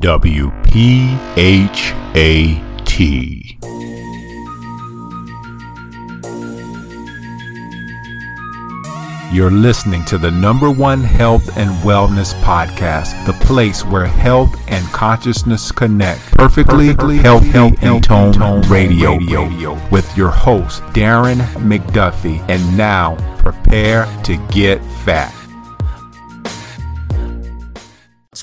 WPHAT. 0.00 1.18
You're 9.30 9.50
listening 9.50 10.04
to 10.06 10.16
the 10.16 10.30
number 10.30 10.70
one 10.70 11.00
health 11.02 11.58
and 11.58 11.70
wellness 11.82 12.32
podcast, 12.42 13.26
the 13.26 13.34
place 13.44 13.84
where 13.84 14.06
health 14.06 14.54
and 14.68 14.86
consciousness 14.86 15.70
connect. 15.70 16.20
Perfectly, 16.32 16.86
Perfectly 16.88 17.16
healthy, 17.18 17.48
healthy 17.48 17.76
and 17.82 18.02
tone, 18.02 18.32
tone 18.32 18.62
radio, 18.68 19.16
radio 19.16 19.78
with 19.90 20.16
your 20.16 20.30
host, 20.30 20.80
Darren 20.94 21.40
McDuffie. 21.56 22.42
And 22.48 22.76
now, 22.76 23.16
prepare 23.38 24.06
to 24.22 24.36
get 24.50 24.82
fat. 25.04 25.37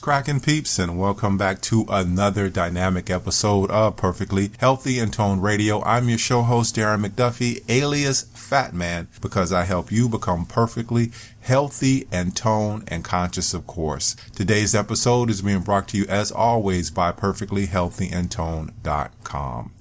Cracking 0.06 0.40
peeps 0.40 0.78
and 0.78 1.00
welcome 1.00 1.36
back 1.36 1.60
to 1.62 1.84
another 1.90 2.48
dynamic 2.48 3.10
episode 3.10 3.72
of 3.72 3.96
Perfectly 3.96 4.52
Healthy 4.60 5.00
and 5.00 5.12
Tone 5.12 5.42
Radio. 5.42 5.82
I'm 5.82 6.08
your 6.08 6.20
show 6.20 6.44
host, 6.44 6.76
Darren 6.76 7.04
McDuffie, 7.04 7.64
alias 7.68 8.22
Fat 8.36 8.72
Man, 8.72 9.08
because 9.20 9.52
I 9.52 9.64
help 9.64 9.92
you 9.92 10.08
become 10.08 10.46
perfectly 10.46 11.12
healthy 11.42 12.08
and 12.12 12.36
tone 12.36 12.84
and 12.88 13.04
conscious, 13.04 13.56
of 13.56 13.66
course. 13.66 14.16
Today's 14.36 14.76
episode 14.76 15.32
is 15.32 15.42
being 15.42 15.62
brought 15.62 15.88
to 15.88 15.98
you 15.98 16.06
as 16.06 16.32
always 16.32 16.92
by 16.92 17.12
perfectlyhealthyandtone.com. 17.12 19.72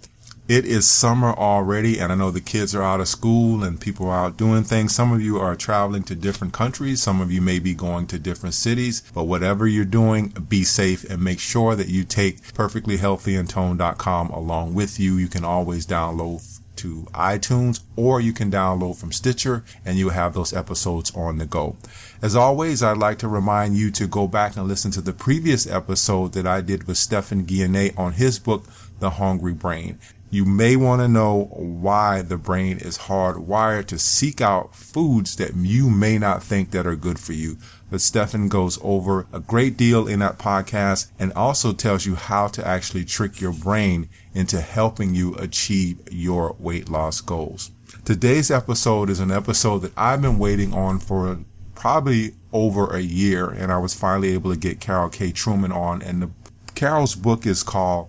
It 0.47 0.67
is 0.67 0.85
summer 0.85 1.33
already, 1.33 1.99
and 1.99 2.13
I 2.13 2.17
know 2.17 2.31
the 2.31 2.39
kids 2.39 2.75
are 2.75 2.83
out 2.83 3.01
of 3.01 3.09
school 3.09 3.65
and 3.65 3.81
people 3.81 4.11
are 4.11 4.27
out 4.27 4.37
doing 4.37 4.63
things. 4.63 4.95
Some 4.95 5.11
of 5.11 5.23
you 5.23 5.39
are 5.39 5.57
traveling 5.57 6.03
to 6.03 6.15
different 6.15 6.53
countries. 6.53 7.01
Some 7.01 7.23
of 7.23 7.33
you 7.33 7.41
may 7.41 7.59
be 7.59 7.73
going 7.73 8.07
to 8.09 8.19
different 8.19 8.55
cities, 8.55 9.03
but 9.15 9.25
whatever 9.25 9.67
you're 9.67 9.87
doing, 9.87 10.29
be 10.47 10.63
safe 10.63 11.03
and 11.05 11.25
make 11.25 11.41
sure 11.41 11.75
that 11.75 11.89
you 11.89 12.05
take 12.05 12.43
perfectlyhealthyandtone.com 12.53 14.29
along 14.29 14.75
with 14.75 15.01
you. 15.01 15.17
You 15.17 15.29
can 15.29 15.47
always 15.47 15.87
download 15.87 16.61
to 16.77 17.07
iTunes 17.15 17.81
or 17.97 18.21
you 18.21 18.35
can 18.35 18.51
download 18.51 18.97
from 18.99 19.13
Stitcher 19.13 19.65
and 19.83 19.97
you 19.97 20.11
have 20.11 20.35
those 20.35 20.53
episodes 20.53 21.11
on 21.15 21.39
the 21.39 21.47
go. 21.47 21.77
As 22.21 22.37
always, 22.37 22.83
I'd 22.83 22.99
like 22.99 23.19
to 23.21 23.29
remind 23.29 23.79
you 23.79 23.91
to 23.93 24.07
go 24.07 24.29
back 24.29 24.57
and 24.57 24.69
listen 24.69 24.91
to 24.91 25.01
the 25.01 25.13
previous 25.15 25.67
episode 25.67 26.33
that 26.35 26.47
I 26.47 26.61
did 26.61 26.87
with 26.87 26.99
Stephan 26.99 27.47
Guyenet 27.47 27.99
on 27.99 28.15
his 28.15 28.39
book, 28.39 28.65
The 28.99 29.11
Hungry 29.11 29.55
Brain 29.55 29.99
you 30.35 30.45
may 30.45 30.75
want 30.75 31.01
to 31.01 31.07
know 31.07 31.45
why 31.53 32.21
the 32.21 32.37
brain 32.37 32.77
is 32.79 32.99
hardwired 32.99 33.87
to 33.87 33.99
seek 34.01 34.41
out 34.41 34.75
foods 34.75 35.37
that 35.37 35.55
you 35.55 35.89
may 35.89 36.19
not 36.19 36.43
think 36.43 36.73
that 36.73 36.89
are 36.89 36.97
good 36.97 37.21
for 37.21 37.33
you. 37.33 37.57
But 37.89 38.01
Stephan 38.01 38.49
goes 38.49 38.77
over 38.83 39.29
a 39.33 39.39
great 39.39 39.77
deal 39.77 40.09
in 40.09 40.19
that 40.19 40.39
podcast 40.39 41.13
and 41.21 41.33
also 41.35 41.73
tells 41.73 42.05
you 42.05 42.17
how 42.17 42.49
to 42.49 42.67
actually 42.67 43.05
trick 43.05 43.41
your 43.41 43.53
brain 43.53 44.09
into 44.35 44.61
helping 44.61 45.15
you 45.15 45.37
achieve 45.37 46.01
your 46.11 46.57
weight 46.59 46.89
loss 46.89 47.21
goals. 47.21 47.71
Today's 48.05 48.51
episode 48.51 49.11
is 49.11 49.21
an 49.21 49.31
episode 49.31 49.79
that 49.83 49.93
I've 49.97 50.21
been 50.21 50.39
waiting 50.41 50.75
on 50.75 50.99
for 50.99 51.39
probably 51.77 52.33
over 52.53 52.93
a 52.93 53.01
year 53.01 53.49
and 53.49 53.71
I 53.71 53.79
was 53.79 53.95
finally 53.95 54.33
able 54.33 54.53
to 54.53 54.59
get 54.59 54.81
Karol 54.81 55.11
K. 55.11 55.31
Truman 55.31 55.71
on 55.71 56.03
and 56.03 56.23
the, 56.23 56.31
Karol's 56.75 57.15
book 57.15 57.47
is 57.47 57.63
called 57.63 58.09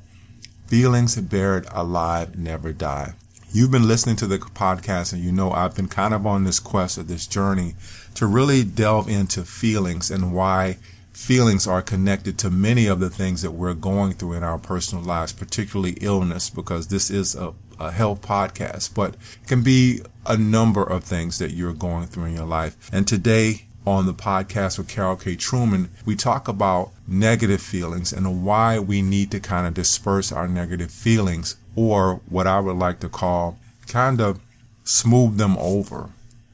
Feelings 0.68 1.16
buried 1.16 1.66
alive 1.72 2.38
never 2.40 2.74
die. 2.74 3.14
You've 3.52 3.70
been 3.70 3.88
listening 3.88 4.16
to 4.18 4.26
the 4.26 4.40
podcast 4.40 5.14
and 5.14 5.24
you 5.24 5.32
know 5.32 5.52
I've 5.52 5.76
been 5.76 5.88
kind 5.88 6.12
of 6.12 6.26
on 6.26 6.44
this 6.44 6.60
quest 6.60 6.98
or 6.98 7.04
this 7.04 7.28
journey 7.28 7.76
to 8.16 8.26
really 8.26 8.64
delve 8.64 9.08
into 9.08 9.44
feelings 9.44 10.10
and 10.10 10.34
why 10.34 10.78
feelings 11.14 11.68
are 11.68 11.84
connected 11.84 12.40
to 12.40 12.50
many 12.50 12.88
of 12.88 13.00
the 13.00 13.12
things 13.12 13.44
that 13.44 13.52
we're 13.52 13.76
going 13.76 14.14
through 14.14 14.34
in 14.34 14.44
our 14.44 14.58
personal 14.58 15.04
lives, 15.04 15.34
particularly 15.34 15.98
illness, 16.02 16.50
because 16.50 16.88
this 16.88 17.12
is 17.12 17.36
a, 17.36 17.54
a 17.80 17.92
health 17.92 18.24
podcast, 18.24 18.96
but 18.96 19.14
it 19.14 19.48
can 19.48 19.62
be 19.62 20.02
a 20.26 20.36
number 20.36 20.84
of 20.84 21.04
things 21.04 21.38
that 21.38 21.52
you're 21.52 21.74
going 21.74 22.08
through 22.08 22.26
in 22.26 22.34
your 22.34 22.46
life. 22.46 22.90
And 22.92 23.08
today 23.08 23.68
on 23.86 24.06
the 24.06 24.14
podcast 24.14 24.78
with 24.78 24.88
Karol 24.88 25.16
K. 25.16 25.36
Truman, 25.36 25.90
we 26.06 26.16
talk 26.16 26.48
about 26.48 26.92
negative 27.08 27.62
feelings 27.62 28.12
and 28.12 28.44
why 28.44 28.80
we 28.80 29.02
need 29.02 29.32
to 29.32 29.40
kind 29.40 29.68
of 29.68 29.74
disperse 29.74 30.32
our 30.32 30.48
negative 30.48 30.92
feelings, 30.92 31.56
or 31.76 32.22
what 32.30 32.48
I 32.48 32.60
would 32.60 32.78
like 32.78 33.00
to 33.02 33.10
call 33.10 33.58
kind 33.88 34.20
of 34.20 34.40
smooth 34.84 35.38
them 35.38 35.58
over 35.60 36.10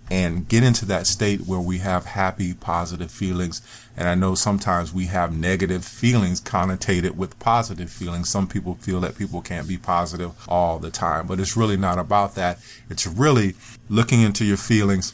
and 0.10 0.46
get 0.50 0.62
into 0.62 0.84
that 0.84 1.08
state 1.08 1.42
where 1.42 1.60
we 1.60 1.78
have 1.78 2.04
happy, 2.04 2.54
positive 2.54 3.10
feelings. 3.10 3.62
And 3.96 4.10
I 4.10 4.16
know 4.16 4.36
sometimes 4.36 4.94
we 4.94 5.06
have 5.06 5.34
negative 5.34 5.86
feelings 5.86 6.42
connotated 6.42 7.12
with 7.12 7.40
positive 7.40 7.90
feelings. 7.90 8.28
Some 8.28 8.46
people 8.46 8.76
feel 8.76 9.00
that 9.02 9.18
people 9.18 9.42
can't 9.42 9.70
be 9.70 9.78
positive 9.78 10.32
all 10.50 10.80
the 10.80 10.92
time, 10.92 11.28
but 11.28 11.40
it's 11.40 11.56
really 11.56 11.78
not 11.78 11.98
about 11.98 12.36
that. 12.36 12.60
It's 12.90 13.08
really 13.08 13.56
looking 13.90 14.22
into 14.22 14.44
your 14.44 14.58
feelings 14.58 15.14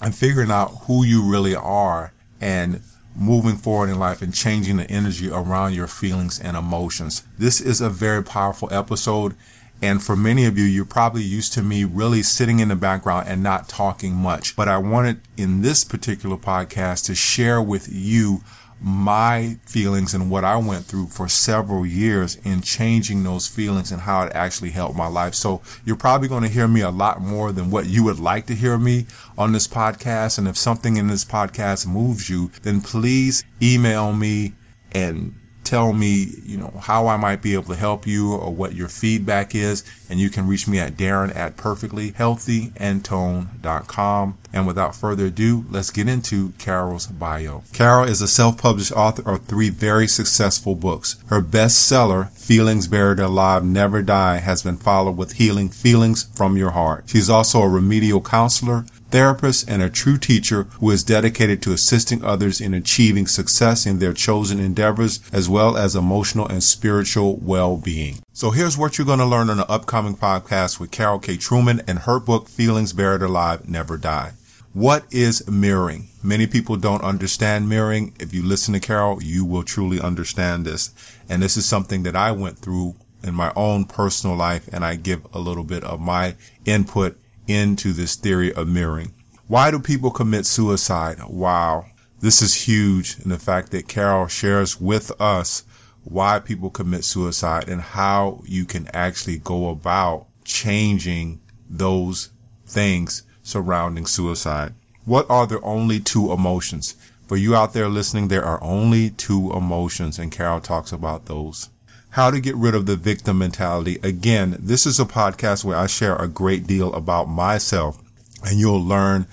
and 0.00 0.14
figuring 0.14 0.50
out 0.50 0.68
who 0.86 1.04
you 1.04 1.22
really 1.22 1.54
are 1.54 2.12
and 2.40 2.80
moving 3.14 3.56
forward 3.56 3.88
in 3.88 3.98
life 3.98 4.20
and 4.20 4.34
changing 4.34 4.76
the 4.76 4.90
energy 4.90 5.30
around 5.30 5.74
your 5.74 5.86
feelings 5.86 6.38
and 6.38 6.56
emotions. 6.56 7.22
This 7.38 7.60
is 7.60 7.80
a 7.80 7.88
very 7.88 8.22
powerful 8.22 8.68
episode. 8.70 9.34
And 9.82 10.02
for 10.02 10.16
many 10.16 10.46
of 10.46 10.56
you, 10.56 10.64
you're 10.64 10.84
probably 10.84 11.22
used 11.22 11.52
to 11.54 11.62
me 11.62 11.84
really 11.84 12.22
sitting 12.22 12.60
in 12.60 12.68
the 12.68 12.76
background 12.76 13.28
and 13.28 13.42
not 13.42 13.68
talking 13.68 14.14
much. 14.14 14.56
But 14.56 14.68
I 14.68 14.78
wanted 14.78 15.20
in 15.36 15.62
this 15.62 15.84
particular 15.84 16.36
podcast 16.36 17.04
to 17.06 17.14
share 17.14 17.60
with 17.60 17.88
you 17.90 18.42
my 18.86 19.56
feelings 19.66 20.14
and 20.14 20.30
what 20.30 20.44
I 20.44 20.56
went 20.58 20.84
through 20.84 21.08
for 21.08 21.26
several 21.28 21.84
years 21.84 22.36
in 22.44 22.60
changing 22.60 23.24
those 23.24 23.48
feelings 23.48 23.90
and 23.90 24.02
how 24.02 24.22
it 24.22 24.32
actually 24.32 24.70
helped 24.70 24.96
my 24.96 25.08
life. 25.08 25.34
So 25.34 25.60
you're 25.84 25.96
probably 25.96 26.28
going 26.28 26.44
to 26.44 26.48
hear 26.48 26.68
me 26.68 26.82
a 26.82 26.90
lot 26.90 27.20
more 27.20 27.50
than 27.50 27.68
what 27.72 27.86
you 27.86 28.04
would 28.04 28.20
like 28.20 28.46
to 28.46 28.54
hear 28.54 28.78
me 28.78 29.06
on 29.36 29.50
this 29.50 29.66
podcast. 29.66 30.38
And 30.38 30.46
if 30.46 30.56
something 30.56 30.98
in 30.98 31.08
this 31.08 31.24
podcast 31.24 31.84
moves 31.84 32.30
you, 32.30 32.52
then 32.62 32.80
please 32.80 33.42
email 33.60 34.12
me 34.12 34.54
and 34.92 35.34
tell 35.66 35.92
me, 35.92 36.28
you 36.44 36.56
know, 36.56 36.72
how 36.80 37.08
I 37.08 37.16
might 37.16 37.42
be 37.42 37.54
able 37.54 37.74
to 37.74 37.76
help 37.76 38.06
you 38.06 38.32
or 38.32 38.54
what 38.54 38.74
your 38.74 38.86
feedback 38.88 39.52
is. 39.54 39.84
And 40.08 40.18
you 40.20 40.30
can 40.30 40.46
reach 40.46 40.68
me 40.68 40.78
at 40.78 40.96
Darren 40.96 41.36
at 41.36 41.56
perfectlyhealthyandtone.com. 41.56 44.38
And 44.52 44.64
without 44.66 44.96
further 44.96 45.26
ado, 45.26 45.66
let's 45.68 45.90
get 45.90 46.08
into 46.08 46.50
Karol's 46.58 47.08
bio. 47.08 47.64
Karol 47.72 48.08
is 48.08 48.22
a 48.22 48.28
self-published 48.28 48.92
author 48.92 49.28
of 49.30 49.44
three 49.44 49.68
very 49.68 50.06
successful 50.06 50.74
books. 50.74 51.16
Her 51.26 51.42
bestseller, 51.42 52.30
Feelings 52.30 52.88
Buried 52.88 53.18
Alive 53.18 53.64
Never 53.64 54.02
Die, 54.02 54.38
has 54.38 54.62
been 54.62 54.76
followed 54.76 55.16
with 55.16 55.32
Healing 55.32 55.68
Feelings 55.68 56.22
from 56.34 56.56
Your 56.56 56.70
Heart. 56.70 57.04
She's 57.08 57.28
also 57.28 57.62
a 57.62 57.68
remedial 57.68 58.20
counselor, 58.22 58.86
therapist, 59.10 59.68
and 59.68 59.82
a 59.82 59.90
true 59.90 60.18
teacher 60.18 60.64
who 60.80 60.90
is 60.90 61.04
dedicated 61.04 61.62
to 61.62 61.72
assisting 61.72 62.24
others 62.24 62.60
in 62.60 62.74
achieving 62.74 63.26
success 63.26 63.86
in 63.86 63.98
their 63.98 64.12
chosen 64.12 64.58
endeavors, 64.60 65.20
as 65.32 65.48
well 65.48 65.76
as 65.76 65.94
emotional 65.96 66.46
and 66.46 66.62
spiritual 66.62 67.36
well-being. 67.36 68.18
So 68.32 68.50
here's 68.50 68.76
what 68.76 68.98
you're 68.98 69.06
going 69.06 69.18
to 69.18 69.26
learn 69.26 69.50
on 69.50 69.56
the 69.56 69.70
upcoming 69.70 70.16
podcast 70.16 70.78
with 70.78 70.90
Karol 70.90 71.18
K. 71.18 71.36
Truman 71.36 71.82
and 71.86 72.00
her 72.00 72.20
book, 72.20 72.48
Feelings 72.48 72.92
Buried 72.92 73.22
Alive 73.22 73.68
Never 73.68 73.96
Die. 73.96 74.32
What 74.72 75.06
is 75.10 75.48
mirroring? 75.48 76.08
Many 76.22 76.46
people 76.46 76.76
don't 76.76 77.02
understand 77.02 77.66
mirroring. 77.66 78.14
If 78.20 78.34
you 78.34 78.42
listen 78.42 78.74
to 78.74 78.80
Karol, 78.80 79.22
you 79.22 79.42
will 79.42 79.62
truly 79.62 79.98
understand 79.98 80.66
this. 80.66 80.90
And 81.30 81.42
this 81.42 81.56
is 81.56 81.64
something 81.64 82.02
that 82.02 82.14
I 82.14 82.32
went 82.32 82.58
through 82.58 82.96
in 83.22 83.34
my 83.34 83.52
own 83.56 83.86
personal 83.86 84.36
life, 84.36 84.68
and 84.70 84.84
I 84.84 84.96
give 84.96 85.26
a 85.32 85.38
little 85.38 85.64
bit 85.64 85.82
of 85.82 85.98
my 85.98 86.34
input 86.66 87.18
into 87.46 87.92
this 87.92 88.16
theory 88.16 88.52
of 88.52 88.68
mirroring. 88.68 89.14
Why 89.46 89.70
do 89.70 89.78
people 89.78 90.10
commit 90.10 90.46
suicide? 90.46 91.18
Wow. 91.28 91.86
This 92.20 92.42
is 92.42 92.66
huge 92.66 93.18
in 93.22 93.30
the 93.30 93.38
fact 93.38 93.70
that 93.70 93.88
Karol 93.88 94.26
shares 94.26 94.80
with 94.80 95.12
us 95.20 95.64
why 96.02 96.38
people 96.38 96.70
commit 96.70 97.04
suicide 97.04 97.68
and 97.68 97.80
how 97.80 98.42
you 98.46 98.64
can 98.64 98.88
actually 98.94 99.38
go 99.38 99.68
about 99.68 100.26
changing 100.44 101.40
those 101.68 102.30
things 102.66 103.22
surrounding 103.42 104.06
suicide. 104.06 104.74
What 105.04 105.28
are 105.30 105.46
the 105.46 105.60
only 105.60 106.00
two 106.00 106.32
emotions? 106.32 106.96
For 107.26 107.36
you 107.36 107.54
out 107.54 107.72
there 107.72 107.88
listening, 107.88 108.28
there 108.28 108.44
are 108.44 108.62
only 108.62 109.10
two 109.10 109.52
emotions 109.52 110.18
and 110.18 110.32
Karol 110.32 110.60
talks 110.60 110.92
about 110.92 111.26
those 111.26 111.70
how 112.16 112.30
to 112.30 112.40
get 112.40 112.56
rid 112.56 112.74
of 112.74 112.86
the 112.86 112.96
victim 112.96 113.36
mentality. 113.36 113.98
Again, 114.02 114.56
this 114.58 114.86
is 114.86 114.98
a 114.98 115.04
podcast 115.04 115.66
where 115.66 115.76
I 115.76 115.86
share 115.86 116.16
a 116.16 116.26
great 116.26 116.66
deal 116.66 116.90
about 116.94 117.28
myself 117.28 118.02
and 118.42 118.58
you'll 118.58 118.82
learn 118.82 119.26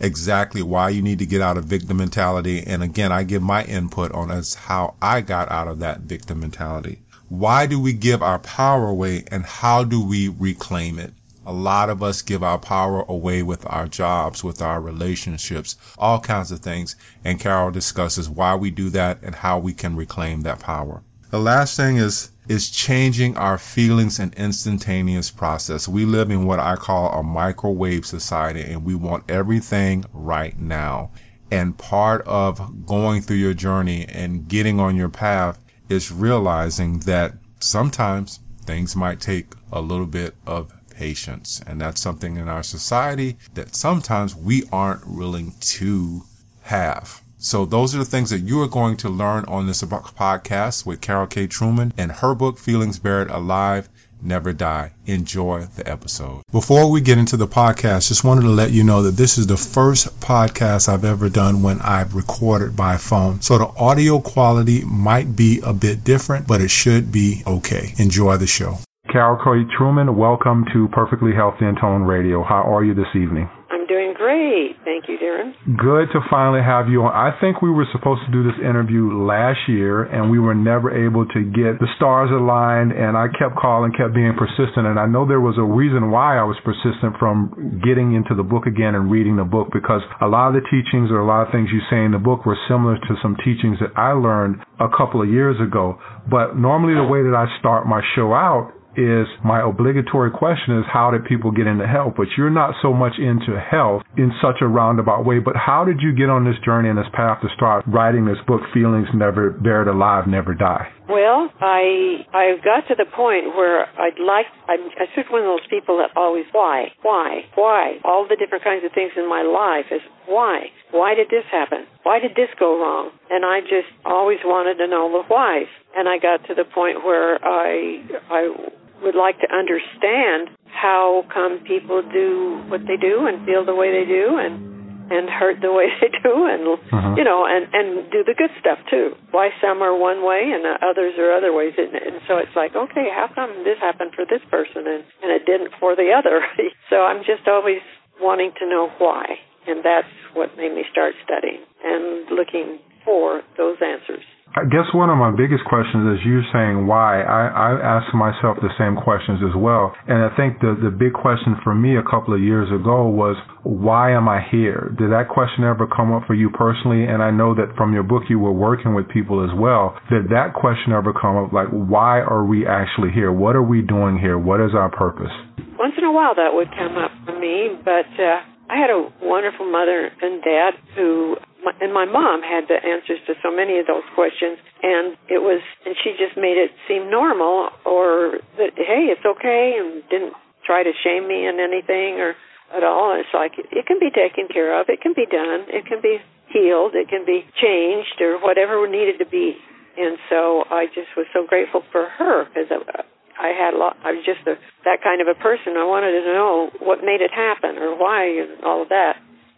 exactly 0.00 0.62
why 0.62 0.88
you 0.88 1.02
need 1.02 1.18
to 1.18 1.26
get 1.26 1.42
out 1.42 1.58
of 1.58 1.66
victim 1.66 1.98
mentality. 1.98 2.64
And 2.66 2.82
again, 2.82 3.12
I 3.12 3.24
give 3.24 3.42
my 3.42 3.64
input 3.64 4.10
on 4.12 4.30
as 4.30 4.54
how 4.54 4.94
I 5.02 5.20
got 5.20 5.50
out 5.50 5.68
of 5.68 5.80
that 5.80 6.00
victim 6.00 6.40
mentality. 6.40 7.00
Why 7.28 7.66
do 7.66 7.78
we 7.78 7.92
give 7.92 8.22
our 8.22 8.38
power 8.38 8.88
away 8.88 9.24
and 9.30 9.44
how 9.44 9.84
do 9.84 10.02
we 10.02 10.28
reclaim 10.28 10.98
it? 10.98 11.12
A 11.44 11.52
lot 11.52 11.90
of 11.90 12.02
us 12.02 12.22
give 12.22 12.42
our 12.42 12.58
power 12.58 13.04
away 13.06 13.42
with 13.42 13.66
our 13.68 13.86
jobs, 13.86 14.42
with 14.42 14.62
our 14.62 14.80
relationships, 14.80 15.76
all 15.98 16.20
kinds 16.20 16.50
of 16.50 16.60
things. 16.60 16.96
And 17.22 17.38
Karol 17.38 17.70
discusses 17.70 18.30
why 18.30 18.54
we 18.54 18.70
do 18.70 18.88
that 18.88 19.18
and 19.22 19.34
how 19.34 19.58
we 19.58 19.74
can 19.74 19.94
reclaim 19.94 20.40
that 20.40 20.60
power. 20.60 21.02
The 21.30 21.38
last 21.38 21.76
thing 21.76 21.96
is 21.96 22.32
is 22.48 22.68
changing 22.68 23.36
our 23.36 23.56
feelings 23.56 24.18
in 24.18 24.32
instantaneous 24.36 25.30
process. 25.30 25.86
We 25.86 26.04
live 26.04 26.32
in 26.32 26.44
what 26.44 26.58
I 26.58 26.74
call 26.74 27.12
a 27.12 27.22
microwave 27.22 28.04
society 28.04 28.62
and 28.62 28.84
we 28.84 28.96
want 28.96 29.30
everything 29.30 30.04
right 30.12 30.58
now. 30.58 31.12
And 31.52 31.78
part 31.78 32.22
of 32.26 32.84
going 32.84 33.22
through 33.22 33.36
your 33.36 33.54
journey 33.54 34.04
and 34.08 34.48
getting 34.48 34.80
on 34.80 34.96
your 34.96 35.08
path 35.08 35.60
is 35.88 36.10
realizing 36.10 37.00
that 37.00 37.34
sometimes 37.60 38.40
things 38.64 38.96
might 38.96 39.20
take 39.20 39.52
a 39.70 39.80
little 39.80 40.06
bit 40.06 40.34
of 40.44 40.72
patience. 40.90 41.62
And 41.64 41.80
that's 41.80 42.00
something 42.00 42.36
in 42.36 42.48
our 42.48 42.64
society 42.64 43.36
that 43.54 43.76
sometimes 43.76 44.34
we 44.34 44.64
aren't 44.72 45.08
willing 45.08 45.54
to 45.60 46.22
have. 46.62 47.22
So 47.42 47.64
those 47.64 47.94
are 47.94 47.98
the 47.98 48.04
things 48.04 48.28
that 48.28 48.40
you 48.40 48.60
are 48.60 48.68
going 48.68 48.98
to 48.98 49.08
learn 49.08 49.46
on 49.46 49.66
this 49.66 49.82
podcast 49.82 50.84
with 50.84 51.00
Karol 51.00 51.26
K. 51.26 51.46
Truman 51.46 51.94
and 51.96 52.12
her 52.12 52.34
book, 52.34 52.58
Feelings 52.58 52.98
Buried 52.98 53.30
Alive, 53.30 53.88
Never 54.20 54.52
Die. 54.52 54.92
Enjoy 55.06 55.62
the 55.74 55.90
episode. 55.90 56.42
Before 56.52 56.90
we 56.90 57.00
get 57.00 57.16
into 57.16 57.38
the 57.38 57.48
podcast, 57.48 58.08
just 58.08 58.24
wanted 58.24 58.42
to 58.42 58.50
let 58.50 58.72
you 58.72 58.84
know 58.84 59.02
that 59.02 59.16
this 59.16 59.38
is 59.38 59.46
the 59.46 59.56
first 59.56 60.20
podcast 60.20 60.86
I've 60.86 61.02
ever 61.02 61.30
done 61.30 61.62
when 61.62 61.80
I've 61.80 62.14
recorded 62.14 62.76
by 62.76 62.98
phone. 62.98 63.40
So 63.40 63.56
the 63.56 63.68
audio 63.68 64.20
quality 64.20 64.84
might 64.84 65.34
be 65.34 65.62
a 65.64 65.72
bit 65.72 66.04
different, 66.04 66.46
but 66.46 66.60
it 66.60 66.70
should 66.70 67.10
be 67.10 67.42
okay. 67.46 67.94
Enjoy 67.96 68.36
the 68.36 68.46
show. 68.46 68.80
Karol 69.10 69.38
K. 69.38 69.66
Truman, 69.78 70.14
welcome 70.14 70.66
to 70.74 70.88
Perfectly 70.88 71.32
Healthy 71.34 71.64
and 71.64 71.78
Tone 71.80 72.02
Radio. 72.02 72.44
How 72.44 72.62
are 72.70 72.84
you 72.84 72.92
this 72.92 73.16
evening? 73.16 73.48
Doing 73.90 74.14
great. 74.14 74.78
Thank 74.86 75.10
you, 75.10 75.18
Darren. 75.18 75.50
Good 75.66 76.14
to 76.14 76.22
finally 76.30 76.62
have 76.62 76.86
you 76.86 77.02
on. 77.02 77.10
I 77.10 77.34
think 77.42 77.58
we 77.58 77.74
were 77.74 77.90
supposed 77.90 78.22
to 78.22 78.30
do 78.30 78.46
this 78.46 78.54
interview 78.62 79.10
last 79.26 79.66
year, 79.66 80.06
and 80.06 80.30
we 80.30 80.38
were 80.38 80.54
never 80.54 80.94
able 80.94 81.26
to 81.26 81.40
get 81.50 81.82
the 81.82 81.90
stars 81.98 82.30
aligned. 82.30 82.94
And 82.94 83.18
I 83.18 83.26
kept 83.34 83.58
calling, 83.58 83.90
kept 83.90 84.14
being 84.14 84.38
persistent. 84.38 84.86
And 84.86 84.94
I 84.94 85.10
know 85.10 85.26
there 85.26 85.42
was 85.42 85.58
a 85.58 85.66
reason 85.66 86.14
why 86.14 86.38
I 86.38 86.46
was 86.46 86.54
persistent 86.62 87.18
from 87.18 87.82
getting 87.82 88.14
into 88.14 88.38
the 88.38 88.46
book 88.46 88.70
again 88.70 88.94
and 88.94 89.10
reading 89.10 89.34
the 89.34 89.48
book 89.48 89.74
because 89.74 90.06
a 90.22 90.30
lot 90.30 90.54
of 90.54 90.62
the 90.62 90.64
teachings 90.70 91.10
or 91.10 91.18
a 91.18 91.26
lot 91.26 91.42
of 91.42 91.50
things 91.50 91.74
you 91.74 91.82
say 91.90 92.06
in 92.06 92.14
the 92.14 92.22
book 92.22 92.46
were 92.46 92.56
similar 92.70 92.94
to 92.94 93.12
some 93.18 93.34
teachings 93.42 93.82
that 93.82 93.90
I 93.98 94.14
learned 94.14 94.62
a 94.78 94.86
couple 94.86 95.18
of 95.18 95.26
years 95.26 95.58
ago. 95.58 95.98
But 96.30 96.54
normally, 96.54 96.94
the 96.94 97.10
way 97.10 97.26
that 97.26 97.34
I 97.34 97.50
start 97.58 97.90
my 97.90 98.00
show 98.14 98.30
out 98.30 98.70
is 99.00 99.26
my 99.42 99.64
obligatory 99.64 100.30
question 100.30 100.78
is 100.78 100.84
how 100.92 101.10
did 101.10 101.24
people 101.24 101.50
get 101.50 101.66
into 101.66 101.86
health? 101.86 102.14
But 102.16 102.28
you're 102.36 102.50
not 102.50 102.74
so 102.82 102.92
much 102.92 103.14
into 103.18 103.58
health 103.58 104.02
in 104.16 104.30
such 104.42 104.60
a 104.60 104.68
roundabout 104.68 105.24
way. 105.24 105.38
But 105.38 105.56
how 105.56 105.84
did 105.84 106.00
you 106.00 106.12
get 106.12 106.28
on 106.28 106.44
this 106.44 106.60
journey 106.64 106.90
and 106.90 106.98
this 106.98 107.08
path 107.12 107.40
to 107.40 107.48
start 107.56 107.84
writing 107.86 108.26
this 108.26 108.38
book, 108.46 108.60
Feelings 108.74 109.08
Never 109.14 109.50
Buried 109.50 109.88
Alive, 109.88 110.26
Never 110.26 110.54
Die? 110.54 110.92
Well, 111.10 111.50
I 111.60 112.22
I 112.32 112.54
got 112.62 112.86
to 112.86 112.94
the 112.94 113.04
point 113.04 113.56
where 113.58 113.82
I'd 113.98 114.20
like 114.22 114.46
I'm 114.68 114.78
I 114.94 115.10
sort 115.10 115.26
of 115.26 115.32
one 115.32 115.42
of 115.42 115.50
those 115.58 115.66
people 115.66 115.98
that 115.98 116.14
always 116.14 116.46
why 116.52 116.94
why 117.02 117.50
why 117.56 117.98
all 118.04 118.28
the 118.28 118.36
different 118.36 118.62
kinds 118.62 118.84
of 118.84 118.92
things 118.92 119.10
in 119.16 119.28
my 119.28 119.42
life 119.42 119.90
is 119.90 120.02
why 120.26 120.70
why 120.92 121.16
did 121.16 121.26
this 121.26 121.42
happen 121.50 121.86
why 122.04 122.20
did 122.20 122.36
this 122.36 122.48
go 122.60 122.78
wrong 122.78 123.10
and 123.28 123.44
I 123.44 123.58
just 123.60 123.90
always 124.04 124.38
wanted 124.44 124.78
to 124.78 124.86
know 124.86 125.10
the 125.10 125.26
whys 125.26 125.66
and 125.96 126.08
I 126.08 126.18
got 126.18 126.46
to 126.46 126.54
the 126.54 126.64
point 126.64 127.02
where 127.02 127.42
I 127.42 128.06
I 128.30 128.54
would 129.02 129.14
like 129.14 129.38
to 129.40 129.48
understand 129.52 130.50
how 130.70 131.24
come 131.32 131.60
people 131.66 132.02
do 132.02 132.62
what 132.68 132.80
they 132.86 132.96
do 132.96 133.26
and 133.26 133.44
feel 133.44 133.64
the 133.64 133.74
way 133.74 133.90
they 133.92 134.06
do 134.06 134.38
and 134.38 134.70
and 135.10 135.28
hurt 135.28 135.58
the 135.60 135.72
way 135.72 135.90
they 136.00 136.08
do 136.22 136.46
and 136.46 136.78
uh-huh. 136.78 137.14
you 137.18 137.24
know 137.24 137.44
and 137.44 137.66
and 137.74 138.10
do 138.10 138.22
the 138.22 138.34
good 138.34 138.50
stuff 138.60 138.78
too. 138.88 139.12
Why 139.30 139.50
some 139.60 139.82
are 139.82 139.96
one 139.96 140.24
way 140.24 140.54
and 140.54 140.62
others 140.80 141.18
are 141.18 141.34
other 141.34 141.52
ways. 141.52 141.74
And, 141.76 141.94
and 141.94 142.22
so 142.28 142.38
it's 142.38 142.54
like 142.54 142.76
okay 142.76 143.10
how 143.10 143.28
come 143.34 143.64
this 143.64 143.78
happened 143.80 144.12
for 144.14 144.24
this 144.24 144.42
person 144.50 144.86
and 144.86 145.02
and 145.22 145.30
it 145.34 145.44
didn't 145.44 145.74
for 145.78 145.96
the 145.96 146.14
other? 146.16 146.40
So 146.88 147.02
i'm 147.02 147.22
just 147.22 147.46
always 147.46 147.82
wanting 148.20 148.52
to 148.58 148.66
know 148.66 148.90
why. 148.98 149.38
And 149.66 149.84
that's 149.84 150.10
what 150.34 150.56
made 150.56 150.74
me 150.74 150.84
start 150.90 151.14
studying 151.22 151.62
and 151.84 152.26
looking 152.30 152.78
for 153.04 153.42
those 153.56 153.76
answers 153.80 154.24
I 154.50 154.64
guess 154.66 154.90
one 154.92 155.10
of 155.10 155.16
my 155.16 155.30
biggest 155.30 155.62
questions 155.64 156.18
is 156.18 156.26
you 156.26 156.42
saying 156.52 156.86
why. 156.88 157.22
I, 157.22 157.46
I 157.46 157.68
ask 157.98 158.12
myself 158.12 158.58
the 158.58 158.74
same 158.76 158.98
questions 158.98 159.38
as 159.46 159.54
well. 159.54 159.94
And 160.08 160.26
I 160.26 160.34
think 160.34 160.58
the, 160.58 160.74
the 160.74 160.90
big 160.90 161.12
question 161.14 161.54
for 161.62 161.72
me 161.72 161.96
a 161.96 162.02
couple 162.02 162.34
of 162.34 162.42
years 162.42 162.66
ago 162.66 163.06
was, 163.06 163.38
why 163.62 164.10
am 164.10 164.28
I 164.28 164.42
here? 164.50 164.90
Did 164.98 165.12
that 165.12 165.30
question 165.30 165.62
ever 165.62 165.86
come 165.86 166.12
up 166.12 166.26
for 166.26 166.34
you 166.34 166.50
personally? 166.50 167.06
And 167.06 167.22
I 167.22 167.30
know 167.30 167.54
that 167.54 167.76
from 167.76 167.94
your 167.94 168.02
book 168.02 168.24
you 168.28 168.40
were 168.40 168.50
working 168.50 168.92
with 168.92 169.08
people 169.08 169.38
as 169.46 169.54
well. 169.56 169.94
Did 170.10 170.34
that 170.34 170.50
question 170.58 170.90
ever 170.92 171.14
come 171.14 171.36
up? 171.38 171.52
Like, 171.52 171.68
why 171.70 172.18
are 172.18 172.44
we 172.44 172.66
actually 172.66 173.12
here? 173.14 173.30
What 173.30 173.54
are 173.54 173.62
we 173.62 173.82
doing 173.82 174.18
here? 174.18 174.36
What 174.36 174.58
is 174.58 174.74
our 174.74 174.90
purpose? 174.90 175.30
Once 175.78 175.94
in 175.96 176.02
a 176.02 176.10
while 176.10 176.34
that 176.34 176.50
would 176.50 176.68
come 176.74 176.98
up 176.98 177.12
for 177.24 177.38
me, 177.38 177.78
but 177.84 178.10
uh, 178.18 178.49
I 178.70 178.78
had 178.78 178.90
a 178.90 179.02
wonderful 179.20 179.66
mother 179.66 180.12
and 180.22 180.38
dad 180.46 180.78
who 180.94 181.34
and 181.82 181.92
my 181.92 182.06
mom 182.06 182.40
had 182.40 182.70
the 182.70 182.78
answers 182.78 183.18
to 183.26 183.34
so 183.42 183.50
many 183.50 183.82
of 183.82 183.86
those 183.90 184.06
questions 184.14 184.62
and 184.82 185.18
it 185.26 185.42
was 185.42 185.60
and 185.84 185.96
she 185.98 186.14
just 186.14 186.38
made 186.38 186.54
it 186.54 186.70
seem 186.86 187.10
normal 187.10 187.74
or 187.84 188.38
that 188.56 188.78
hey 188.78 189.10
it's 189.10 189.26
okay 189.26 189.74
and 189.74 190.06
didn't 190.08 190.34
try 190.64 190.84
to 190.84 190.92
shame 191.02 191.26
me 191.26 191.50
in 191.50 191.58
anything 191.58 192.22
or 192.22 192.38
at 192.70 192.86
all. 192.86 193.18
It's 193.18 193.34
like 193.34 193.58
it 193.58 193.86
can 193.90 193.98
be 193.98 194.14
taken 194.14 194.46
care 194.46 194.78
of 194.78 194.86
it 194.88 195.02
can 195.02 195.18
be 195.18 195.26
done 195.26 195.66
it 195.66 195.84
can 195.90 196.00
be 196.00 196.22
healed 196.54 196.94
it 196.94 197.10
can 197.10 197.26
be 197.26 197.42
changed 197.58 198.22
or 198.22 198.38
whatever 198.38 198.86
needed 198.86 199.18
to 199.18 199.26
be. 199.26 199.58
And 199.98 200.16
so 200.30 200.62
i 200.70 200.86
just 200.86 201.10
was 201.18 201.26
so 201.34 201.42
grateful 201.44 201.82
for 201.90 202.06
her 202.06 202.46
because 202.46 202.70
uh, 202.70 203.02
I 203.40 203.56
had 203.56 203.72
a 203.72 203.78
lot. 203.80 203.96
I 204.04 204.12
was 204.12 204.24
just 204.24 204.44
a, 204.46 204.60
that 204.84 205.00
kind 205.02 205.24
of 205.24 205.28
a 205.28 205.38
person. 205.40 205.80
I 205.80 205.88
wanted 205.88 206.12
to 206.12 206.28
know 206.28 206.70
what 206.84 207.00
made 207.00 207.24
it 207.24 207.32
happen 207.32 207.80
or 207.80 207.96
why 207.96 208.28
and 208.28 208.62
all 208.62 208.82
of 208.82 208.90
that 208.90 209.16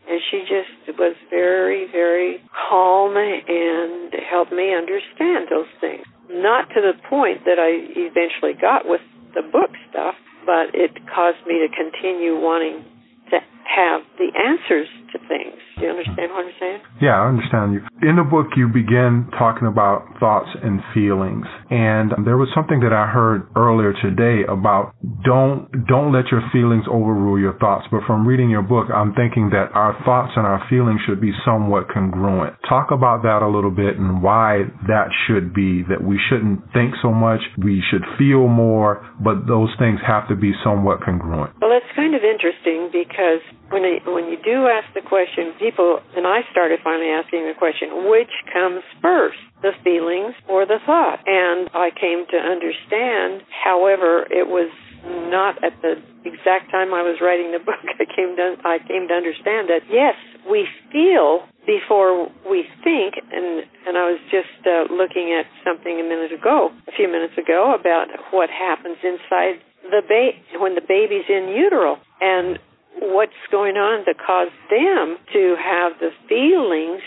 and 0.08 0.20
she 0.30 0.40
just 0.42 0.98
was 0.98 1.14
very, 1.30 1.86
very 1.90 2.42
calm 2.68 3.16
and 3.16 4.12
helped 4.28 4.52
me 4.52 4.74
understand 4.74 5.46
those 5.50 5.70
things. 5.80 6.04
Not 6.30 6.68
to 6.74 6.80
the 6.80 6.94
point 7.08 7.44
that 7.44 7.58
I 7.58 7.70
eventually 7.94 8.58
got 8.58 8.88
with 8.88 9.00
the 9.34 9.42
book 9.42 9.70
stuff, 9.90 10.14
but 10.44 10.74
it 10.74 10.90
caused 11.06 11.38
me 11.46 11.62
to 11.62 11.68
continue 11.70 12.34
wanting 12.34 12.84
to 13.30 13.38
have 13.62 14.02
the 14.18 14.32
answers 14.34 14.88
to 15.12 15.18
things. 15.28 15.56
Do 15.78 15.86
you 15.86 15.90
understand 15.90 16.32
what 16.32 16.46
I'm 16.46 16.56
saying? 16.60 16.80
Yeah, 17.00 17.20
I 17.20 17.28
understand 17.28 17.74
you. 17.74 17.80
In 18.08 18.16
the 18.16 18.24
book, 18.24 18.54
you 18.56 18.68
begin 18.68 19.28
talking 19.38 19.68
about 19.68 20.04
thoughts 20.20 20.48
and 20.62 20.80
feelings, 20.94 21.46
and 21.70 22.12
there 22.24 22.36
was 22.36 22.48
something 22.54 22.80
that 22.80 22.92
I 22.92 23.06
heard 23.06 23.48
earlier 23.56 23.92
today 24.02 24.42
about 24.48 24.94
don't 25.24 25.68
don't 25.86 26.12
let 26.12 26.30
your 26.30 26.42
feelings 26.52 26.84
overrule 26.88 27.38
your 27.38 27.58
thoughts. 27.58 27.86
But 27.90 28.02
from 28.06 28.26
reading 28.26 28.50
your 28.50 28.62
book, 28.62 28.88
I'm 28.94 29.14
thinking 29.14 29.50
that 29.50 29.70
our 29.74 29.92
thoughts 30.04 30.32
and 30.36 30.46
our 30.46 30.64
feelings 30.68 31.00
should 31.06 31.20
be 31.20 31.32
somewhat 31.44 31.88
congruent. 31.92 32.56
Talk 32.68 32.90
about 32.90 33.22
that 33.22 33.42
a 33.42 33.48
little 33.48 33.70
bit 33.70 33.96
and 33.98 34.22
why 34.22 34.64
that 34.88 35.08
should 35.26 35.52
be. 35.54 35.82
That 35.88 36.02
we 36.02 36.18
shouldn't 36.28 36.72
think 36.72 36.94
so 37.02 37.12
much, 37.12 37.40
we 37.58 37.82
should 37.90 38.02
feel 38.18 38.48
more, 38.48 39.04
but 39.20 39.46
those 39.46 39.70
things 39.78 40.00
have 40.06 40.28
to 40.28 40.36
be 40.36 40.52
somewhat 40.64 41.02
congruent. 41.04 41.52
Well, 41.60 41.72
it's 41.72 41.90
kind 41.94 42.14
of 42.14 42.22
interesting 42.22 42.88
because 42.92 43.42
when 43.70 43.82
I, 43.84 43.98
when 44.08 44.28
you 44.28 44.36
do 44.44 44.68
ask 44.68 44.88
the 44.94 45.01
question, 45.02 45.52
people 45.58 46.00
and 46.16 46.26
I 46.26 46.40
started 46.50 46.80
finally 46.82 47.10
asking 47.10 47.46
the 47.46 47.54
question, 47.58 48.08
which 48.08 48.32
comes 48.52 48.82
first, 49.00 49.38
the 49.62 49.72
feelings 49.84 50.34
or 50.48 50.66
the 50.66 50.78
thought? 50.86 51.20
And 51.26 51.70
I 51.74 51.90
came 51.90 52.26
to 52.30 52.38
understand, 52.38 53.42
however, 53.50 54.26
it 54.30 54.48
was 54.48 54.70
not 55.04 55.62
at 55.64 55.74
the 55.82 55.98
exact 56.24 56.70
time 56.70 56.94
I 56.94 57.02
was 57.02 57.18
writing 57.20 57.50
the 57.52 57.58
book. 57.64 57.82
I 57.98 58.06
came 58.06 58.36
to 58.36 58.56
I 58.64 58.78
came 58.78 59.08
to 59.08 59.14
understand 59.14 59.68
that 59.68 59.82
yes, 59.90 60.14
we 60.48 60.66
feel 60.90 61.46
before 61.66 62.30
we 62.48 62.66
think, 62.82 63.14
and 63.30 63.66
and 63.86 63.98
I 63.98 64.10
was 64.10 64.20
just 64.30 64.54
uh, 64.66 64.90
looking 64.92 65.34
at 65.34 65.46
something 65.66 65.98
a 65.98 66.06
minute 66.06 66.32
ago, 66.32 66.70
a 66.88 66.92
few 66.92 67.08
minutes 67.10 67.34
ago, 67.38 67.74
about 67.74 68.08
what 68.30 68.50
happens 68.50 68.98
inside 69.02 69.62
the 69.82 70.02
ba- 70.06 70.38
when 70.60 70.74
the 70.74 70.84
baby's 70.86 71.26
in 71.28 71.54
utero, 71.54 71.98
and 72.20 72.58
what's 73.00 73.32
going 73.50 73.76
on 73.76 74.04
to 74.04 74.14
cause 74.14 74.52
them 74.70 75.16
to 75.32 75.56
have 75.58 75.92
the 76.00 76.10
feelings 76.28 77.02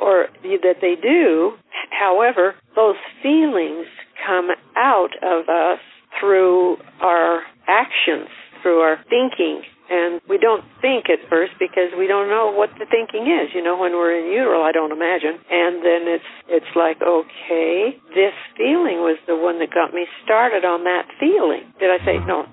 or 0.00 0.28
that 0.42 0.76
they 0.80 0.94
do. 1.00 1.52
However, 1.90 2.54
those 2.74 2.96
feelings 3.22 3.86
come 4.26 4.50
out 4.76 5.12
of 5.22 5.48
us 5.48 5.80
through 6.20 6.76
our 7.00 7.42
actions, 7.68 8.28
through 8.62 8.80
our 8.80 8.98
thinking. 9.08 9.62
And 9.88 10.20
we 10.28 10.36
don't 10.36 10.64
think 10.82 11.06
at 11.06 11.22
first 11.30 11.52
because 11.60 11.94
we 11.96 12.08
don't 12.08 12.28
know 12.28 12.50
what 12.50 12.70
the 12.74 12.86
thinking 12.90 13.30
is. 13.30 13.54
You 13.54 13.62
know, 13.62 13.78
when 13.78 13.92
we're 13.92 14.18
in 14.18 14.26
utero, 14.32 14.62
I 14.62 14.72
don't 14.72 14.90
imagine. 14.90 15.38
And 15.48 15.78
then 15.78 16.10
it's 16.10 16.30
it's 16.48 16.72
like, 16.74 16.98
okay, 16.98 17.94
this 18.10 18.34
feeling 18.58 18.98
was 19.06 19.16
the 19.28 19.36
one 19.36 19.60
that 19.60 19.70
got 19.70 19.94
me 19.94 20.06
started 20.24 20.64
on 20.64 20.82
that 20.84 21.06
feeling. 21.20 21.70
Did 21.78 21.94
I 21.94 22.04
say 22.04 22.18
no? 22.26 22.46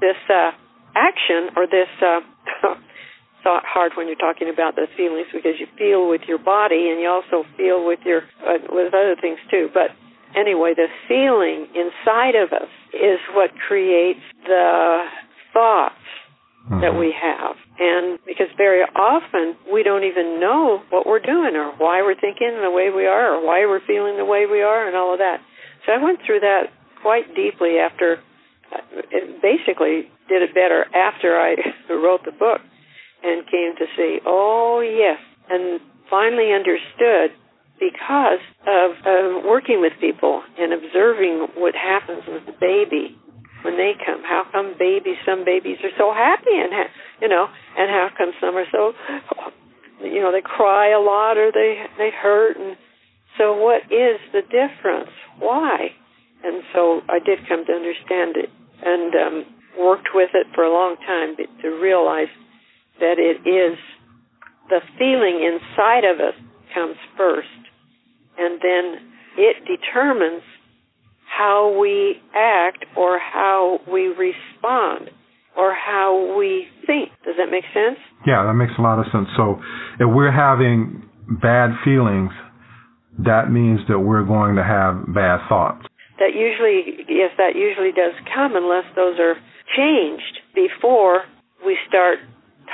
This 0.00 0.14
uh, 0.30 0.52
action 0.94 1.54
or 1.56 1.66
this 1.66 1.88
uh, 2.00 2.20
thought 3.42 3.64
hard 3.64 3.92
when 3.96 4.06
you're 4.06 4.16
talking 4.16 4.48
about 4.48 4.74
the 4.74 4.86
feelings 4.96 5.26
because 5.32 5.58
you 5.58 5.66
feel 5.76 6.08
with 6.08 6.22
your 6.26 6.38
body 6.38 6.90
and 6.90 7.00
you 7.00 7.08
also 7.08 7.48
feel 7.56 7.86
with 7.86 8.00
your 8.04 8.22
uh, 8.46 8.58
with 8.68 8.94
other 8.94 9.16
things 9.20 9.38
too. 9.50 9.68
But 9.72 9.94
anyway, 10.36 10.74
the 10.74 10.88
feeling 11.06 11.68
inside 11.74 12.34
of 12.34 12.52
us 12.52 12.70
is 12.92 13.18
what 13.34 13.50
creates 13.66 14.24
the 14.44 15.04
thoughts 15.52 15.94
mm-hmm. 16.66 16.80
that 16.80 16.98
we 16.98 17.14
have. 17.14 17.56
And 17.78 18.18
because 18.26 18.48
very 18.56 18.82
often 18.82 19.56
we 19.72 19.82
don't 19.82 20.04
even 20.04 20.40
know 20.40 20.82
what 20.90 21.06
we're 21.06 21.22
doing 21.22 21.54
or 21.54 21.72
why 21.78 22.02
we're 22.02 22.18
thinking 22.18 22.58
the 22.60 22.70
way 22.70 22.90
we 22.90 23.06
are 23.06 23.36
or 23.36 23.46
why 23.46 23.66
we're 23.66 23.84
feeling 23.86 24.16
the 24.16 24.24
way 24.24 24.46
we 24.50 24.62
are 24.62 24.86
and 24.86 24.96
all 24.96 25.12
of 25.12 25.18
that. 25.18 25.40
So 25.86 25.92
I 25.92 26.02
went 26.02 26.20
through 26.26 26.40
that 26.40 26.74
quite 27.02 27.34
deeply 27.34 27.78
after, 27.78 28.18
basically 29.40 30.10
did 30.28 30.42
it 30.42 30.54
better 30.54 30.84
after 30.94 31.36
I 31.36 31.56
wrote 31.92 32.24
the 32.24 32.32
book 32.32 32.60
and 33.22 33.44
came 33.46 33.74
to 33.78 33.86
see, 33.96 34.18
oh 34.26 34.80
yes, 34.80 35.18
and 35.50 35.80
finally 36.10 36.52
understood 36.52 37.32
because 37.78 38.42
of 38.66 38.90
uh, 39.06 39.46
working 39.46 39.80
with 39.80 39.92
people 40.00 40.42
and 40.58 40.72
observing 40.72 41.48
what 41.56 41.74
happens 41.74 42.22
with 42.26 42.44
the 42.46 42.56
baby 42.60 43.16
when 43.62 43.76
they 43.76 43.92
come. 44.04 44.22
How 44.22 44.44
come 44.50 44.74
babies? 44.78 45.16
Some 45.24 45.44
babies 45.44 45.78
are 45.82 45.94
so 45.96 46.12
happy, 46.12 46.54
and 46.54 46.72
ha- 46.72 46.92
you 47.20 47.28
know, 47.28 47.46
and 47.76 47.90
how 47.90 48.08
come 48.16 48.32
some 48.40 48.56
are 48.56 48.66
so, 48.70 48.92
you 50.02 50.20
know, 50.20 50.32
they 50.32 50.42
cry 50.42 50.90
a 50.90 51.00
lot 51.00 51.38
or 51.38 51.50
they 51.52 51.86
they 51.96 52.10
hurt, 52.10 52.56
and 52.56 52.76
so 53.36 53.56
what 53.56 53.82
is 53.90 54.18
the 54.32 54.42
difference? 54.42 55.10
Why? 55.38 55.94
And 56.44 56.62
so 56.72 57.02
I 57.08 57.18
did 57.18 57.46
come 57.48 57.64
to 57.66 57.72
understand 57.72 58.36
it, 58.36 58.50
and 58.82 59.14
um, 59.14 59.44
worked 59.78 60.08
with 60.14 60.30
it 60.34 60.46
for 60.54 60.64
a 60.64 60.72
long 60.72 60.96
time 61.06 61.36
to 61.36 61.68
realize 61.80 62.28
that 63.00 63.18
it 63.18 63.48
is 63.48 63.78
the 64.68 64.80
feeling 64.98 65.40
inside 65.40 66.04
of 66.04 66.20
us 66.20 66.34
comes 66.74 66.96
first 67.16 67.48
and 68.36 68.60
then 68.60 69.12
it 69.36 69.56
determines 69.64 70.42
how 71.24 71.78
we 71.78 72.20
act 72.34 72.84
or 72.96 73.18
how 73.18 73.78
we 73.90 74.08
respond 74.08 75.10
or 75.56 75.74
how 75.74 76.36
we 76.38 76.66
think. 76.86 77.10
Does 77.24 77.34
that 77.38 77.50
make 77.50 77.64
sense? 77.74 77.98
Yeah, 78.26 78.44
that 78.44 78.54
makes 78.54 78.72
a 78.78 78.82
lot 78.82 78.98
of 78.98 79.06
sense. 79.12 79.28
So 79.36 79.60
if 79.98 80.08
we're 80.08 80.32
having 80.32 81.02
bad 81.42 81.70
feelings, 81.84 82.30
that 83.24 83.50
means 83.50 83.80
that 83.88 83.98
we're 83.98 84.24
going 84.24 84.56
to 84.56 84.62
have 84.64 85.12
bad 85.14 85.42
thoughts. 85.48 85.86
That 86.18 86.34
usually, 86.34 87.04
yes, 87.08 87.30
that 87.38 87.54
usually 87.54 87.90
does 87.90 88.14
come 88.34 88.54
unless 88.54 88.84
those 88.94 89.18
are 89.18 89.34
changed 89.76 90.40
before 90.54 91.24
we 91.64 91.76
start 91.88 92.18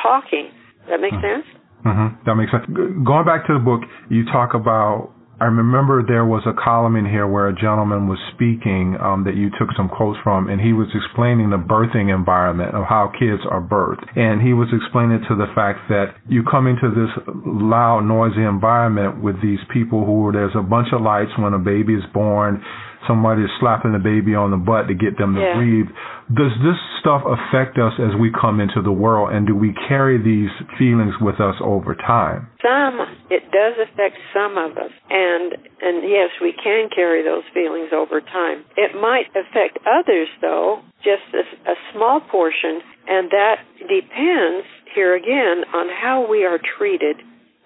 talking. 0.02 0.50
That 0.88 1.00
make 1.00 1.12
mm-hmm. 1.12 1.42
sense? 1.42 1.46
Mm-hmm. 1.86 2.24
That 2.26 2.34
makes 2.34 2.52
sense. 2.52 2.64
Going 3.04 3.24
back 3.24 3.46
to 3.46 3.54
the 3.54 3.64
book, 3.64 3.80
you 4.10 4.24
talk 4.26 4.54
about 4.54 5.14
I 5.40 5.46
remember 5.50 6.06
there 6.06 6.24
was 6.24 6.46
a 6.46 6.54
column 6.54 6.94
in 6.94 7.04
here 7.04 7.26
where 7.26 7.48
a 7.48 7.54
gentleman 7.54 8.06
was 8.06 8.22
speaking 8.32 8.94
um, 9.02 9.24
that 9.26 9.34
you 9.34 9.50
took 9.58 9.74
some 9.76 9.90
quotes 9.90 10.18
from, 10.22 10.48
and 10.48 10.62
he 10.62 10.72
was 10.72 10.86
explaining 10.94 11.50
the 11.50 11.58
birthing 11.58 12.14
environment 12.14 12.70
of 12.70 12.86
how 12.86 13.10
kids 13.18 13.42
are 13.50 13.60
birthed. 13.60 14.06
And 14.14 14.38
he 14.40 14.54
was 14.54 14.70
explaining 14.70 15.26
to 15.26 15.34
the 15.34 15.50
fact 15.52 15.90
that 15.90 16.14
you 16.30 16.46
come 16.46 16.70
into 16.70 16.86
this 16.86 17.10
loud, 17.44 18.06
noisy 18.06 18.46
environment 18.46 19.22
with 19.22 19.34
these 19.42 19.58
people 19.74 20.06
who 20.06 20.30
there's 20.30 20.54
a 20.54 20.62
bunch 20.62 20.94
of 20.94 21.02
lights 21.02 21.34
when 21.36 21.52
a 21.52 21.58
baby 21.58 21.98
is 21.98 22.06
born 22.14 22.62
somebody 23.06 23.42
is 23.42 23.50
slapping 23.60 23.92
the 23.92 24.02
baby 24.02 24.34
on 24.34 24.50
the 24.50 24.56
butt 24.56 24.88
to 24.88 24.94
get 24.94 25.18
them 25.18 25.34
to 25.34 25.40
yeah. 25.40 25.56
breathe. 25.56 25.88
Does 26.32 26.52
this 26.64 26.80
stuff 27.00 27.20
affect 27.24 27.76
us 27.76 27.92
as 28.00 28.16
we 28.16 28.32
come 28.32 28.60
into 28.60 28.80
the 28.80 28.92
world, 28.92 29.32
and 29.32 29.46
do 29.46 29.54
we 29.54 29.76
carry 29.88 30.16
these 30.16 30.48
feelings 30.78 31.12
with 31.20 31.36
us 31.40 31.54
over 31.60 31.94
time? 31.94 32.48
Some, 32.64 32.96
it 33.28 33.44
does 33.52 33.76
affect 33.76 34.16
some 34.32 34.56
of 34.56 34.76
us, 34.80 34.92
and 35.10 35.52
and 35.84 36.08
yes, 36.08 36.32
we 36.40 36.56
can 36.56 36.88
carry 36.94 37.22
those 37.22 37.44
feelings 37.52 37.92
over 37.92 38.20
time. 38.20 38.64
It 38.76 38.96
might 38.96 39.28
affect 39.36 39.78
others, 39.84 40.28
though, 40.40 40.80
just 41.04 41.28
a, 41.36 41.44
a 41.68 41.76
small 41.92 42.20
portion, 42.20 42.80
and 43.06 43.28
that 43.28 43.60
depends 43.84 44.64
here 44.94 45.14
again 45.14 45.68
on 45.74 45.92
how 45.92 46.26
we 46.28 46.44
are 46.44 46.58
treated 46.78 47.16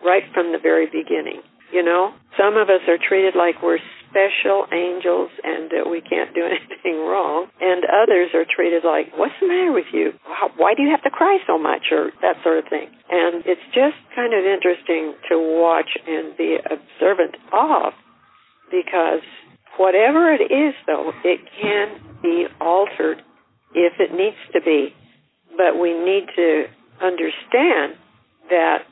right 0.05 0.25
from 0.35 0.53
the 0.53 0.59
very 0.59 0.87
beginning. 0.87 1.43
You 1.73 1.85
know, 1.85 2.15
some 2.37 2.57
of 2.57 2.69
us 2.71 2.81
are 2.89 2.97
treated 2.97 3.37
like 3.37 3.63
we're 3.63 3.79
special 4.11 4.67
angels 4.73 5.31
and 5.45 5.71
uh, 5.73 5.89
we 5.89 6.01
can't 6.01 6.35
do 6.35 6.45
anything 6.49 7.01
wrong. 7.05 7.47
And 7.61 7.85
others 7.85 8.31
are 8.35 8.45
treated 8.45 8.85
like, 8.85 9.13
what's 9.17 9.35
the 9.41 9.49
matter 9.49 9.73
with 9.73 9.89
you? 9.93 10.13
Why 10.57 10.75
do 10.75 10.83
you 10.83 10.91
have 10.91 11.03
to 11.05 11.11
cry 11.11 11.39
so 11.47 11.59
much? 11.59 11.93
Or 11.93 12.11
that 12.23 12.37
sort 12.43 12.59
of 12.59 12.65
thing. 12.69 12.89
And 13.11 13.45
it's 13.47 13.65
just 13.73 13.97
kind 14.15 14.35
of 14.35 14.45
interesting 14.45 15.15
to 15.31 15.37
watch 15.39 15.91
and 16.07 16.37
be 16.37 16.57
observant 16.59 17.37
of 17.53 17.93
because 18.71 19.25
whatever 19.77 20.33
it 20.33 20.53
is, 20.53 20.75
though, 20.87 21.13
it 21.25 21.41
can 21.61 22.01
be 22.23 22.47
altered 22.61 23.23
if 23.75 23.95
it 24.01 24.13
needs 24.13 24.37
to 24.53 24.61
be. 24.61 24.95
But 25.57 25.81
we 25.81 25.93
need 25.93 26.27
to 26.37 26.65
understand 27.01 27.97
that 28.51 28.85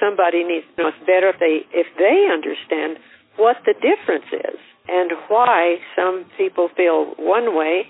somebody 0.00 0.44
needs 0.44 0.66
to 0.76 0.82
know 0.82 0.88
it's 0.88 1.06
better 1.06 1.30
if 1.30 1.38
they 1.40 1.66
if 1.74 1.86
they 1.98 2.28
understand 2.30 2.98
what 3.38 3.56
the 3.64 3.74
difference 3.74 4.28
is 4.32 4.58
and 4.88 5.12
why 5.28 5.76
some 5.96 6.26
people 6.36 6.68
feel 6.76 7.14
one 7.18 7.56
way 7.56 7.82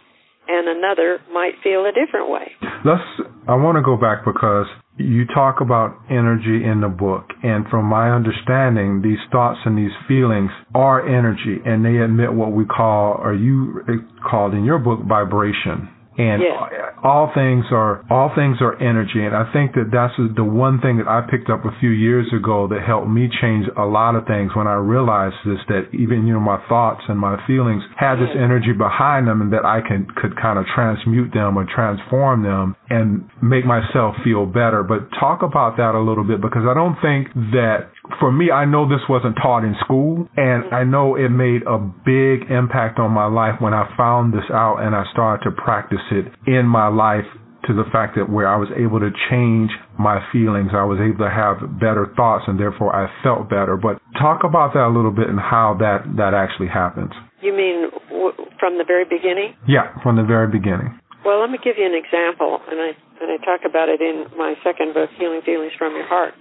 and 0.48 0.68
another 0.68 1.20
might 1.32 1.52
feel 1.62 1.84
a 1.84 1.92
different 1.92 2.30
way. 2.30 2.52
Let's 2.84 3.02
I 3.48 3.54
want 3.54 3.76
to 3.76 3.82
go 3.82 3.96
back 3.96 4.24
because 4.24 4.66
you 4.96 5.24
talk 5.26 5.60
about 5.60 5.96
energy 6.10 6.64
in 6.64 6.80
the 6.80 6.88
book 6.88 7.30
and 7.42 7.66
from 7.68 7.84
my 7.84 8.10
understanding 8.10 9.00
these 9.02 9.18
thoughts 9.30 9.58
and 9.64 9.76
these 9.78 9.94
feelings 10.08 10.50
are 10.74 11.06
energy 11.06 11.58
and 11.64 11.84
they 11.84 12.02
emit 12.02 12.32
what 12.32 12.52
we 12.52 12.64
call 12.64 13.16
or 13.22 13.34
you 13.34 13.84
called 14.28 14.54
in 14.54 14.64
your 14.64 14.78
book 14.78 15.00
vibration 15.08 15.88
and 16.18 16.42
yes. 16.42 16.92
all 17.02 17.30
things 17.32 17.64
are 17.70 18.04
all 18.10 18.30
things 18.34 18.58
are 18.60 18.74
energy. 18.82 19.22
And 19.24 19.34
i 19.34 19.46
think 19.52 19.72
that 19.78 19.88
that's 19.94 20.12
the 20.18 20.44
one 20.44 20.80
thing 20.82 20.98
that 20.98 21.06
i 21.06 21.22
picked 21.22 21.48
up 21.48 21.64
a 21.64 21.72
few 21.78 21.90
years 21.90 22.26
ago 22.34 22.66
that 22.68 22.82
helped 22.82 23.08
me 23.08 23.30
change 23.40 23.66
a 23.78 23.86
lot 23.86 24.18
of 24.18 24.26
things 24.26 24.50
when 24.54 24.66
i 24.66 24.74
realized 24.74 25.36
this 25.46 25.62
that 25.68 25.88
even 25.94 26.26
you 26.26 26.34
know 26.34 26.42
my 26.42 26.58
thoughts 26.68 27.02
and 27.08 27.18
my 27.18 27.38
feelings 27.46 27.82
had 27.96 28.16
this 28.16 28.34
energy 28.34 28.74
behind 28.76 29.26
them 29.28 29.40
and 29.40 29.52
that 29.52 29.64
i 29.64 29.80
can 29.80 30.06
could 30.20 30.34
kind 30.36 30.58
of 30.58 30.66
transmute 30.74 31.32
them 31.32 31.56
or 31.56 31.64
transform 31.64 32.42
them 32.42 32.74
and 32.90 33.22
make 33.42 33.64
myself 33.64 34.14
feel 34.24 34.46
better. 34.46 34.82
But 34.82 35.10
talk 35.20 35.42
about 35.42 35.76
that 35.76 35.94
a 35.94 36.00
little 36.00 36.24
bit 36.24 36.40
because 36.40 36.64
i 36.66 36.74
don't 36.74 36.96
think 37.00 37.30
that 37.54 37.90
for 38.20 38.32
me, 38.32 38.50
I 38.50 38.64
know 38.64 38.88
this 38.88 39.02
wasn't 39.08 39.36
taught 39.36 39.64
in 39.64 39.74
school, 39.80 40.28
and 40.36 40.64
I 40.72 40.84
know 40.84 41.16
it 41.16 41.28
made 41.28 41.62
a 41.66 41.78
big 41.78 42.50
impact 42.50 42.98
on 42.98 43.10
my 43.12 43.26
life 43.26 43.60
when 43.60 43.74
I 43.74 43.88
found 43.96 44.32
this 44.32 44.48
out 44.52 44.78
and 44.78 44.94
I 44.94 45.04
started 45.12 45.44
to 45.44 45.50
practice 45.52 46.02
it 46.10 46.26
in 46.46 46.66
my 46.66 46.88
life 46.88 47.24
to 47.66 47.74
the 47.74 47.84
fact 47.92 48.16
that 48.16 48.30
where 48.30 48.48
I 48.48 48.56
was 48.56 48.68
able 48.76 48.98
to 49.00 49.10
change 49.30 49.70
my 49.98 50.24
feelings, 50.32 50.70
I 50.72 50.84
was 50.84 50.98
able 51.02 51.20
to 51.26 51.30
have 51.30 51.60
better 51.78 52.08
thoughts, 52.16 52.44
and 52.48 52.58
therefore 52.58 52.94
I 52.94 53.10
felt 53.22 53.50
better. 53.50 53.76
But 53.76 54.00
talk 54.18 54.42
about 54.44 54.72
that 54.74 54.86
a 54.88 54.92
little 54.94 55.12
bit 55.12 55.28
and 55.28 55.38
how 55.38 55.76
that 55.80 56.06
that 56.16 56.32
actually 56.32 56.68
happens. 56.68 57.12
You 57.42 57.52
mean 57.52 57.90
w- 58.08 58.34
from 58.58 58.78
the 58.78 58.84
very 58.86 59.04
beginning? 59.04 59.54
Yeah, 59.66 59.92
from 60.02 60.16
the 60.16 60.24
very 60.24 60.48
beginning. 60.48 60.98
Well, 61.24 61.40
let 61.40 61.50
me 61.50 61.58
give 61.62 61.76
you 61.76 61.84
an 61.84 61.94
example, 61.98 62.60
and 62.70 62.80
I 62.80 62.90
and 63.20 63.30
I 63.30 63.38
talk 63.44 63.62
about 63.68 63.88
it 63.88 64.00
in 64.00 64.26
my 64.36 64.54
second 64.62 64.94
book, 64.94 65.10
Healing 65.18 65.42
Feelings 65.44 65.72
from 65.78 65.94
Your 65.94 66.06
Heart. 66.06 66.34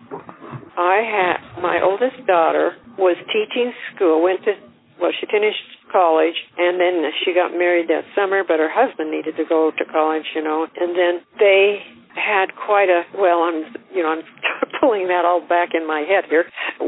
I 0.77 1.01
had 1.01 1.62
my 1.62 1.81
oldest 1.81 2.25
daughter 2.27 2.77
was 2.98 3.17
teaching 3.34 3.74
school, 3.96 4.22
went 4.22 4.43
to 4.46 4.53
well, 5.00 5.12
she 5.13 5.27
finished 5.29 5.62
college 5.91 6.34
and 6.57 6.81
then 6.81 7.05
she 7.24 7.34
got 7.34 7.53
married 7.53 7.88
that 7.89 8.01
summer, 8.17 8.41
but 8.41 8.57
her 8.57 8.69
husband 8.69 9.12
needed 9.12 9.38
to 9.38 9.46
go 9.46 9.69
to 9.69 9.86
college, 9.86 10.25
you 10.34 10.43
know. 10.43 10.65
And 10.65 10.98
then 10.98 11.22
they 11.38 11.86
had 12.17 12.53
quite 12.57 12.89
a 12.89 13.05
well, 13.17 13.41
I'm 13.46 13.74
you 13.93 14.01
know, 14.03 14.10
I'm 14.10 14.24
pulling 14.81 15.07
that 15.10 15.25
all 15.25 15.41
back 15.41 15.69
in 15.74 15.86
my 15.86 16.01
head 16.01 16.25
here. 16.29 16.46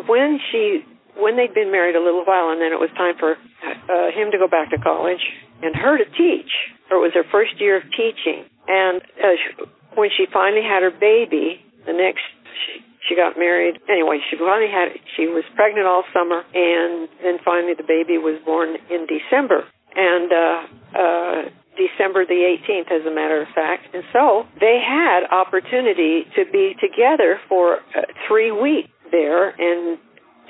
When 0.08 0.40
she 0.52 0.86
when 1.18 1.38
they'd 1.38 1.54
been 1.54 1.72
married 1.72 1.96
a 1.96 2.04
little 2.04 2.24
while 2.26 2.50
and 2.50 2.62
then 2.62 2.72
it 2.72 2.80
was 2.80 2.90
time 2.96 3.16
for 3.20 3.36
uh, 3.36 4.10
him 4.14 4.32
to 4.32 4.38
go 4.38 4.48
back 4.48 4.70
to 4.72 4.78
college 4.78 5.22
and 5.62 5.76
her 5.76 5.98
to 5.98 6.06
teach. 6.06 6.52
Or 6.90 6.98
it 6.98 7.02
was 7.02 7.14
her 7.14 7.26
first 7.32 7.60
year 7.60 7.78
of 7.78 7.84
teaching. 7.94 8.46
And 8.68 9.02
uh, 9.18 9.66
when 10.00 10.10
she 10.16 10.26
finally 10.32 10.64
had 10.64 10.82
her 10.82 10.92
baby, 10.92 11.62
the 11.86 11.94
next 11.94 12.24
she, 12.66 12.82
she 13.08 13.16
got 13.16 13.38
married. 13.38 13.80
Anyway, 13.90 14.20
she 14.30 14.38
finally 14.38 14.72
had 14.72 14.96
she 15.16 15.28
was 15.28 15.44
pregnant 15.56 15.88
all 15.88 16.04
summer, 16.14 16.44
and 16.54 17.10
then 17.22 17.38
finally 17.44 17.74
the 17.76 17.88
baby 17.88 18.18
was 18.18 18.40
born 18.46 18.76
in 18.90 19.06
December. 19.06 19.68
And 19.96 20.32
uh, 20.32 20.62
uh, 20.96 21.42
December 21.80 22.26
the 22.26 22.44
18th, 22.44 22.92
as 22.92 23.06
a 23.08 23.14
matter 23.14 23.42
of 23.42 23.48
fact. 23.56 23.94
And 23.94 24.04
so 24.14 24.46
they 24.60 24.80
had 24.84 25.26
opportunity 25.32 26.28
to 26.36 26.46
be 26.52 26.76
together 26.80 27.40
for 27.48 27.80
uh, 27.96 28.04
three 28.28 28.52
weeks 28.52 28.90
there 29.12 29.50
and 29.50 29.98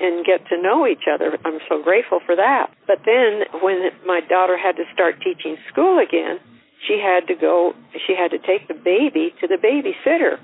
and 0.00 0.24
get 0.24 0.40
to 0.48 0.56
know 0.60 0.86
each 0.86 1.04
other. 1.12 1.36
I'm 1.44 1.60
so 1.68 1.82
grateful 1.82 2.20
for 2.24 2.34
that. 2.34 2.72
But 2.86 3.04
then 3.04 3.44
when 3.60 3.90
my 4.06 4.20
daughter 4.20 4.56
had 4.56 4.76
to 4.76 4.84
start 4.94 5.20
teaching 5.20 5.58
school 5.70 5.98
again, 6.00 6.40
she 6.86 6.98
had 6.98 7.26
to 7.28 7.34
go 7.34 7.74
she 8.06 8.14
had 8.14 8.30
to 8.30 8.38
take 8.38 8.68
the 8.68 8.74
baby 8.74 9.34
to 9.40 9.46
the 9.46 9.56
babysitter 9.56 10.38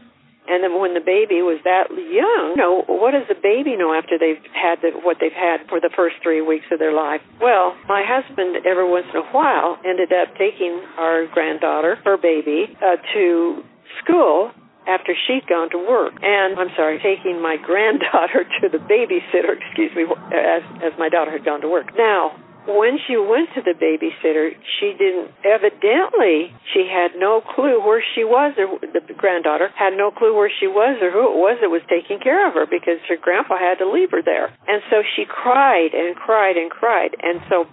And 0.48 0.62
then 0.62 0.78
when 0.78 0.94
the 0.94 1.02
baby 1.02 1.42
was 1.42 1.58
that 1.66 1.90
young, 1.90 2.54
you 2.54 2.62
know, 2.62 2.86
what 2.86 3.12
does 3.12 3.26
the 3.26 3.34
baby 3.34 3.74
know 3.76 3.92
after 3.92 4.14
they've 4.18 4.42
had 4.54 4.78
the, 4.78 4.94
what 5.02 5.18
they've 5.20 5.34
had 5.34 5.66
for 5.68 5.80
the 5.80 5.90
first 5.94 6.16
three 6.22 6.40
weeks 6.40 6.66
of 6.70 6.78
their 6.78 6.94
life? 6.94 7.20
Well, 7.42 7.74
my 7.88 8.06
husband 8.06 8.62
every 8.64 8.88
once 8.88 9.06
in 9.10 9.18
a 9.20 9.28
while 9.34 9.78
ended 9.84 10.12
up 10.14 10.38
taking 10.38 10.78
our 10.98 11.26
granddaughter, 11.26 11.98
her 12.04 12.16
baby, 12.16 12.70
uh, 12.78 12.96
to 13.14 13.62
school 14.02 14.52
after 14.86 15.18
she'd 15.26 15.42
gone 15.50 15.68
to 15.70 15.78
work. 15.78 16.14
And 16.22 16.54
I'm 16.58 16.70
sorry, 16.78 17.02
taking 17.02 17.42
my 17.42 17.56
granddaughter 17.68 18.46
to 18.62 18.68
the 18.70 18.78
babysitter, 18.78 19.58
excuse 19.58 19.90
me, 19.98 20.06
as 20.30 20.62
as 20.78 20.92
my 20.98 21.08
daughter 21.08 21.32
had 21.34 21.44
gone 21.44 21.60
to 21.62 21.68
work. 21.68 21.90
Now, 21.98 22.38
when 22.66 22.98
she 23.06 23.16
went 23.16 23.50
to 23.54 23.62
the 23.62 23.74
babysitter, 23.78 24.54
she 24.78 24.94
didn't, 24.98 25.30
evidently, 25.46 26.50
she 26.74 26.90
had 26.90 27.14
no 27.14 27.40
clue 27.40 27.78
where 27.78 28.02
she 28.14 28.24
was, 28.24 28.54
or 28.58 28.78
the 28.82 29.14
granddaughter 29.14 29.70
had 29.74 29.94
no 29.94 30.10
clue 30.10 30.34
where 30.34 30.50
she 30.50 30.66
was 30.66 30.98
or 31.00 31.10
who 31.10 31.30
it 31.30 31.38
was 31.38 31.58
that 31.62 31.70
was 31.70 31.82
taking 31.88 32.18
care 32.18 32.46
of 32.46 32.54
her 32.54 32.66
because 32.66 32.98
her 33.08 33.16
grandpa 33.16 33.56
had 33.56 33.78
to 33.78 33.88
leave 33.88 34.10
her 34.10 34.22
there. 34.22 34.50
And 34.66 34.82
so 34.90 35.02
she 35.14 35.24
cried 35.24 35.94
and 35.94 36.16
cried 36.16 36.56
and 36.56 36.70
cried. 36.70 37.14
And 37.22 37.40
so 37.48 37.66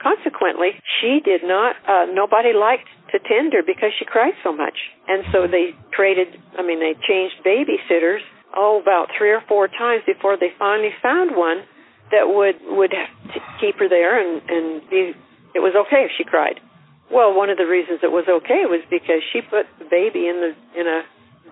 consequently, 0.00 0.80
she 1.00 1.20
did 1.20 1.44
not, 1.44 1.76
uh, 1.86 2.06
nobody 2.12 2.52
liked 2.56 2.88
to 3.12 3.18
tend 3.20 3.52
her 3.52 3.62
because 3.62 3.92
she 3.98 4.04
cried 4.04 4.34
so 4.42 4.50
much. 4.50 4.76
And 5.06 5.24
so 5.32 5.46
they 5.46 5.76
traded, 5.92 6.28
I 6.58 6.62
mean, 6.62 6.80
they 6.80 6.96
changed 7.06 7.44
babysitters, 7.44 8.24
oh, 8.56 8.80
about 8.80 9.08
three 9.16 9.30
or 9.30 9.42
four 9.46 9.68
times 9.68 10.02
before 10.06 10.36
they 10.36 10.50
finally 10.58 10.94
found 11.02 11.36
one 11.36 11.62
that 12.10 12.28
would 12.28 12.56
would 12.76 12.94
keep 13.60 13.78
her 13.78 13.88
there 13.88 14.18
and 14.18 14.42
and 14.48 14.90
be 14.90 15.12
it 15.54 15.60
was 15.60 15.74
okay 15.86 16.04
if 16.04 16.12
she 16.16 16.24
cried. 16.24 16.60
Well, 17.10 17.34
one 17.34 17.50
of 17.50 17.56
the 17.56 17.66
reasons 17.66 18.00
it 18.02 18.10
was 18.10 18.26
okay 18.28 18.66
was 18.66 18.82
because 18.90 19.22
she 19.32 19.40
put 19.40 19.66
the 19.78 19.86
baby 19.86 20.26
in 20.26 20.42
the 20.42 20.52
in 20.78 20.86
a 20.86 21.02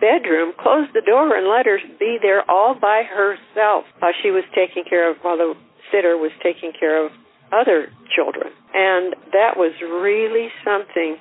bedroom, 0.01 0.53
closed 0.59 0.93
the 0.93 1.01
door, 1.01 1.37
and 1.37 1.47
let 1.47 1.67
her 1.67 1.79
be 1.99 2.19
there 2.21 2.49
all 2.51 2.75
by 2.75 3.03
herself 3.07 3.85
while 3.99 4.13
she 4.23 4.31
was 4.31 4.45
taking 4.55 4.85
care 4.85 5.11
of 5.11 5.17
while 5.23 5.37
the 5.37 5.55
sitter 5.91 6.17
was 6.17 6.33
taking 6.43 6.73
care 6.79 7.05
of 7.05 7.13
other 7.53 7.89
children. 8.15 8.51
And 8.75 9.15
that 9.33 9.57
was 9.57 9.73
really 9.81 10.49
something, 10.65 11.17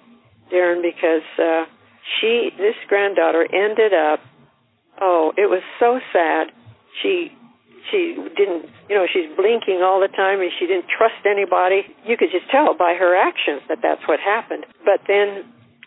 Darren, 0.51 0.81
because 0.81 1.27
uh, 1.37 1.65
she 2.19 2.49
this 2.57 2.75
granddaughter 2.87 3.45
ended 3.53 3.93
up. 3.93 4.19
Oh, 4.99 5.33
it 5.37 5.49
was 5.49 5.61
so 5.79 5.99
sad. 6.11 6.51
She 7.01 7.31
she 7.91 8.15
didn't, 8.35 8.69
you 8.89 8.95
know, 8.95 9.05
she's 9.11 9.29
blinking 9.35 9.81
all 9.83 9.99
the 9.99 10.11
time 10.11 10.39
and 10.39 10.51
she 10.59 10.67
didn't 10.67 10.87
trust 10.87 11.25
anybody. 11.25 11.83
You 12.05 12.17
could 12.17 12.31
just 12.31 12.49
tell 12.49 12.75
by 12.77 12.95
her 12.95 13.15
actions 13.15 13.61
that 13.67 13.79
that's 13.81 14.01
what 14.07 14.19
happened. 14.19 14.65
But 14.85 15.01
then 15.07 15.43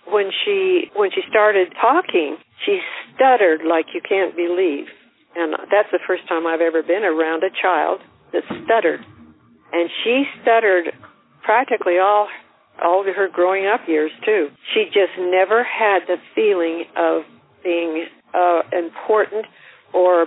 when 0.08 0.30
she 0.44 0.90
when 0.94 1.10
she 1.10 1.22
started 1.28 1.72
talking, 1.80 2.36
she 2.64 2.80
stuttered 3.14 3.62
like 3.64 3.86
you 3.94 4.00
can't 4.00 4.36
believe. 4.36 4.86
And 5.34 5.52
that's 5.70 5.90
the 5.92 6.00
first 6.06 6.26
time 6.28 6.46
I've 6.46 6.64
ever 6.64 6.82
been 6.82 7.04
around 7.04 7.44
a 7.44 7.52
child 7.52 8.00
that 8.32 8.42
stuttered. 8.64 9.04
And 9.72 9.90
she 10.04 10.24
stuttered 10.42 10.92
practically 11.42 11.98
all 11.98 12.28
all 12.82 13.00
of 13.00 13.14
her 13.14 13.28
growing 13.28 13.66
up 13.66 13.88
years 13.88 14.10
too. 14.24 14.48
She 14.74 14.86
just 14.86 15.16
never 15.18 15.64
had 15.64 16.00
the 16.06 16.16
feeling 16.34 16.84
of 16.96 17.22
being 17.64 18.06
uh, 18.34 18.62
important 18.72 19.46
or 19.92 20.26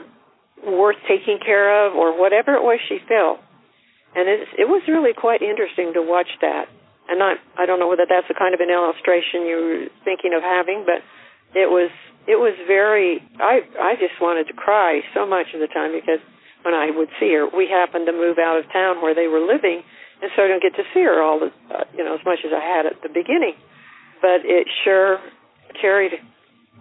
worth 0.66 0.98
taking 1.08 1.40
care 1.40 1.88
of 1.88 1.96
or 1.96 2.18
whatever 2.20 2.54
it 2.56 2.64
was 2.64 2.80
she 2.88 3.00
felt. 3.08 3.40
And 4.16 4.28
it, 4.28 4.48
it 4.58 4.68
was 4.68 4.82
really 4.88 5.14
quite 5.14 5.42
interesting 5.42 5.94
to 5.94 6.02
watch 6.02 6.30
that. 6.42 6.66
And 7.10 7.22
I, 7.24 7.36
I 7.58 7.66
don't 7.66 7.80
know 7.80 7.88
whether 7.88 8.06
that's 8.08 8.28
the 8.28 8.38
kind 8.38 8.54
of 8.54 8.60
an 8.60 8.70
illustration 8.70 9.46
you 9.46 9.58
were 9.58 9.86
thinking 10.06 10.34
of 10.34 10.42
having, 10.42 10.86
but 10.86 11.02
it 11.58 11.70
was, 11.70 11.90
it 12.28 12.38
was 12.38 12.54
very, 12.68 13.22
I, 13.40 13.66
I 13.82 13.94
just 13.98 14.22
wanted 14.22 14.48
to 14.48 14.54
cry 14.54 15.02
so 15.14 15.26
much 15.26 15.48
of 15.54 15.60
the 15.60 15.68
time 15.68 15.92
because 15.94 16.22
when 16.62 16.74
I 16.74 16.92
would 16.92 17.10
see 17.20 17.34
her, 17.34 17.48
we 17.50 17.68
happened 17.68 18.06
to 18.08 18.14
move 18.14 18.38
out 18.38 18.60
of 18.60 18.72
town 18.72 19.02
where 19.02 19.16
they 19.16 19.28
were 19.28 19.40
living, 19.40 19.82
and 20.22 20.30
so 20.36 20.44
I 20.44 20.48
don't 20.48 20.62
get 20.62 20.76
to 20.76 20.84
see 20.94 21.02
her 21.02 21.24
all 21.24 21.40
the, 21.40 21.52
uh, 21.74 21.86
you 21.96 22.04
know, 22.04 22.14
as 22.14 22.26
much 22.26 22.40
as 22.46 22.52
I 22.52 22.60
had 22.60 22.86
at 22.86 23.02
the 23.02 23.10
beginning. 23.10 23.56
But 24.22 24.44
it 24.44 24.68
sure 24.84 25.20
carried 25.80 26.14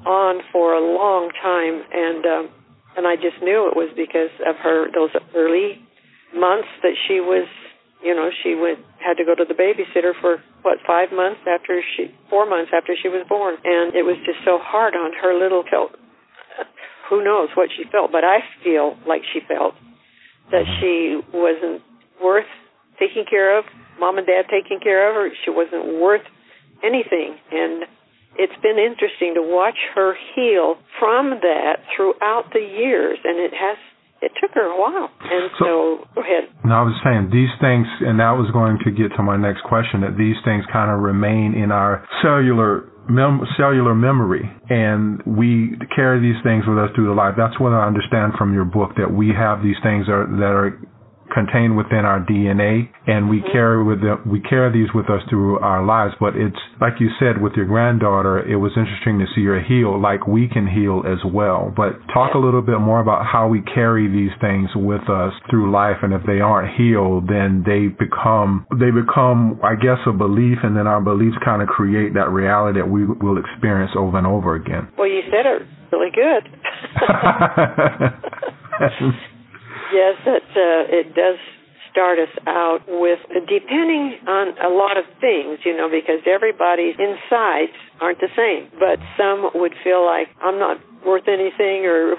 on 0.05 0.43
for 0.53 0.75
a 0.75 0.83
long 0.83 1.31
time, 1.41 1.83
and 1.93 2.27
um, 2.27 2.51
and 2.99 3.07
I 3.07 3.15
just 3.15 3.39
knew 3.41 3.71
it 3.71 3.79
was 3.79 3.95
because 3.95 4.35
of 4.43 4.59
her 4.59 4.91
those 4.91 5.15
early 5.31 5.79
months 6.35 6.67
that 6.83 6.99
she 7.07 7.23
was, 7.23 7.47
you 8.03 8.11
know, 8.11 8.35
she 8.43 8.59
went 8.59 8.83
had 8.99 9.15
to 9.23 9.25
go 9.25 9.39
to 9.39 9.47
the 9.47 9.55
babysitter 9.55 10.19
for 10.21 10.43
what 10.67 10.83
five 10.83 11.15
months 11.15 11.39
after 11.47 11.79
she 11.95 12.11
four 12.29 12.43
months 12.43 12.75
after 12.75 12.99
she 12.99 13.07
was 13.07 13.23
born, 13.31 13.55
and 13.63 13.95
it 13.95 14.03
was 14.03 14.19
just 14.27 14.43
so 14.45 14.59
hard 14.59 14.99
on 14.99 15.15
her 15.15 15.39
little 15.39 15.63
felt. 15.71 15.95
Who 17.09 17.23
knows 17.23 17.49
what 17.55 17.71
she 17.71 17.87
felt, 17.89 18.11
but 18.11 18.25
I 18.27 18.43
feel 18.67 18.99
like 19.07 19.23
she 19.33 19.41
felt 19.47 19.79
that 20.51 20.67
mm-hmm. 20.67 20.83
she 20.83 21.23
wasn't 21.31 21.81
worth 22.21 22.51
taking 22.99 23.25
care 23.31 23.57
of. 23.57 23.65
Mom 24.01 24.19
and 24.19 24.27
Dad 24.27 24.51
taking 24.51 24.81
care 24.83 25.09
of 25.09 25.15
her. 25.15 25.31
She 25.45 25.51
wasn't 25.51 26.03
worth 26.03 26.27
anything, 26.83 27.39
and 27.55 27.87
it's 28.39 28.57
been 28.63 28.79
interesting 28.79 29.35
to 29.35 29.43
watch 29.43 29.77
her 29.95 30.15
heal 30.35 30.79
from 30.99 31.43
that 31.43 31.83
throughout 31.95 32.51
the 32.55 32.63
years, 32.63 33.19
and 33.25 33.39
it 33.39 33.53
has 33.53 33.77
it 34.21 34.33
took 34.41 34.51
her 34.55 34.67
a 34.67 34.79
while. 34.79 35.11
And 35.23 35.51
so, 35.59 35.65
so 35.65 36.09
go 36.15 36.21
ahead. 36.23 36.51
No, 36.65 36.75
I 36.75 36.83
was 36.83 36.99
saying 37.07 37.31
these 37.31 37.53
things, 37.63 37.87
and 38.03 38.19
that 38.19 38.35
was 38.35 38.51
going 38.51 38.79
to 38.83 38.91
get 38.91 39.15
to 39.15 39.23
my 39.23 39.37
next 39.37 39.63
question. 39.63 40.03
That 40.03 40.19
these 40.19 40.35
things 40.45 40.65
kind 40.73 40.91
of 40.91 40.99
remain 41.03 41.55
in 41.55 41.71
our 41.71 42.03
cellular 42.23 42.91
mem- 43.09 43.47
cellular 43.57 43.95
memory, 43.95 44.43
and 44.71 45.23
we 45.23 45.79
carry 45.95 46.21
these 46.21 46.39
things 46.43 46.65
with 46.67 46.79
us 46.79 46.91
through 46.95 47.09
the 47.09 47.19
life. 47.19 47.35
That's 47.37 47.59
what 47.59 47.73
I 47.73 47.87
understand 47.87 48.35
from 48.39 48.55
your 48.55 48.67
book 48.67 48.95
that 48.99 49.11
we 49.11 49.31
have 49.35 49.63
these 49.63 49.79
things 49.83 50.09
are, 50.09 50.27
that 50.27 50.55
are 50.55 50.79
contained 51.33 51.77
within 51.77 52.05
our 52.05 52.21
DNA, 52.21 52.89
and 53.07 53.29
we 53.29 53.39
mm-hmm. 53.39 53.53
carry 53.53 53.85
with 53.85 54.01
them, 54.03 54.23
we 54.27 54.41
carry 54.41 54.73
these 54.73 54.93
with 54.95 55.11
us 55.11 55.23
through 55.29 55.59
our 55.61 55.85
lives. 55.85 56.15
But 56.21 56.37
it's 56.37 56.59
like 56.81 56.95
you 57.01 57.09
said 57.19 57.41
with 57.41 57.55
your 57.55 57.67
granddaughter, 57.67 58.41
it 58.41 58.57
was 58.57 58.73
interesting 58.77 59.19
to 59.19 59.27
see 59.35 59.45
her 59.45 59.61
heal, 59.63 60.01
like 60.01 60.27
we 60.27 60.49
can 60.49 60.67
heal 60.67 61.03
as 61.07 61.19
well. 61.25 61.73
But 61.75 61.99
talk 62.13 62.35
a 62.35 62.39
little 62.39 62.63
bit 62.63 62.81
more 62.81 63.01
about 63.01 63.27
how 63.27 63.49
we 63.49 63.63
carry 63.63 64.09
these 64.09 64.33
things 64.41 64.71
with 64.75 65.09
us 65.09 65.33
through 65.51 65.71
life, 65.73 65.99
and 66.03 66.13
if 66.13 66.23
they 66.27 66.41
aren't 66.41 66.77
healed, 66.77 67.29
then 67.29 67.65
they 67.67 67.89
become 67.89 68.67
they 68.79 68.91
become, 68.91 69.61
I 69.63 69.75
guess, 69.75 69.99
a 70.07 70.13
belief, 70.13 70.59
and 70.63 70.77
then 70.77 70.87
our 70.87 71.01
beliefs 71.01 71.37
kind 71.45 71.63
of 71.63 71.69
create 71.69 72.15
that 72.15 72.31
reality 72.31 72.81
that 72.81 72.89
we 72.89 73.05
will 73.07 73.39
experience 73.39 73.93
over 73.97 74.19
and 74.19 74.27
over 74.27 74.55
again. 74.55 74.89
Well, 74.97 75.09
you 75.09 75.23
said 75.31 75.47
it 75.47 75.63
really 75.93 76.11
good. 76.13 76.45
yes, 79.93 80.17
it 80.27 80.43
uh, 80.57 80.97
it 80.99 81.15
does 81.15 81.39
start 81.91 82.19
us 82.19 82.31
out 82.47 82.81
with 82.87 83.19
depending 83.49 84.19
on 84.29 84.55
a 84.63 84.69
lot 84.69 84.97
of 84.97 85.05
things, 85.21 85.59
you 85.65 85.77
know, 85.77 85.89
because 85.89 86.21
everybody's 86.27 86.95
insides 86.99 87.73
aren't 88.01 88.21
the 88.21 88.31
same. 88.37 88.71
But 88.79 89.01
some 89.17 89.51
would 89.55 89.75
feel 89.83 90.05
like 90.05 90.29
I'm 90.43 90.59
not 90.59 90.79
worth 91.05 91.27
anything 91.27 91.87
or 91.87 92.15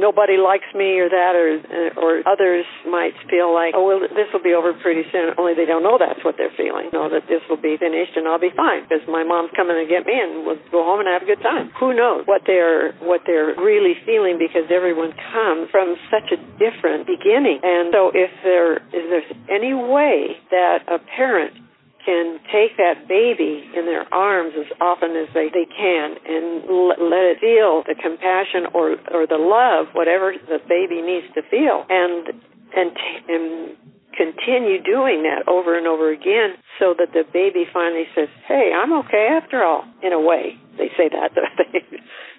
nobody 0.00 0.38
likes 0.38 0.68
me 0.74 0.98
or 0.98 1.08
that 1.10 1.34
or 1.34 1.60
uh, 1.60 2.00
or 2.00 2.22
others 2.24 2.64
might 2.86 3.14
feel 3.28 3.52
like 3.52 3.74
oh 3.76 3.84
well 3.84 4.00
this 4.00 4.30
will 4.32 4.42
be 4.42 4.54
over 4.54 4.72
pretty 4.78 5.04
soon. 5.12 5.34
Only 5.36 5.54
they 5.54 5.66
don't 5.66 5.82
know 5.82 5.98
that's 5.98 6.22
what 6.24 6.38
they're 6.38 6.54
feeling. 6.56 6.90
Know 6.92 7.10
that 7.10 7.28
this 7.28 7.42
will 7.50 7.60
be 7.60 7.76
finished 7.76 8.16
and 8.16 8.26
I'll 8.26 8.40
be 8.40 8.54
fine 8.54 8.86
because 8.86 9.04
my 9.06 9.22
mom's 9.22 9.50
coming 9.54 9.76
to 9.76 9.86
get 9.86 10.06
me 10.06 10.16
and 10.16 10.46
we'll 10.46 10.62
go 10.70 10.86
home 10.86 11.00
and 11.00 11.08
have 11.08 11.22
a 11.22 11.28
good 11.28 11.42
time. 11.42 11.70
Who 11.78 11.92
knows 11.92 12.24
what 12.26 12.42
they're 12.46 12.94
what 13.04 13.22
they're 13.26 13.54
really 13.58 13.98
feeling 14.06 14.38
because 14.38 14.70
everyone 14.70 15.12
comes 15.34 15.68
from 15.70 15.98
such 16.08 16.32
a 16.32 16.38
different 16.56 17.06
beginning. 17.06 17.60
And 17.62 17.92
so 17.92 18.10
if 18.14 18.30
there 18.42 18.80
is 18.94 19.04
there's 19.10 19.32
any 19.50 19.74
way 19.74 20.38
that 20.50 20.86
a 20.88 20.98
parent 20.98 21.67
can 22.08 22.40
take 22.48 22.72
that 22.80 23.04
baby 23.04 23.68
in 23.76 23.84
their 23.84 24.08
arms 24.08 24.54
as 24.56 24.64
often 24.80 25.12
as 25.12 25.28
they, 25.36 25.52
they 25.52 25.68
can 25.68 26.16
and 26.24 26.64
l- 26.64 26.96
let 26.96 27.36
it 27.36 27.38
feel 27.38 27.84
the 27.84 27.92
compassion 28.00 28.64
or, 28.72 28.96
or 29.12 29.28
the 29.28 29.36
love, 29.36 29.92
whatever 29.92 30.32
the 30.32 30.56
baby 30.64 31.04
needs 31.04 31.28
to 31.36 31.44
feel, 31.52 31.84
and 31.92 32.32
and, 32.72 32.92
t- 32.96 33.24
and 33.28 33.76
continue 34.16 34.80
doing 34.80 35.24
that 35.24 35.44
over 35.48 35.76
and 35.76 35.86
over 35.86 36.10
again 36.10 36.56
so 36.78 36.94
that 36.96 37.12
the 37.12 37.24
baby 37.32 37.64
finally 37.72 38.04
says, 38.14 38.28
"Hey, 38.46 38.72
I'm 38.72 38.92
okay 39.04 39.28
after 39.32 39.62
all." 39.62 39.84
In 40.02 40.12
a 40.12 40.20
way, 40.20 40.56
they 40.76 40.88
say 40.96 41.08
that 41.08 41.32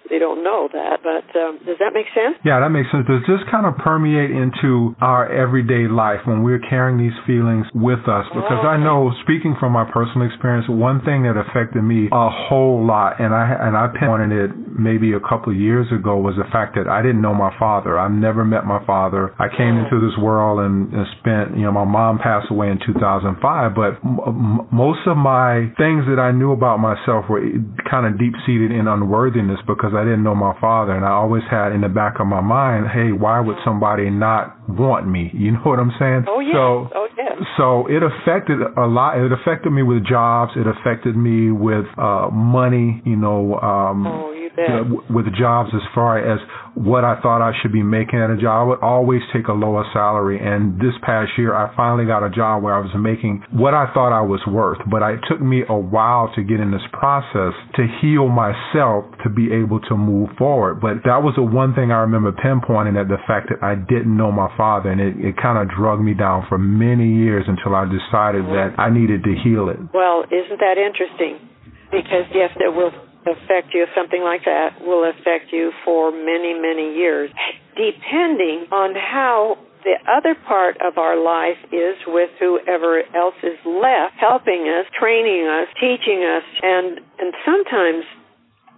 they 0.08 0.20
don't 0.20 0.44
know 0.44 0.70
that. 0.72 1.04
But 1.04 1.28
um, 1.38 1.60
does 1.66 1.78
that 1.80 1.92
make 1.94 2.08
sense? 2.16 2.40
Yeah, 2.46 2.60
that 2.60 2.70
makes 2.70 2.90
sense. 2.92 3.06
Does 3.06 3.24
this 3.28 3.44
kind 3.52 3.66
of 3.66 3.76
permeate 3.78 4.32
into 4.32 4.96
our 5.02 5.28
everyday 5.28 5.92
life 5.92 6.24
when 6.26 6.44
we're 6.44 6.64
carrying 6.64 6.98
these 6.98 7.16
feelings 7.28 7.66
with 7.76 8.08
us? 8.08 8.26
Because 8.32 8.64
I 8.64 8.78
know, 8.78 9.12
speaking 9.24 9.56
from 9.60 9.74
my 9.74 9.86
personal 9.90 10.28
experience, 10.28 10.66
one 10.70 11.04
thing 11.04 11.24
that 11.24 11.36
affected 11.36 11.84
me 11.84 12.08
a 12.12 12.30
whole 12.30 12.86
lot, 12.86 13.20
and 13.20 13.34
I 13.34 13.46
and 13.60 13.76
I 13.76 13.92
pinpointed 13.92 14.32
it 14.32 14.52
maybe 14.80 15.14
a 15.14 15.20
couple 15.22 15.52
of 15.52 15.60
years 15.60 15.88
ago, 15.92 16.18
was 16.18 16.36
the 16.40 16.48
fact 16.52 16.76
that 16.76 16.88
I 16.88 17.02
didn't 17.02 17.22
know 17.22 17.34
my 17.34 17.52
father. 17.60 18.00
I've 18.00 18.16
never 18.16 18.46
met 18.46 18.66
my 18.66 18.84
father. 18.86 19.36
I 19.38 19.52
came 19.52 19.76
oh. 19.76 19.84
into 19.84 20.00
this 20.00 20.16
world 20.18 20.64
and, 20.64 20.94
and 20.94 21.06
spent, 21.20 21.58
you 21.58 21.68
know, 21.68 21.72
my 21.72 21.86
mom 21.86 22.20
passed 22.20 22.48
away 22.50 22.70
in 22.70 22.80
2005, 22.86 23.76
but 23.76 24.00
m- 24.04 24.68
most 24.72 25.04
of 25.06 25.18
my 25.18 25.68
things 25.78 26.08
that 26.08 26.18
I 26.20 26.32
knew 26.32 26.52
about 26.52 26.80
myself 26.80 27.26
were 27.30 27.44
kind 27.90 28.08
of 28.08 28.18
deep 28.18 28.34
seated 28.46 28.72
in 28.72 28.88
unworthiness 28.88 29.60
because 29.68 29.89
I 29.94 30.04
didn't 30.04 30.24
know 30.24 30.36
my 30.36 30.54
father, 30.60 30.94
and 30.96 31.06
I 31.06 31.12
always 31.12 31.44
had 31.50 31.72
in 31.72 31.82
the 31.82 31.90
back 31.90 32.20
of 32.20 32.28
my 32.28 32.42
mind, 32.42 32.88
hey, 32.94 33.12
why 33.12 33.40
would 33.40 33.58
somebody 33.64 34.10
not 34.10 34.56
want 34.70 35.08
me? 35.08 35.32
You 35.40 35.54
know 35.54 35.62
what 35.64 35.80
I'm 35.80 35.92
saying? 35.98 36.26
Oh 36.28 36.40
yeah. 36.40 36.54
So, 36.54 36.90
oh 36.94 37.08
yeah. 37.18 37.34
So 37.58 37.88
it 37.88 38.04
affected 38.04 38.60
a 38.62 38.86
lot. 38.86 39.18
It 39.18 39.32
affected 39.32 39.72
me 39.72 39.82
with 39.84 40.06
jobs. 40.06 40.52
It 40.56 40.68
affected 40.68 41.16
me 41.16 41.52
with 41.52 41.86
uh 41.98 42.30
money. 42.30 43.02
You 43.06 43.16
know. 43.16 43.56
Um, 43.60 44.06
oh, 44.06 44.32
you 44.32 44.50
bet. 44.56 45.10
With 45.10 45.26
jobs, 45.36 45.70
as 45.74 45.82
far 45.96 46.20
as 46.20 46.40
what 46.80 47.04
I 47.04 47.20
thought 47.20 47.44
I 47.44 47.52
should 47.62 47.74
be 47.74 47.84
making 47.84 48.20
at 48.24 48.32
a 48.32 48.38
job, 48.38 48.64
I 48.64 48.64
would 48.64 48.80
always 48.80 49.20
take 49.36 49.48
a 49.48 49.54
lower 49.54 49.84
salary. 49.92 50.40
And 50.40 50.80
this 50.80 50.96
past 51.04 51.32
year, 51.38 51.54
I 51.54 51.76
finally 51.76 52.06
got 52.08 52.24
a 52.24 52.30
job 52.30 52.64
where 52.64 52.74
I 52.74 52.80
was 52.80 52.96
making 52.96 53.44
what 53.52 53.74
I 53.74 53.92
thought 53.94 54.16
I 54.16 54.24
was 54.24 54.40
worth. 54.48 54.80
But 54.90 55.04
it 55.04 55.20
took 55.28 55.42
me 55.42 55.64
a 55.68 55.76
while 55.76 56.32
to 56.36 56.42
get 56.42 56.62
in 56.64 56.72
this 56.72 56.88
process 56.96 57.52
to 57.76 57.84
heal 58.00 58.32
myself 58.32 59.04
to 59.24 59.30
be 59.30 59.52
able 59.52 59.82
to 59.92 59.98
move 60.00 60.30
forward. 60.38 60.80
But 60.80 61.04
that 61.04 61.20
was 61.20 61.36
the 61.36 61.44
one 61.44 61.76
thing 61.76 61.92
I 61.92 62.08
remember 62.08 62.32
pinpointing 62.32 62.96
at 62.96 63.12
the 63.12 63.20
fact 63.28 63.52
that 63.52 63.60
I 63.60 63.76
didn't 63.76 64.16
know 64.16 64.32
my 64.32 64.48
father, 64.56 64.90
and 64.90 65.02
it, 65.02 65.20
it 65.20 65.36
kind 65.36 65.60
of 65.60 65.68
drug 65.76 66.00
me 66.00 66.14
down 66.14 66.48
for 66.48 66.58
many 66.58 67.12
years 67.12 67.44
until 67.44 67.76
I 67.76 67.84
decided 67.92 68.48
that 68.56 68.80
I 68.80 68.88
needed 68.88 69.28
to 69.28 69.36
heal 69.44 69.68
it. 69.68 69.78
Well, 69.92 70.24
isn't 70.32 70.60
that 70.64 70.80
interesting? 70.80 71.44
Because 71.92 72.24
yes, 72.32 72.56
there 72.56 72.72
will 72.72 72.92
affect 73.26 73.74
you. 73.74 73.86
Something 73.96 74.24
like 74.24 74.46
that 74.46 74.82
will 74.82 75.10
affect 75.10 75.52
you 75.52 75.72
for 75.84 76.12
many, 76.12 76.54
many 76.54 76.96
years, 76.96 77.32
depending 77.76 78.68
on 78.72 78.96
how 78.96 79.58
the 79.84 79.96
other 80.12 80.36
part 80.36 80.78
of 80.82 80.98
our 80.98 81.16
life 81.16 81.58
is 81.72 81.96
with 82.08 82.30
whoever 82.40 83.02
else 83.16 83.36
is 83.44 83.58
left, 83.66 84.16
helping 84.20 84.68
us, 84.68 84.86
training 85.00 85.48
us, 85.48 85.68
teaching 85.80 86.24
us, 86.24 86.44
and 86.62 87.00
and 87.20 87.34
sometimes 87.46 88.04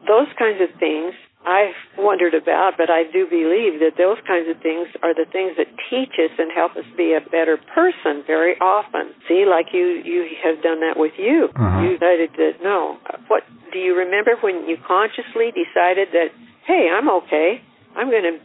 those 0.08 0.28
kinds 0.38 0.62
of 0.62 0.70
things 0.80 1.14
I've 1.46 1.74
wondered 1.98 2.34
about, 2.34 2.74
but 2.78 2.90
I 2.90 3.04
do 3.04 3.26
believe 3.26 3.82
that 3.82 3.98
those 3.98 4.18
kinds 4.28 4.48
of 4.50 4.62
things 4.62 4.88
are 5.02 5.14
the 5.14 5.26
things 5.26 5.58
that 5.58 5.68
teach 5.90 6.14
us 6.22 6.30
and 6.38 6.52
help 6.54 6.78
us 6.78 6.86
be 6.96 7.18
a 7.18 7.22
better 7.22 7.58
person 7.74 8.24
very 8.28 8.54
often. 8.62 9.14
See, 9.28 9.46
like 9.50 9.74
you, 9.74 10.02
you 10.06 10.30
have 10.44 10.62
done 10.62 10.82
that 10.82 10.98
with 10.98 11.14
you. 11.18 11.50
Uh-huh. 11.56 11.82
You 11.82 11.98
decided 11.98 12.32
that 12.38 12.62
no. 12.62 12.98
What 13.28 13.44
do 13.74 13.80
you 13.80 13.98
remember 13.98 14.38
when 14.42 14.70
you 14.70 14.78
consciously 14.86 15.50
decided 15.50 16.10
that, 16.14 16.30
hey, 16.68 16.90
I'm 16.94 17.10
okay. 17.26 17.62
I'm 17.96 18.10
going 18.10 18.38
to 18.38 18.40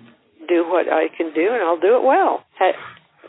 do 0.48 0.64
what 0.68 0.88
I 0.88 1.08
can 1.16 1.34
do, 1.34 1.52
and 1.52 1.62
I'll 1.62 1.80
do 1.80 1.96
it 1.96 2.04
well. 2.04 2.44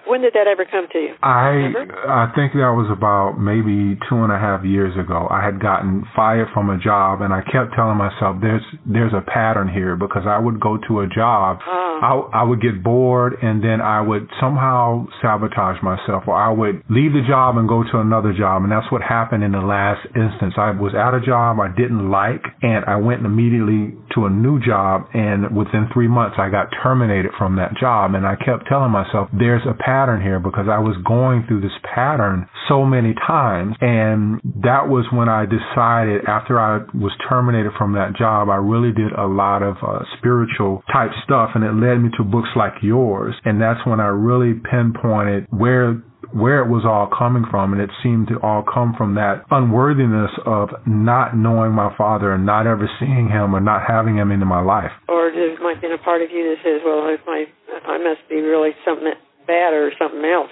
When 0.07 0.21
did 0.21 0.33
that 0.33 0.47
ever 0.47 0.63
come 0.65 0.87
to 0.93 0.99
you? 0.99 1.13
I 1.21 1.73
I 2.07 2.31
think 2.33 2.53
that 2.53 2.71
was 2.71 2.87
about 2.89 3.39
maybe 3.39 3.99
two 4.07 4.23
and 4.23 4.31
a 4.31 4.39
half 4.39 4.63
years 4.63 4.95
ago. 4.97 5.27
I 5.29 5.43
had 5.43 5.59
gotten 5.59 6.05
fired 6.15 6.47
from 6.53 6.69
a 6.69 6.77
job, 6.79 7.21
and 7.21 7.33
I 7.33 7.41
kept 7.41 7.75
telling 7.75 7.97
myself, 7.97 8.37
"There's 8.39 8.63
there's 8.85 9.13
a 9.13 9.21
pattern 9.21 9.67
here," 9.67 9.95
because 9.95 10.23
I 10.25 10.39
would 10.39 10.59
go 10.59 10.77
to 10.87 11.01
a 11.01 11.07
job, 11.07 11.59
oh. 11.67 12.29
I 12.33 12.39
I 12.39 12.43
would 12.43 12.61
get 12.61 12.83
bored, 12.83 13.35
and 13.41 13.61
then 13.61 13.81
I 13.81 13.99
would 13.99 14.29
somehow 14.39 15.07
sabotage 15.21 15.81
myself, 15.83 16.23
or 16.27 16.35
I 16.35 16.49
would 16.49 16.83
leave 16.89 17.11
the 17.11 17.25
job 17.27 17.57
and 17.57 17.67
go 17.67 17.83
to 17.83 17.99
another 17.99 18.31
job, 18.31 18.63
and 18.63 18.71
that's 18.71 18.89
what 18.91 19.01
happened 19.01 19.43
in 19.43 19.51
the 19.51 19.61
last 19.61 20.07
instance. 20.15 20.53
I 20.57 20.71
was 20.71 20.95
at 20.95 21.13
a 21.13 21.19
job 21.19 21.59
I 21.59 21.67
didn't 21.67 22.09
like, 22.09 22.43
and 22.61 22.85
I 22.85 22.95
went 22.95 23.25
immediately 23.25 23.93
to 24.15 24.25
a 24.25 24.29
new 24.29 24.59
job, 24.59 25.07
and 25.13 25.55
within 25.55 25.89
three 25.93 26.07
months 26.07 26.37
I 26.39 26.49
got 26.49 26.71
terminated 26.81 27.31
from 27.37 27.57
that 27.57 27.75
job, 27.75 28.15
and 28.15 28.25
I 28.25 28.35
kept 28.35 28.67
telling 28.67 28.91
myself, 28.91 29.27
"There's 29.33 29.65
a 29.65 29.73
pattern." 29.73 29.96
Pattern 29.97 30.21
here 30.21 30.39
because 30.39 30.69
I 30.69 30.77
was 30.77 30.93
going 31.01 31.45
through 31.47 31.61
this 31.61 31.73
pattern 31.81 32.47
so 32.69 32.85
many 32.85 33.15
times. 33.25 33.73
And 33.81 34.39
that 34.61 34.85
was 34.85 35.09
when 35.09 35.25
I 35.27 35.49
decided 35.49 36.21
after 36.29 36.59
I 36.61 36.85
was 36.93 37.11
terminated 37.27 37.71
from 37.77 37.93
that 37.93 38.13
job, 38.13 38.49
I 38.49 38.61
really 38.61 38.93
did 38.93 39.11
a 39.17 39.25
lot 39.25 39.63
of 39.63 39.77
uh, 39.81 40.05
spiritual 40.17 40.83
type 40.93 41.09
stuff 41.25 41.51
and 41.55 41.63
it 41.63 41.73
led 41.73 41.97
me 41.97 42.09
to 42.17 42.23
books 42.23 42.49
like 42.55 42.73
yours. 42.81 43.33
And 43.43 43.59
that's 43.59 43.81
when 43.89 43.99
I 43.99 44.13
really 44.13 44.53
pinpointed 44.53 45.47
where 45.49 46.03
where 46.33 46.59
it 46.59 46.67
was 46.67 46.83
all 46.83 47.07
coming 47.07 47.47
from, 47.49 47.71
and 47.71 47.79
it 47.79 47.89
seemed 48.03 48.27
to 48.27 48.35
all 48.43 48.59
come 48.59 48.91
from 48.97 49.15
that 49.15 49.47
unworthiness 49.49 50.27
of 50.43 50.67
not 50.85 51.37
knowing 51.37 51.71
my 51.71 51.87
father 51.95 52.33
and 52.33 52.45
not 52.45 52.67
ever 52.67 52.83
seeing 52.99 53.31
him 53.31 53.55
or 53.55 53.61
not 53.61 53.87
having 53.87 54.17
him 54.17 54.29
into 54.35 54.45
my 54.45 54.59
life. 54.59 54.91
Or 55.07 55.31
there 55.31 55.55
might 55.63 55.79
be 55.79 55.87
a 55.87 55.97
part 56.03 56.21
of 56.21 56.27
you 56.27 56.43
that 56.51 56.59
says, 56.67 56.83
"Well, 56.83 57.07
if 57.07 57.23
my 57.25 57.47
I 57.87 57.97
must 57.97 58.27
be 58.27 58.43
really 58.43 58.75
something 58.83 59.15
bad 59.47 59.73
or 59.73 59.91
something 59.97 60.23
else 60.25 60.51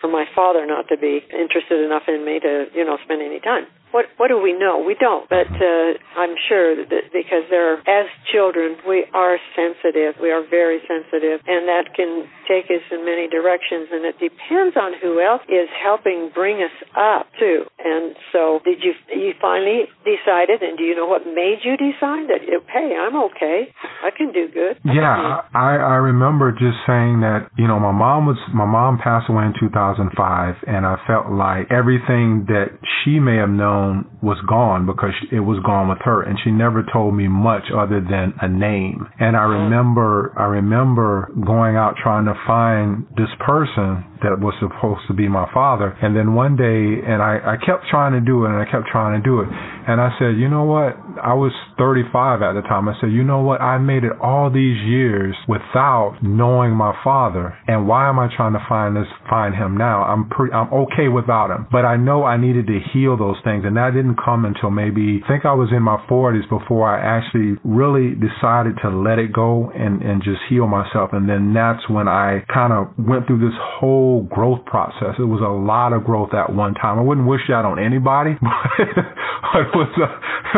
for 0.00 0.08
my 0.08 0.24
father 0.34 0.66
not 0.66 0.88
to 0.88 0.96
be 0.96 1.20
interested 1.30 1.84
enough 1.84 2.04
in 2.08 2.24
me 2.24 2.40
to, 2.40 2.66
you 2.74 2.84
know, 2.84 2.98
spend 3.04 3.22
any 3.22 3.40
time. 3.40 3.66
What 3.90 4.06
what 4.18 4.28
do 4.28 4.38
we 4.38 4.54
know? 4.54 4.78
We 4.78 4.94
don't, 4.94 5.28
but 5.28 5.50
uh, 5.50 5.90
I'm 6.14 6.38
sure 6.48 6.78
that 6.78 7.10
because 7.10 7.50
there, 7.50 7.74
are, 7.74 7.78
as 7.90 8.06
children, 8.30 8.78
we 8.86 9.02
are 9.12 9.34
sensitive. 9.58 10.14
We 10.22 10.30
are 10.30 10.46
very 10.46 10.78
sensitive, 10.86 11.42
and 11.42 11.66
that 11.66 11.90
can 11.98 12.30
take 12.46 12.70
us 12.70 12.86
in 12.94 13.02
many 13.02 13.26
directions. 13.26 13.90
And 13.90 14.06
it 14.06 14.14
depends 14.22 14.78
on 14.78 14.94
who 15.02 15.18
else 15.18 15.42
is 15.50 15.66
helping 15.74 16.30
bring 16.30 16.62
us 16.62 16.76
up 16.94 17.26
too. 17.34 17.66
And 17.82 18.14
so, 18.30 18.62
did 18.62 18.78
you 18.78 18.94
you 19.10 19.34
finally 19.42 19.90
decided? 20.06 20.62
And 20.62 20.78
do 20.78 20.86
you 20.86 20.94
know 20.94 21.10
what 21.10 21.26
made 21.26 21.66
you 21.66 21.74
decide 21.74 22.30
that? 22.30 22.46
Hey, 22.70 22.94
I'm 22.94 23.18
okay. 23.34 23.74
I 24.06 24.14
can 24.14 24.30
do 24.30 24.46
good. 24.54 24.78
Yeah, 24.86 25.42
I 25.50 25.74
I 25.82 25.98
remember 25.98 26.52
just 26.52 26.78
saying 26.86 27.26
that. 27.26 27.50
You 27.58 27.66
know, 27.66 27.82
my 27.82 27.90
mom 27.90 28.26
was 28.26 28.38
my 28.54 28.70
mom 28.70 29.02
passed 29.02 29.26
away 29.28 29.50
in 29.50 29.54
2005, 29.96 30.54
and 30.66 30.86
I 30.86 30.96
felt 31.06 31.32
like 31.32 31.70
everything 31.70 32.46
that 32.48 32.78
she 33.02 33.18
may 33.18 33.36
have 33.36 33.48
known 33.50 34.06
was 34.22 34.38
gone 34.48 34.86
because 34.86 35.14
it 35.32 35.40
was 35.40 35.62
gone 35.64 35.88
with 35.88 35.98
her 36.04 36.22
and 36.22 36.38
she 36.44 36.50
never 36.50 36.84
told 36.92 37.14
me 37.14 37.28
much 37.28 37.64
other 37.74 38.00
than 38.00 38.34
a 38.40 38.48
name. 38.48 39.06
And 39.18 39.36
i 39.36 39.40
mm. 39.40 39.64
remember 39.64 40.32
i 40.36 40.44
remember 40.44 41.30
going 41.46 41.76
out 41.76 41.94
trying 42.02 42.26
to 42.26 42.34
find 42.46 43.06
this 43.16 43.30
person 43.44 44.04
that 44.22 44.38
was 44.40 44.54
supposed 44.60 45.06
to 45.08 45.14
be 45.14 45.28
my 45.28 45.48
father. 45.52 45.96
And 46.02 46.16
then 46.16 46.34
one 46.34 46.56
day 46.56 47.00
and 47.06 47.22
i 47.22 47.38
i 47.42 47.56
kept 47.56 47.86
trying 47.90 48.12
to 48.12 48.20
do 48.20 48.44
it 48.44 48.48
and 48.48 48.58
i 48.58 48.64
kept 48.70 48.86
trying 48.88 49.20
to 49.20 49.22
do 49.24 49.40
it. 49.40 49.48
And 49.50 50.00
i 50.00 50.10
said 50.18 50.36
you 50.36 50.48
know 50.48 50.64
what? 50.64 50.96
I 51.22 51.34
was 51.34 51.52
35 51.78 52.42
at 52.42 52.52
the 52.54 52.62
time. 52.62 52.88
I 52.88 52.94
said 53.00 53.10
you 53.12 53.24
know 53.24 53.40
what? 53.40 53.60
I 53.60 53.78
made 53.78 54.04
it 54.04 54.12
all 54.20 54.50
these 54.50 54.78
years 54.84 55.34
without 55.48 56.18
knowing 56.22 56.72
my 56.72 56.94
father. 57.02 57.56
And 57.66 57.88
why 57.88 58.08
am 58.08 58.18
i 58.18 58.28
trying 58.36 58.52
to 58.52 58.64
find 58.68 58.96
this 58.96 59.08
find 59.28 59.54
him 59.54 59.76
now? 59.76 60.02
I'm 60.02 60.28
pretty 60.28 60.52
i'm 60.52 60.72
okay 60.84 61.08
without 61.08 61.50
him. 61.50 61.66
But 61.70 61.84
i 61.84 61.96
know 61.96 62.24
i 62.24 62.36
needed 62.36 62.66
to 62.66 62.78
heal 62.92 63.16
those 63.16 63.36
things. 63.44 63.64
And 63.64 63.76
that 63.76 63.92
didn't 63.94 64.18
come 64.22 64.44
until 64.44 64.70
maybe 64.70 65.22
I 65.24 65.28
think 65.28 65.44
I 65.44 65.54
was 65.54 65.70
in 65.72 65.82
my 65.82 65.98
40s 66.08 66.48
before 66.48 66.88
I 66.88 66.98
actually 67.00 67.56
really 67.64 68.14
decided 68.14 68.76
to 68.82 68.90
let 68.90 69.18
it 69.18 69.32
go 69.32 69.70
and 69.74 70.02
and 70.02 70.22
just 70.22 70.40
heal 70.48 70.66
myself. 70.66 71.10
And 71.12 71.28
then 71.28 71.52
that's 71.54 71.88
when 71.88 72.08
I 72.08 72.44
kind 72.52 72.72
of 72.72 72.88
went 72.98 73.26
through 73.26 73.40
this 73.40 73.56
whole 73.78 74.09
growth 74.18 74.64
process. 74.66 75.14
It 75.18 75.30
was 75.30 75.40
a 75.40 75.54
lot 75.54 75.92
of 75.92 76.04
growth 76.04 76.34
at 76.34 76.52
one 76.52 76.74
time. 76.74 76.98
I 76.98 77.02
wouldn't 77.02 77.26
wish 77.26 77.46
that 77.48 77.64
on 77.64 77.78
anybody, 77.78 78.34
but 78.42 79.62
it 79.62 79.70
was 79.72 79.92
a, 80.02 80.08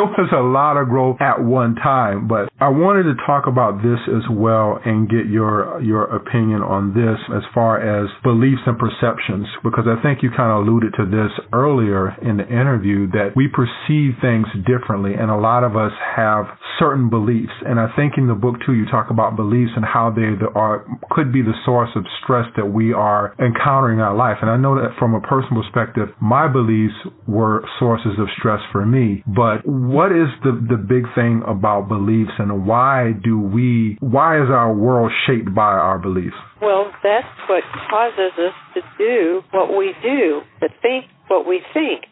it 0.01 0.09
was 0.17 0.33
a 0.33 0.41
lot 0.41 0.81
of 0.81 0.89
growth 0.89 1.21
at 1.21 1.45
one 1.45 1.77
time. 1.77 2.27
But 2.27 2.49
I 2.61 2.69
wanted 2.73 3.05
to 3.05 3.17
talk 3.27 3.47
about 3.47 3.85
this 3.85 4.01
as 4.09 4.25
well 4.33 4.81
and 4.85 5.09
get 5.09 5.29
your 5.29 5.81
your 5.85 6.09
opinion 6.09 6.63
on 6.65 6.97
this 6.97 7.21
as 7.37 7.45
far 7.53 7.77
as 7.77 8.09
beliefs 8.25 8.65
and 8.67 8.79
perceptions 8.81 9.47
because 9.63 9.85
I 9.85 10.01
think 10.03 10.23
you 10.25 10.31
kind 10.33 10.49
of 10.49 10.65
alluded 10.65 10.97
to 10.97 11.05
this 11.05 11.33
earlier 11.53 12.17
in 12.25 12.41
the 12.41 12.49
interview 12.49 13.11
that 13.13 13.37
we 13.37 13.49
perceive 13.53 14.17
things 14.25 14.49
differently, 14.65 15.15
and 15.15 15.31
a 15.31 15.37
lot 15.37 15.65
of 15.65 15.77
us 15.77 15.93
have 16.17 16.47
certain 16.79 17.11
beliefs. 17.11 17.53
And 17.67 17.79
I 17.79 17.93
think 17.95 18.15
in 18.17 18.29
the 18.29 18.35
book 18.35 18.57
too, 18.65 18.73
you 18.73 18.87
talk 18.87 19.11
about 19.11 19.37
beliefs 19.37 19.73
and 19.77 19.85
how 19.85 20.11
they 20.11 20.35
are 20.55 20.85
could 21.11 21.33
be 21.33 21.43
the 21.43 21.55
source 21.65 21.91
of 21.97 22.05
stress 22.23 22.47
that 22.57 22.67
we 22.67 22.93
are 22.93 23.35
encountering 23.45 24.01
our 24.01 24.15
life. 24.15 24.39
And 24.41 24.51
I 24.51 24.57
know 24.57 24.77
that 24.77 24.97
from 24.99 25.15
a 25.15 25.21
personal 25.21 25.63
perspective, 25.63 26.09
my 26.21 26.47
beliefs 26.47 26.95
were 27.27 27.65
sources 27.79 28.13
of 28.19 28.29
stress 28.39 28.61
for 28.71 28.87
me. 28.87 29.23
But 29.27 29.67
what 29.67 30.13
is 30.13 30.29
the 30.43 30.53
the 30.53 30.77
big 30.77 31.05
thing 31.15 31.43
about 31.47 31.89
beliefs, 31.89 32.33
and 32.39 32.67
why 32.67 33.13
do 33.23 33.39
we? 33.39 33.99
Why 34.01 34.43
is 34.43 34.49
our 34.49 34.73
world 34.73 35.11
shaped 35.27 35.55
by 35.55 35.73
our 35.73 35.99
beliefs? 35.99 36.37
Well, 36.61 36.93
that's 37.03 37.27
what 37.49 37.65
causes 37.91 38.33
us 38.39 38.55
to 38.75 38.81
do 38.99 39.43
what 39.51 39.77
we 39.77 39.93
do, 40.03 40.43
to 40.61 40.69
think 40.81 41.07
what 41.29 41.47
we 41.47 41.61
think 41.75 42.05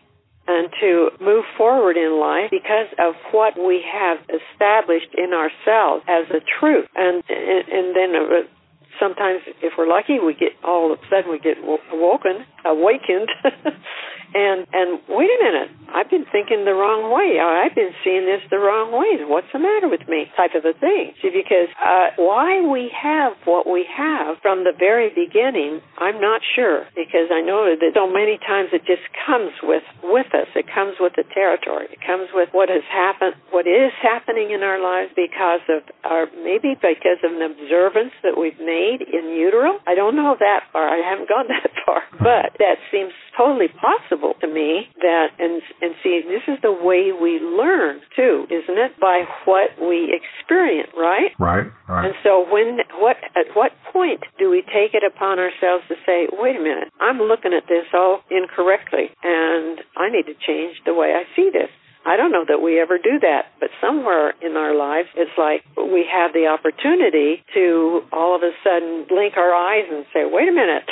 and 0.49 0.69
to 0.81 1.11
move 1.21 1.45
forward 1.57 1.97
in 1.97 2.19
life 2.19 2.51
because 2.51 2.91
of 2.99 3.15
what 3.31 3.55
we 3.55 3.85
have 3.87 4.19
established 4.27 5.15
in 5.15 5.31
ourselves 5.33 6.03
as 6.09 6.27
a 6.31 6.41
truth. 6.59 6.89
And 6.95 7.23
and, 7.29 7.63
and 7.69 7.97
then 7.97 8.11
uh, 8.17 8.60
sometimes, 9.01 9.41
if 9.63 9.73
we're 9.77 9.89
lucky, 9.89 10.21
we 10.21 10.35
get 10.35 10.53
all 10.63 10.93
of 10.93 10.99
a 11.01 11.03
sudden 11.09 11.31
we 11.31 11.41
get 11.41 11.57
awoken, 11.59 12.45
awakened, 12.65 13.29
and 14.35 14.67
and 14.73 15.01
wait 15.09 15.27
a 15.27 15.39
minute, 15.43 15.71
I've 15.91 16.11
been 16.11 16.27
thinking 16.31 16.65
the 16.65 16.77
wrong 16.77 17.11
way. 17.11 17.41
I've 17.41 17.75
been 17.75 17.91
seeing 18.05 18.27
this 18.27 18.45
the 18.51 18.59
wrong 18.59 18.93
way. 18.93 19.25
What's 19.27 19.51
the 19.53 19.59
matter 19.59 19.89
with 19.89 20.07
me? 20.07 20.31
Type 20.37 20.55
of 20.55 20.63
a 20.65 20.77
thing. 20.79 21.15
See, 21.23 21.33
because 21.33 21.73
uh, 21.83 22.15
why 22.15 22.63
we 22.63 22.93
have 22.95 23.35
what 23.45 23.67
we 23.67 23.87
have 23.91 24.39
from 24.43 24.63
the 24.63 24.77
very 24.77 25.11
beginning, 25.11 25.81
I'm 25.99 26.21
not 26.21 26.43
sure 26.55 26.87
because 26.95 27.33
I 27.33 27.41
know 27.41 27.75
that 27.75 27.93
so 27.95 28.07
many 28.07 28.39
times 28.39 28.71
it 28.71 28.87
just 28.87 29.03
comes 29.27 29.51
with 29.63 29.83
with 30.05 30.31
us. 30.35 30.47
It 30.55 30.67
comes 30.71 31.01
with 31.01 31.15
the 31.17 31.25
territory. 31.35 31.89
It 31.91 32.05
comes 32.05 32.29
with 32.31 32.51
what 32.53 32.69
has 32.69 32.87
happened, 32.87 33.35
what 33.51 33.67
is 33.67 33.91
happening 33.99 34.53
in 34.53 34.63
our 34.63 34.79
lives 34.79 35.11
because 35.17 35.65
of 35.67 35.83
our, 36.05 36.27
maybe 36.43 36.75
because 36.79 37.19
of 37.25 37.33
an 37.35 37.43
observance 37.43 38.15
that 38.23 38.39
we've 38.39 38.59
made 38.59 38.90
in 38.99 39.31
utero. 39.39 39.79
I 39.87 39.95
don't 39.95 40.17
know 40.17 40.35
that 40.39 40.67
far. 40.73 40.91
I 40.91 40.99
haven't 40.99 41.29
gone 41.29 41.47
that 41.55 41.71
far, 41.87 42.03
but 42.19 42.59
that 42.59 42.83
seems 42.91 43.15
totally 43.39 43.69
possible 43.69 44.35
to 44.41 44.49
me 44.51 44.91
that, 44.99 45.31
and, 45.39 45.63
and 45.81 45.95
see, 46.03 46.23
this 46.27 46.43
is 46.51 46.59
the 46.63 46.75
way 46.75 47.15
we 47.15 47.39
learn 47.39 48.03
too, 48.17 48.51
isn't 48.51 48.79
it? 48.79 48.99
By 48.99 49.25
what 49.47 49.71
we 49.79 50.11
experience, 50.11 50.91
right? 50.97 51.31
Right, 51.39 51.71
right. 51.89 52.07
And 52.07 52.15
so 52.23 52.45
when, 52.51 52.83
what, 52.99 53.17
at 53.37 53.55
what 53.55 53.73
point 53.93 54.21
do 54.39 54.51
we 54.51 54.63
take 54.63 54.95
it 54.95 55.05
upon 55.07 55.39
ourselves 55.39 55.85
to 55.89 55.95
say, 56.07 56.27
wait 56.33 56.57
a 56.57 56.63
minute, 56.63 56.91
I'm 57.01 57.19
looking 57.19 57.53
at 57.55 57.69
this 57.69 57.87
all 57.95 58.21
incorrectly 58.31 59.11
and 59.23 59.79
I 59.97 60.11
need 60.11 60.27
to 60.27 60.35
change 60.35 60.83
the 60.85 60.95
way 60.95 61.15
I 61.15 61.25
see 61.37 61.51
this. 61.53 61.71
I 62.05 62.17
don't 62.17 62.33
know 62.33 62.45
that 62.49 62.63
we 62.63 62.81
ever 62.81 62.97
do 62.99 63.19
that, 63.21 63.53
but 63.61 63.69
somewhere 63.81 64.33
in 64.41 64.57
our 64.57 64.75
lives, 64.75 65.09
it's 65.17 65.37
like 65.37 65.63
we 65.77 66.07
have 66.11 66.33
the 66.33 66.47
opportunity 66.47 67.45
to 67.55 68.03
all 68.13 68.35
of 68.35 68.43
a 68.43 68.53
sudden 68.65 69.05
blink 69.09 69.37
our 69.37 69.53
eyes 69.53 69.85
and 69.91 70.07
say, 70.13 70.25
"Wait 70.25 70.49
a 70.49 70.53
minute, 70.53 70.89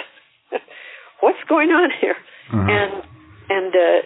what's 1.20 1.42
going 1.48 1.70
on 1.70 1.90
here?" 2.00 2.16
Mhm. 2.52 2.68
And 2.70 3.02
and 3.50 3.74
uh, 3.74 4.02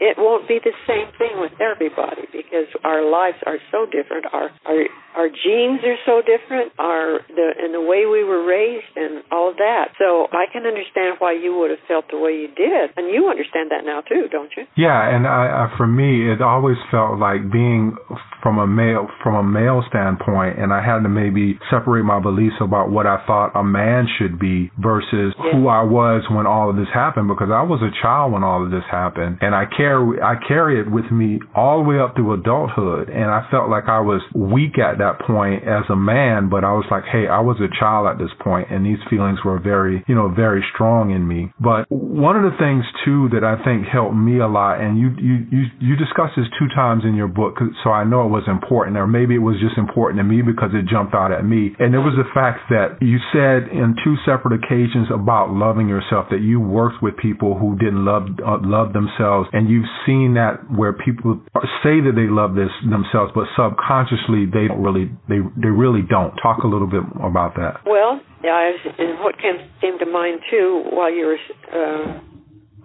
it 0.00 0.16
won't 0.18 0.46
be 0.48 0.58
the 0.62 0.74
same 0.86 1.08
thing 1.18 1.40
with 1.40 1.52
everybody 1.60 2.22
because 2.32 2.66
our 2.84 3.02
lives 3.04 3.38
are 3.46 3.58
so 3.70 3.86
different. 3.86 4.26
Our 4.32 4.50
our 4.66 4.82
our 5.16 5.28
genes 5.28 5.80
are 5.82 5.98
so 6.06 6.22
different. 6.22 6.72
Our 6.78 7.20
the 7.28 7.46
and 7.58 7.74
the 7.74 7.80
way 7.82 8.06
we 8.06 8.22
were 8.24 8.44
raised 8.46 8.92
and 8.96 9.22
all 9.30 9.52
that. 9.56 9.94
So 9.98 10.28
I 10.32 10.46
can 10.52 10.66
understand 10.66 11.16
why 11.18 11.32
you 11.32 11.56
would 11.58 11.70
have 11.70 11.82
felt 11.88 12.06
the 12.10 12.18
way 12.18 12.32
you 12.32 12.48
did, 12.48 12.90
and 12.96 13.12
you 13.12 13.28
understand 13.28 13.70
that 13.70 13.84
now 13.84 14.00
too, 14.02 14.28
don't 14.30 14.50
you? 14.56 14.64
Yeah, 14.76 14.94
and 15.14 15.26
I, 15.26 15.66
I, 15.66 15.76
for 15.76 15.86
me, 15.86 16.30
it 16.30 16.40
always 16.40 16.76
felt 16.90 17.18
like 17.18 17.50
being 17.50 17.96
from 18.42 18.58
a 18.58 18.66
male 18.66 19.08
from 19.22 19.34
a 19.34 19.42
male 19.42 19.82
standpoint, 19.88 20.58
and 20.58 20.72
I 20.72 20.84
had 20.84 21.02
to 21.02 21.08
maybe 21.08 21.58
separate 21.70 22.04
my 22.04 22.20
beliefs 22.20 22.56
about 22.60 22.90
what 22.90 23.06
I 23.06 23.22
thought 23.26 23.52
a 23.54 23.64
man 23.64 24.06
should 24.18 24.38
be 24.38 24.70
versus 24.78 25.34
Yeah. 25.38 25.52
who 25.52 25.68
I 25.68 25.82
was 25.82 26.22
when 26.30 26.46
all 26.46 26.70
of 26.70 26.76
this 26.76 26.88
happened. 26.94 27.28
Because 27.28 27.50
I 27.50 27.62
was 27.62 27.82
a 27.82 27.90
child 28.02 28.32
when 28.32 28.44
all 28.44 28.62
of 28.64 28.70
this 28.70 28.84
happened, 28.90 29.38
and 29.40 29.54
I 29.54 29.64
I 29.88 30.34
carry 30.46 30.80
it 30.80 30.90
with 30.90 31.10
me 31.10 31.40
all 31.54 31.82
the 31.82 31.88
way 31.88 31.98
up 31.98 32.14
through 32.14 32.34
adulthood, 32.34 33.08
and 33.08 33.30
I 33.30 33.46
felt 33.50 33.70
like 33.70 33.88
I 33.88 34.00
was 34.00 34.22
weak 34.34 34.78
at 34.78 34.98
that 34.98 35.20
point 35.26 35.64
as 35.64 35.84
a 35.90 35.96
man, 35.96 36.48
but 36.48 36.64
I 36.64 36.72
was 36.72 36.84
like, 36.90 37.04
hey, 37.04 37.26
I 37.28 37.40
was 37.40 37.56
a 37.60 37.70
child 37.78 38.06
at 38.06 38.18
this 38.18 38.32
point, 38.40 38.70
and 38.70 38.84
these 38.84 38.98
feelings 39.08 39.38
were 39.44 39.58
very, 39.58 40.04
you 40.08 40.14
know, 40.14 40.28
very 40.28 40.64
strong 40.74 41.10
in 41.10 41.26
me. 41.26 41.52
But 41.60 41.90
one 41.90 42.36
of 42.36 42.42
the 42.42 42.56
things 42.58 42.84
too 43.04 43.28
that 43.32 43.44
I 43.44 43.62
think 43.64 43.86
helped 43.86 44.16
me 44.16 44.38
a 44.38 44.48
lot, 44.48 44.80
and 44.80 44.98
you 44.98 45.10
you 45.18 45.46
you, 45.50 45.62
you 45.80 45.94
discuss 45.96 46.30
this 46.36 46.46
two 46.58 46.68
times 46.74 47.04
in 47.04 47.14
your 47.14 47.28
book, 47.28 47.58
so 47.84 47.90
I 47.90 48.04
know 48.04 48.26
it 48.26 48.32
was 48.34 48.44
important, 48.46 48.96
or 48.96 49.06
maybe 49.06 49.34
it 49.34 49.44
was 49.44 49.56
just 49.60 49.78
important 49.78 50.18
to 50.20 50.24
me 50.24 50.42
because 50.42 50.70
it 50.74 50.86
jumped 50.90 51.14
out 51.14 51.32
at 51.32 51.44
me, 51.44 51.74
and 51.78 51.94
it 51.94 52.02
was 52.02 52.14
the 52.16 52.28
fact 52.34 52.68
that 52.70 52.98
you 53.00 53.18
said 53.32 53.70
in 53.70 53.94
two 54.04 54.16
separate 54.24 54.58
occasions 54.58 55.08
about 55.12 55.50
loving 55.50 55.88
yourself 55.88 56.26
that 56.30 56.40
you 56.40 56.60
worked 56.60 57.02
with 57.02 57.16
people 57.16 57.58
who 57.58 57.76
didn't 57.78 58.04
love 58.04 58.26
uh, 58.44 58.58
love 58.62 58.92
themselves, 58.92 59.48
and 59.52 59.68
you've 59.78 59.90
seen 60.06 60.34
that 60.34 60.58
where 60.74 60.92
people 60.92 61.38
say 61.86 62.02
that 62.02 62.18
they 62.18 62.26
love 62.26 62.54
this 62.54 62.70
themselves, 62.82 63.30
but 63.34 63.46
subconsciously 63.54 64.46
they 64.50 64.66
don't 64.66 64.82
really 64.82 65.06
they 65.28 65.38
they 65.54 65.70
really 65.70 66.02
don't. 66.02 66.34
Talk 66.42 66.64
a 66.64 66.66
little 66.66 66.90
bit 66.90 67.02
about 67.22 67.54
that. 67.54 67.86
Well, 67.86 68.20
yeah, 68.42 68.50
I 68.50 68.74
and 68.98 69.18
what 69.20 69.38
came, 69.38 69.62
came 69.80 69.98
to 69.98 70.06
mind 70.06 70.40
too 70.50 70.82
while 70.90 71.12
you 71.12 71.26
were 71.30 71.38
uh, 71.70 72.20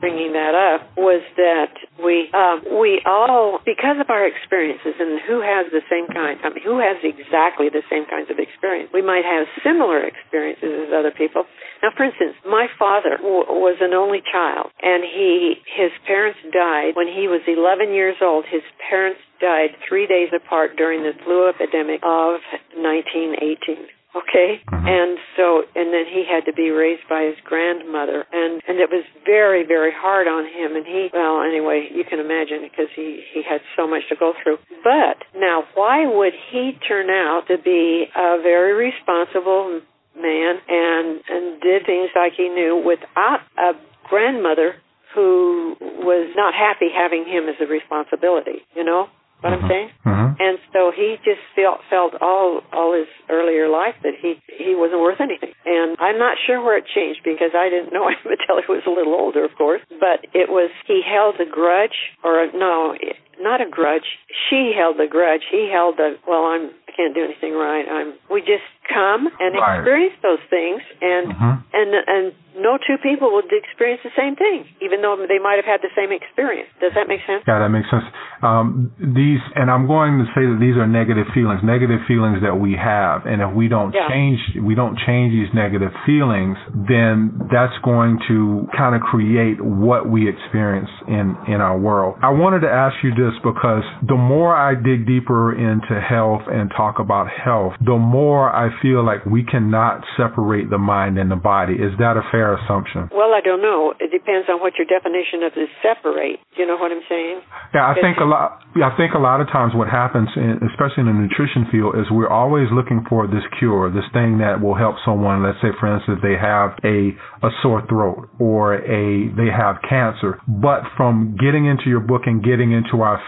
bringing 0.04 0.36
that 0.36 0.52
up 0.52 0.84
was 1.00 1.24
that 1.40 1.72
we 2.04 2.28
um, 2.36 2.60
we 2.76 3.00
all 3.08 3.64
because 3.64 3.96
of 4.04 4.12
our 4.12 4.28
experiences 4.28 5.00
and 5.00 5.16
who 5.24 5.40
has 5.40 5.72
the 5.72 5.80
same 5.88 6.12
kind 6.12 6.36
I 6.44 6.52
mean 6.52 6.60
who 6.60 6.84
has 6.84 7.00
exactly 7.08 7.72
the 7.72 7.88
same 7.88 8.04
kinds 8.12 8.28
of 8.28 8.36
experience 8.36 8.92
we 8.92 9.00
might 9.00 9.24
have 9.24 9.48
similar 9.64 10.04
experiences 10.04 10.88
as 10.88 10.90
other 10.92 11.16
people. 11.16 11.48
Now 11.80 11.96
for 11.96 12.04
instance 12.04 12.36
my 12.44 12.68
father 12.76 13.16
w- 13.16 13.48
was 13.48 13.80
an 13.80 13.96
only 13.96 14.20
child 14.28 14.76
and 14.84 15.08
he 15.08 15.64
his 15.72 15.96
parents 16.04 16.44
died 16.52 17.00
when 17.00 17.08
he 17.08 17.32
was 17.32 17.40
11 17.48 17.96
years 17.96 18.20
old. 18.20 18.44
His 18.44 18.68
parents 18.84 19.24
died 19.40 19.72
3 19.88 20.04
days 20.04 20.36
apart 20.36 20.76
during 20.76 21.08
the 21.08 21.16
flu 21.24 21.48
epidemic 21.48 22.04
of 22.04 22.44
1918 22.76 23.88
Okay, 24.16 24.62
Mhm. 24.70 24.88
and 24.88 25.18
so 25.36 25.66
and 25.76 25.92
then 25.92 26.06
he 26.06 26.24
had 26.24 26.46
to 26.46 26.54
be 26.54 26.70
raised 26.70 27.08
by 27.10 27.24
his 27.24 27.40
grandmother, 27.42 28.26
and 28.32 28.62
and 28.68 28.80
it 28.80 28.92
was 28.92 29.04
very 29.26 29.64
very 29.64 29.92
hard 29.92 30.28
on 30.28 30.46
him. 30.46 30.76
And 30.76 30.86
he 30.86 31.10
well 31.14 31.42
anyway 31.42 31.90
you 31.92 32.04
can 32.04 32.20
imagine 32.20 32.62
because 32.62 32.90
he 32.96 33.26
he 33.34 33.42
had 33.42 33.62
so 33.76 33.88
much 33.88 34.08
to 34.10 34.16
go 34.16 34.34
through. 34.44 34.60
But 34.84 35.18
now 35.36 35.66
why 35.74 36.06
would 36.06 36.34
he 36.52 36.74
turn 36.88 37.10
out 37.10 37.48
to 37.48 37.58
be 37.58 38.10
a 38.16 38.38
very 38.40 38.74
responsible 38.74 39.82
man 40.16 40.62
and 40.70 41.22
and 41.28 41.60
did 41.62 41.86
things 41.88 42.12
like 42.16 42.34
he 42.34 42.50
knew 42.50 42.78
without 42.78 43.42
a 43.58 43.74
grandmother 44.10 44.76
who 45.16 45.76
was 45.82 46.30
not 46.36 46.54
happy 46.54 46.90
having 46.94 47.26
him 47.26 47.50
as 47.50 47.56
a 47.60 47.66
responsibility? 47.66 48.64
You 48.76 48.84
know 48.84 49.10
what 49.44 49.54
I'm 49.54 49.68
saying? 49.70 49.90
Mhm. 50.06 50.36
And 50.40 50.58
so 50.74 50.92
he 50.92 51.20
just 51.24 51.42
felt 51.56 51.82
felt 51.90 52.16
all 52.22 52.64
all 52.74 52.94
his 52.94 53.08
earlier 53.30 53.68
life 53.68 53.96
that 54.04 54.16
he 54.16 54.40
he 54.48 54.74
wasn't 54.76 55.02
worth 55.02 55.22
anything. 55.22 55.54
And 55.66 55.96
I'm 56.00 56.18
not 56.18 56.38
sure 56.46 56.62
where 56.62 56.78
it 56.78 56.86
changed 56.88 57.22
because 57.24 57.52
I 57.54 57.70
didn't 57.70 57.94
know 57.94 58.08
him 58.14 58.18
until 58.26 58.62
he 58.62 58.72
was 58.72 58.84
a 58.88 58.90
little 58.92 59.14
older, 59.14 59.44
of 59.46 59.56
course. 59.56 59.82
But 60.00 60.26
it 60.34 60.50
was 60.50 60.72
he 60.88 61.02
held 61.06 61.40
a 61.40 61.46
grudge, 61.46 62.16
or 62.24 62.42
a, 62.44 62.52
no, 62.58 62.96
not 63.40 63.62
a 63.62 63.70
grudge. 63.70 64.18
She 64.50 64.74
held 64.76 64.98
the 64.98 65.08
grudge. 65.08 65.44
He 65.52 65.70
held 65.72 65.98
the 65.98 66.18
well. 66.28 66.46
I'm 66.46 66.72
I 66.88 66.92
can't 66.96 67.14
do 67.16 67.24
anything 67.24 67.54
right. 67.54 67.86
I'm. 67.90 68.14
We 68.30 68.42
just 68.42 68.66
come 68.92 69.28
and 69.40 69.56
Right. 69.56 69.78
experience 69.80 70.16
those 70.22 70.42
things, 70.50 70.82
and 71.02 71.34
Mhm. 71.34 71.58
and 71.74 71.90
and 72.08 72.34
no 72.60 72.78
two 72.78 72.98
people 73.02 73.34
would 73.34 73.52
experience 73.52 74.02
the 74.04 74.12
same 74.16 74.36
thing, 74.36 74.66
even 74.80 75.02
though 75.02 75.16
they 75.28 75.40
might 75.40 75.56
have 75.56 75.66
had 75.66 75.82
the 75.82 75.90
same 75.96 76.12
experience. 76.12 76.70
Does 76.80 76.94
that 76.94 77.08
make 77.08 77.22
sense? 77.26 77.44
Yeah, 77.48 77.58
that 77.60 77.70
makes 77.70 77.90
sense. 77.90 78.04
Um, 78.44 78.92
these, 79.00 79.42
and 79.56 79.72
I'm 79.72 79.88
going 79.88 80.20
to 80.20 80.26
say 80.36 80.46
that 80.46 80.58
these 80.60 80.78
are 80.78 80.86
negative 80.86 81.28
feelings, 81.34 81.64
negative 81.64 82.02
feelings 82.06 82.42
that 82.42 82.60
we 82.60 82.76
have, 82.76 83.26
and 83.26 83.42
if 83.42 83.52
we 83.54 83.68
don't 83.68 83.94
Yeah. 83.96 84.08
change, 84.10 84.40
we 84.62 84.76
don't 84.76 84.98
change 85.00 85.32
these 85.34 85.52
negative 85.54 85.94
feelings, 86.06 86.58
then 86.76 87.32
that's 87.50 87.78
going 87.80 88.20
to 88.28 88.68
kind 88.74 88.94
of 88.96 89.02
create 89.02 89.60
what 89.62 90.06
we 90.08 90.28
experience 90.28 90.90
in 91.08 91.36
in 91.48 91.60
our 91.62 91.78
world. 91.78 92.18
I 92.22 92.30
wanted 92.30 92.62
to 92.62 92.72
ask 92.72 93.02
you 93.04 93.12
this 93.16 93.34
because 93.40 93.84
the 94.04 94.16
more 94.16 94.56
I 94.56 94.76
dig 94.76 95.06
deeper 95.08 95.54
into 95.54 96.00
health 96.00 96.48
and 96.48 96.70
talk 96.72 97.00
about 97.00 97.30
health, 97.30 97.74
the 97.82 97.98
more 97.98 98.54
I 98.54 98.70
feel 98.82 99.06
like 99.06 99.26
we 99.26 99.44
cannot 99.44 100.04
separate 100.18 100.70
the 100.70 100.78
mind 100.78 101.18
and 101.18 101.30
the 101.30 101.40
body. 101.40 101.74
Is 101.74 101.94
that 102.00 102.18
a 102.18 102.24
fair 102.32 102.56
assumption? 102.56 103.10
Well, 103.12 103.34
I 103.34 103.42
don't 103.42 103.62
know. 103.62 103.94
It 104.00 104.12
depends 104.12 104.48
on 104.50 104.60
what 104.62 104.74
your 104.78 104.88
definition 104.88 105.44
of 105.44 105.54
is 105.56 105.70
separate. 105.82 106.40
You 106.58 106.66
know 106.66 106.78
what 106.78 106.92
I'm 106.92 107.06
saying? 107.10 107.42
Yeah, 107.74 107.90
I 107.90 107.96
think 108.00 108.18
a 108.22 108.26
lot. 108.26 108.62
Yeah, 108.76 108.90
I 108.90 108.98
think 108.98 109.14
a 109.14 109.22
lot 109.22 109.42
of 109.42 109.48
times 109.48 109.74
what 109.76 109.90
happens, 109.90 110.30
in, 110.36 110.60
especially 110.74 111.06
in 111.06 111.10
the 111.10 111.18
nutrition 111.18 111.68
field, 111.72 111.96
is 111.96 112.10
we're 112.10 112.32
always 112.32 112.68
looking 112.72 113.06
for 113.10 113.28
this 113.28 113.44
cure, 113.60 113.92
this 113.92 114.08
thing 114.14 114.38
that 114.40 114.62
will 114.62 114.76
help 114.76 114.96
someone. 115.06 115.44
Let's 115.44 115.62
say, 115.62 115.76
for 115.80 115.90
instance, 115.90 116.20
they 116.22 116.38
have 116.40 116.78
a 116.84 117.14
a 117.44 117.50
sore 117.62 117.86
throat 117.88 118.30
or 118.40 118.76
a 118.76 119.30
they 119.36 119.52
have 119.52 119.78
cancer. 119.88 120.40
But 120.48 120.84
from 120.96 121.36
getting 121.40 121.66
into 121.66 121.90
your 121.90 122.00
book 122.00 122.24
and 122.26 122.44
getting 122.44 122.72
into 122.72 123.02
our 123.02 123.22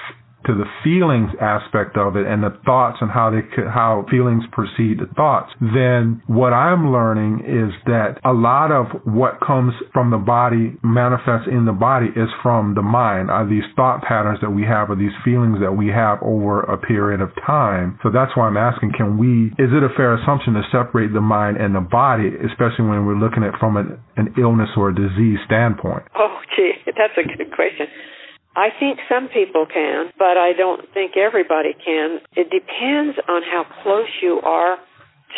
to 0.45 0.53
the 0.53 0.65
feelings 0.84 1.29
aspect 1.41 1.97
of 1.97 2.15
it 2.15 2.25
and 2.25 2.43
the 2.43 2.55
thoughts 2.65 2.97
and 3.01 3.10
how 3.10 3.29
they 3.29 3.41
could, 3.55 3.67
how 3.67 4.05
feelings 4.10 4.43
precede 4.51 4.99
the 4.99 5.10
thoughts, 5.15 5.51
then 5.60 6.21
what 6.27 6.53
I'm 6.53 6.91
learning 6.91 7.41
is 7.45 7.73
that 7.86 8.19
a 8.23 8.34
lot 8.34 8.71
of 8.71 8.88
what 9.05 9.39
comes 9.41 9.73
from 9.93 10.12
the 10.12 10.17
body 10.17 10.77
manifests 10.84 11.47
in 11.51 11.65
the 11.65 11.73
body 11.73 12.08
is 12.15 12.29
from 12.41 12.75
the 12.75 12.81
mind, 12.81 13.29
are 13.29 13.47
these 13.47 13.65
thought 13.75 14.01
patterns 14.03 14.39
that 14.41 14.51
we 14.51 14.63
have 14.63 14.89
or 14.89 14.95
these 14.95 15.15
feelings 15.23 15.58
that 15.62 15.73
we 15.73 15.88
have 15.89 16.19
over 16.21 16.62
a 16.62 16.77
period 16.77 17.21
of 17.21 17.29
time. 17.45 17.99
So 18.03 18.10
that's 18.10 18.36
why 18.36 18.47
I'm 18.47 18.58
asking, 18.58 18.93
can 18.97 19.17
we, 19.17 19.47
is 19.58 19.73
it 19.73 19.84
a 19.84 19.89
fair 19.97 20.15
assumption 20.15 20.53
to 20.53 20.63
separate 20.71 21.13
the 21.13 21.21
mind 21.21 21.58
and 21.58 21.75
the 21.75 21.81
body, 21.81 22.29
especially 22.45 22.86
when 22.86 23.05
we're 23.05 23.17
looking 23.17 23.43
at 23.43 23.58
from 23.60 23.77
an, 23.77 23.99
an 24.17 24.34
illness 24.38 24.69
or 24.77 24.89
a 24.89 24.95
disease 24.95 25.39
standpoint? 25.45 26.03
Oh, 26.17 26.38
gee, 26.55 26.73
that's 26.86 27.17
a 27.17 27.25
good 27.25 27.51
question. 27.51 27.88
I 28.56 28.70
think 28.80 29.00
some 29.10 29.28
people 29.28 29.65
can, 29.65 30.12
but 30.18 30.38
I 30.38 30.54
don't 30.54 30.82
think 30.94 31.18
everybody 31.18 31.74
can. 31.74 32.20
It 32.36 32.50
depends 32.50 33.18
on 33.28 33.41
how 33.44 33.65
close 33.84 34.08
you 34.22 34.39
are 34.41 34.78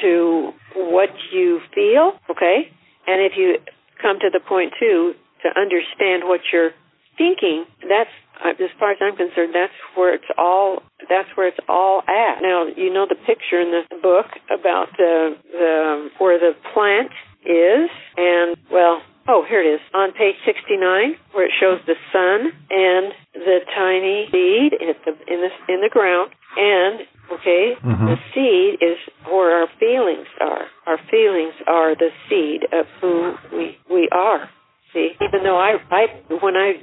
to 0.02 0.52
what 0.76 1.10
you 1.34 1.60
feel, 1.74 2.14
okay? 2.30 2.70
And 3.08 3.22
if 3.22 3.34
you 3.36 3.58
come 4.02 4.20
to 4.20 4.30
the 4.32 4.40
point 4.40 4.74
too 4.80 5.14
to 5.44 5.60
understand 5.60 6.24
what 6.30 6.42
you're 6.54 6.72
thinking, 7.18 7.66
that's 7.82 8.14
uh, 8.44 8.50
as 8.50 8.70
far 8.80 8.92
as 8.92 8.98
I'm 9.02 9.16
concerned, 9.16 9.56
that's 9.56 9.74
where 9.96 10.14
it's 10.14 10.30
all. 10.38 10.84
That's 11.10 11.30
where 11.36 11.48
it's 11.48 11.60
all 11.68 12.02
at. 12.08 12.42
Now, 12.42 12.68
you 12.68 12.94
know 12.94 13.08
the 13.10 13.16
picture 13.16 13.60
in 13.60 13.72
the 13.72 13.84
book 13.98 14.28
about 14.54 14.90
the 14.98 15.36
the 15.52 16.10
where 16.20 16.38
the 16.38 16.54
plant 16.74 17.10
is, 17.46 17.90
and 18.16 18.56
well, 18.72 19.02
oh, 19.28 19.44
here 19.48 19.62
it 19.62 19.68
is 19.76 19.82
on 19.94 20.12
page 20.14 20.36
69, 20.46 21.16
where 21.34 21.46
it 21.46 21.52
shows 21.60 21.80
the 21.86 21.96
sun 22.12 22.52
and 22.70 23.14
the 23.34 23.60
tiny 23.76 24.28
seed 24.32 24.74
at 24.74 24.98
the 25.06 25.12
in 25.32 25.42
the 25.42 25.52
in 25.74 25.82
the 25.82 25.90
ground, 25.90 26.32
and 26.58 27.02
okay, 27.32 27.76
Mhm. 27.84 28.08
the 28.08 28.20
seed 28.34 28.82
is 28.82 28.98
where 29.30 29.62
our 29.62 29.68
feelings 29.80 30.28
are. 30.40 30.66
Our 30.86 30.98
feelings 31.10 31.54
are 31.68 31.96
the 31.96 32.12
seed 32.30 32.68
of 32.72 32.88
who 33.02 33.36
we 33.52 33.78
we 33.90 34.10
are. 34.10 34.50
See, 34.94 35.16
even 35.22 35.44
though 35.44 35.58
I 35.58 35.80
I 35.92 36.08
when 36.40 36.56
I 36.56 36.80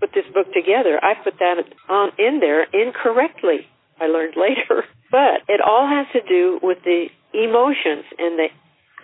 put 0.00 0.12
this 0.12 0.26
book 0.32 0.52
together, 0.52 0.98
I 1.02 1.14
put 1.14 1.38
that 1.38 1.64
on 1.88 2.12
in 2.18 2.40
there 2.40 2.62
incorrectly. 2.72 3.66
I 4.00 4.06
learned 4.06 4.36
later, 4.46 4.84
but 5.10 5.42
it 5.48 5.60
all 5.60 5.86
has 5.86 6.06
to 6.12 6.20
do 6.22 6.58
with 6.62 6.82
the 6.84 7.08
emotions 7.32 8.04
and 8.18 8.38
the 8.38 8.48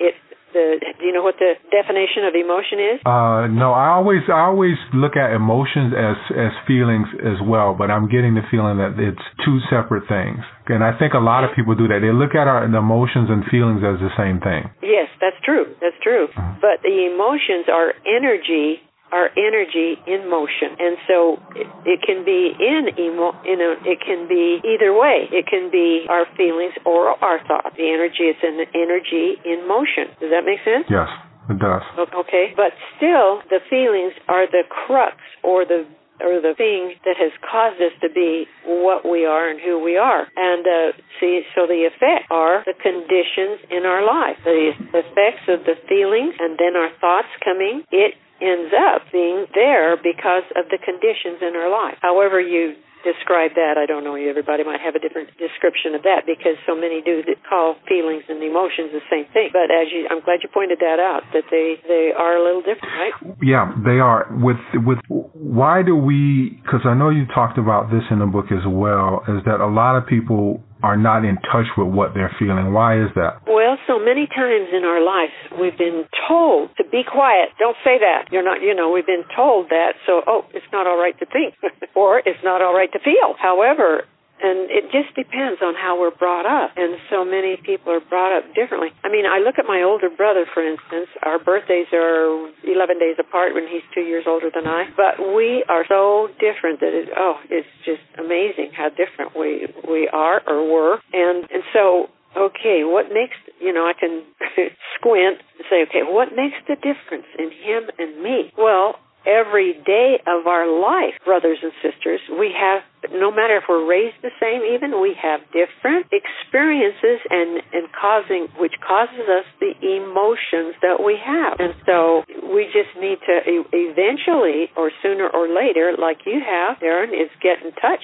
it 0.00 0.14
the 0.52 0.80
do 0.98 1.04
you 1.04 1.12
know 1.12 1.22
what 1.22 1.36
the 1.38 1.54
definition 1.70 2.24
of 2.24 2.34
emotion 2.34 2.78
is? 2.78 2.98
Uh, 3.04 3.46
no, 3.48 3.72
I 3.72 3.94
always 3.96 4.22
I 4.28 4.48
always 4.48 4.76
look 4.94 5.16
at 5.16 5.32
emotions 5.34 5.92
as 5.92 6.16
as 6.34 6.52
feelings 6.66 7.08
as 7.20 7.38
well, 7.44 7.74
but 7.76 7.90
I'm 7.90 8.08
getting 8.08 8.34
the 8.34 8.44
feeling 8.50 8.78
that 8.78 8.96
it's 8.98 9.22
two 9.44 9.58
separate 9.70 10.08
things. 10.08 10.40
And 10.68 10.84
I 10.84 10.96
think 10.98 11.14
a 11.14 11.22
lot 11.22 11.44
of 11.44 11.56
people 11.56 11.74
do 11.74 11.88
that. 11.88 12.00
They 12.04 12.12
look 12.12 12.34
at 12.34 12.46
our 12.46 12.66
the 12.68 12.78
emotions 12.78 13.28
and 13.30 13.44
feelings 13.48 13.80
as 13.80 14.00
the 14.00 14.12
same 14.16 14.40
thing. 14.40 14.68
Yes, 14.82 15.08
that's 15.20 15.38
true. 15.44 15.72
That's 15.80 15.96
true. 16.02 16.28
But 16.60 16.84
the 16.84 17.08
emotions 17.08 17.68
are 17.72 17.94
energy, 18.04 18.80
are 19.12 19.30
energy 19.36 19.96
in 20.06 20.28
motion, 20.28 20.76
and 20.78 20.96
so 21.06 21.40
it, 21.56 21.66
it 21.84 22.00
can 22.02 22.24
be 22.24 22.52
in 22.58 22.92
emo. 22.98 23.32
You 23.44 23.56
know, 23.56 23.74
it 23.84 24.00
can 24.04 24.28
be 24.28 24.60
either 24.64 24.92
way. 24.92 25.28
It 25.32 25.46
can 25.46 25.70
be 25.70 26.06
our 26.08 26.26
feelings 26.36 26.74
or 26.84 27.16
our 27.24 27.40
thoughts. 27.46 27.76
The 27.76 27.88
energy 27.88 28.30
is 28.30 28.36
an 28.42 28.66
energy 28.74 29.40
in 29.44 29.66
motion. 29.68 30.12
Does 30.20 30.30
that 30.30 30.44
make 30.44 30.60
sense? 30.64 30.86
Yes, 30.90 31.08
it 31.48 31.58
does. 31.58 31.82
Okay, 31.96 32.52
but 32.56 32.72
still, 32.96 33.40
the 33.48 33.60
feelings 33.70 34.12
are 34.28 34.46
the 34.46 34.64
crux 34.68 35.16
or 35.42 35.64
the 35.64 35.86
or 36.20 36.40
the 36.42 36.54
thing 36.56 36.94
that 37.04 37.16
has 37.16 37.32
caused 37.46 37.80
us 37.80 37.94
to 38.02 38.10
be 38.10 38.46
what 38.66 39.06
we 39.08 39.24
are 39.24 39.48
and 39.48 39.60
who 39.60 39.78
we 39.82 39.96
are. 39.96 40.26
And 40.36 40.66
uh, 40.66 40.98
see, 41.20 41.42
so 41.54 41.66
the 41.66 41.86
effects 41.86 42.26
are 42.30 42.64
the 42.66 42.74
conditions 42.74 43.62
in 43.70 43.86
our 43.86 44.02
life. 44.02 44.36
The 44.44 44.74
effects 44.98 45.46
of 45.48 45.62
the 45.64 45.78
feelings 45.88 46.34
and 46.38 46.58
then 46.58 46.74
our 46.74 46.90
thoughts 47.00 47.30
coming. 47.44 47.84
It 47.90 48.14
ends 48.40 48.72
up 48.74 49.02
being 49.12 49.46
there 49.54 49.96
because 49.96 50.46
of 50.56 50.70
the 50.70 50.78
conditions 50.78 51.42
in 51.42 51.56
our 51.56 51.70
life. 51.70 51.98
However 52.00 52.40
you 52.40 52.74
describe 53.04 53.54
that, 53.54 53.78
I 53.78 53.86
don't 53.86 54.02
know. 54.02 54.14
Everybody 54.14 54.64
might 54.64 54.80
have 54.80 54.94
a 54.94 54.98
different 54.98 55.30
description 55.38 55.94
of 55.94 56.02
that 56.02 56.26
because 56.26 56.58
so 56.66 56.74
many 56.74 57.02
do 57.02 57.22
that 57.26 57.38
call 57.46 57.76
feelings 57.86 58.24
and 58.28 58.42
emotions 58.42 58.90
the 58.90 59.04
same 59.10 59.26
thing. 59.32 59.50
But 59.52 59.70
as 59.70 59.90
you, 59.92 60.06
I'm 60.10 60.20
glad 60.20 60.42
you 60.42 60.50
pointed 60.50 60.78
that 60.80 60.98
out 60.98 61.22
that 61.32 61.46
they 61.50 61.78
they 61.86 62.10
are 62.16 62.34
a 62.36 62.42
little 62.42 62.62
different, 62.62 62.94
right? 62.94 63.14
Yeah, 63.42 63.70
they 63.84 64.02
are. 64.02 64.26
With 64.30 64.60
with 64.74 64.98
why 65.08 65.82
do 65.82 65.94
we? 65.94 66.58
Because 66.62 66.82
I 66.84 66.94
know 66.94 67.10
you 67.10 67.26
talked 67.34 67.58
about 67.58 67.90
this 67.90 68.02
in 68.10 68.18
the 68.18 68.26
book 68.26 68.50
as 68.50 68.66
well. 68.66 69.22
Is 69.28 69.42
that 69.46 69.60
a 69.60 69.70
lot 69.70 69.96
of 69.96 70.06
people 70.06 70.62
are 70.82 70.96
not 70.96 71.24
in 71.24 71.36
touch 71.36 71.66
with 71.76 71.88
what 71.88 72.14
they're 72.14 72.34
feeling? 72.38 72.72
Why 72.72 73.02
is 73.02 73.10
that? 73.14 73.42
Well, 73.46 73.78
so 73.86 73.98
many 73.98 74.26
times 74.26 74.68
in 74.72 74.84
our 74.84 75.02
lives 75.02 75.32
we've 75.58 75.76
been 75.76 76.04
told 76.28 76.70
to 76.76 76.84
be 76.84 77.02
quiet. 77.02 77.50
Don't 77.58 77.76
say 77.84 77.98
that. 77.98 78.28
You're 78.30 78.44
not, 78.44 78.62
you 78.62 78.74
know, 78.74 78.90
we've 78.90 79.06
been 79.06 79.24
told 79.34 79.70
that. 79.70 79.94
So, 80.06 80.22
oh, 80.26 80.44
it's 80.54 80.66
not 80.72 80.86
all 80.86 80.98
right 80.98 81.18
to 81.18 81.26
think 81.26 81.54
or 81.94 82.18
it's 82.18 82.42
not 82.44 82.62
all 82.62 82.74
right 82.74 82.92
to 82.92 82.98
feel. 82.98 83.34
However, 83.40 84.04
and 84.42 84.70
it 84.70 84.90
just 84.90 85.14
depends 85.14 85.60
on 85.62 85.74
how 85.74 85.98
we're 85.98 86.14
brought 86.14 86.46
up. 86.46 86.72
And 86.76 86.96
so 87.10 87.24
many 87.24 87.56
people 87.56 87.92
are 87.92 88.00
brought 88.00 88.36
up 88.36 88.44
differently. 88.54 88.90
I 89.04 89.08
mean, 89.08 89.26
I 89.26 89.38
look 89.38 89.58
at 89.58 89.66
my 89.66 89.82
older 89.82 90.10
brother, 90.10 90.46
for 90.52 90.62
instance. 90.62 91.08
Our 91.22 91.38
birthdays 91.38 91.90
are 91.92 92.50
11 92.64 92.98
days 92.98 93.16
apart 93.18 93.54
when 93.54 93.66
he's 93.66 93.84
two 93.94 94.02
years 94.02 94.24
older 94.26 94.50
than 94.54 94.66
I. 94.66 94.90
But 94.96 95.18
we 95.34 95.64
are 95.68 95.84
so 95.88 96.28
different 96.38 96.80
that 96.80 96.94
it, 96.94 97.08
oh, 97.16 97.36
it's 97.50 97.68
just 97.84 98.04
amazing 98.18 98.72
how 98.76 98.88
different 98.90 99.36
we, 99.36 99.66
we 99.88 100.08
are 100.12 100.42
or 100.46 100.66
were. 100.66 101.00
And, 101.12 101.46
and 101.50 101.62
so 101.72 102.08
okay, 102.36 102.82
what 102.84 103.06
makes 103.08 103.36
you 103.60 103.72
know 103.72 103.86
I 103.86 103.92
can 103.98 104.22
squint 104.96 105.38
and 105.58 105.64
say, 105.70 105.82
okay, 105.88 106.04
what 106.04 106.28
makes 106.36 106.56
the 106.66 106.76
difference 106.76 107.26
in 107.38 107.50
him 107.50 107.90
and 107.98 108.22
me? 108.22 108.52
Well, 108.56 108.96
every 109.28 109.74
day 109.84 110.16
of 110.26 110.46
our 110.46 110.64
life, 110.64 111.12
brothers 111.24 111.58
and 111.62 111.72
sisters, 111.84 112.20
we 112.32 112.50
have 112.56 112.82
no 113.12 113.30
matter 113.30 113.58
if 113.58 113.64
we're 113.68 113.84
raised 113.84 114.16
the 114.22 114.32
same 114.40 114.64
even 114.64 115.00
we 115.00 115.14
have 115.20 115.40
different 115.52 116.08
experiences 116.10 117.20
and 117.30 117.62
and 117.72 117.86
causing 117.92 118.48
which 118.58 118.74
causes 118.80 119.28
us 119.28 119.44
the 119.60 119.76
emotions 119.76 120.74
that 120.80 121.04
we 121.04 121.20
have. 121.20 121.60
And 121.60 121.74
so 121.84 122.24
we 122.48 122.66
just 122.72 122.90
need 122.98 123.20
to 123.28 123.62
eventually 123.70 124.72
or 124.76 124.90
sooner 125.02 125.28
or 125.28 125.46
later 125.46 125.92
like 126.00 126.24
you 126.26 126.40
have 126.40 126.78
darren 126.78 127.12
is 127.12 127.30
get 127.44 127.62
in 127.62 127.72
touch. 127.72 128.02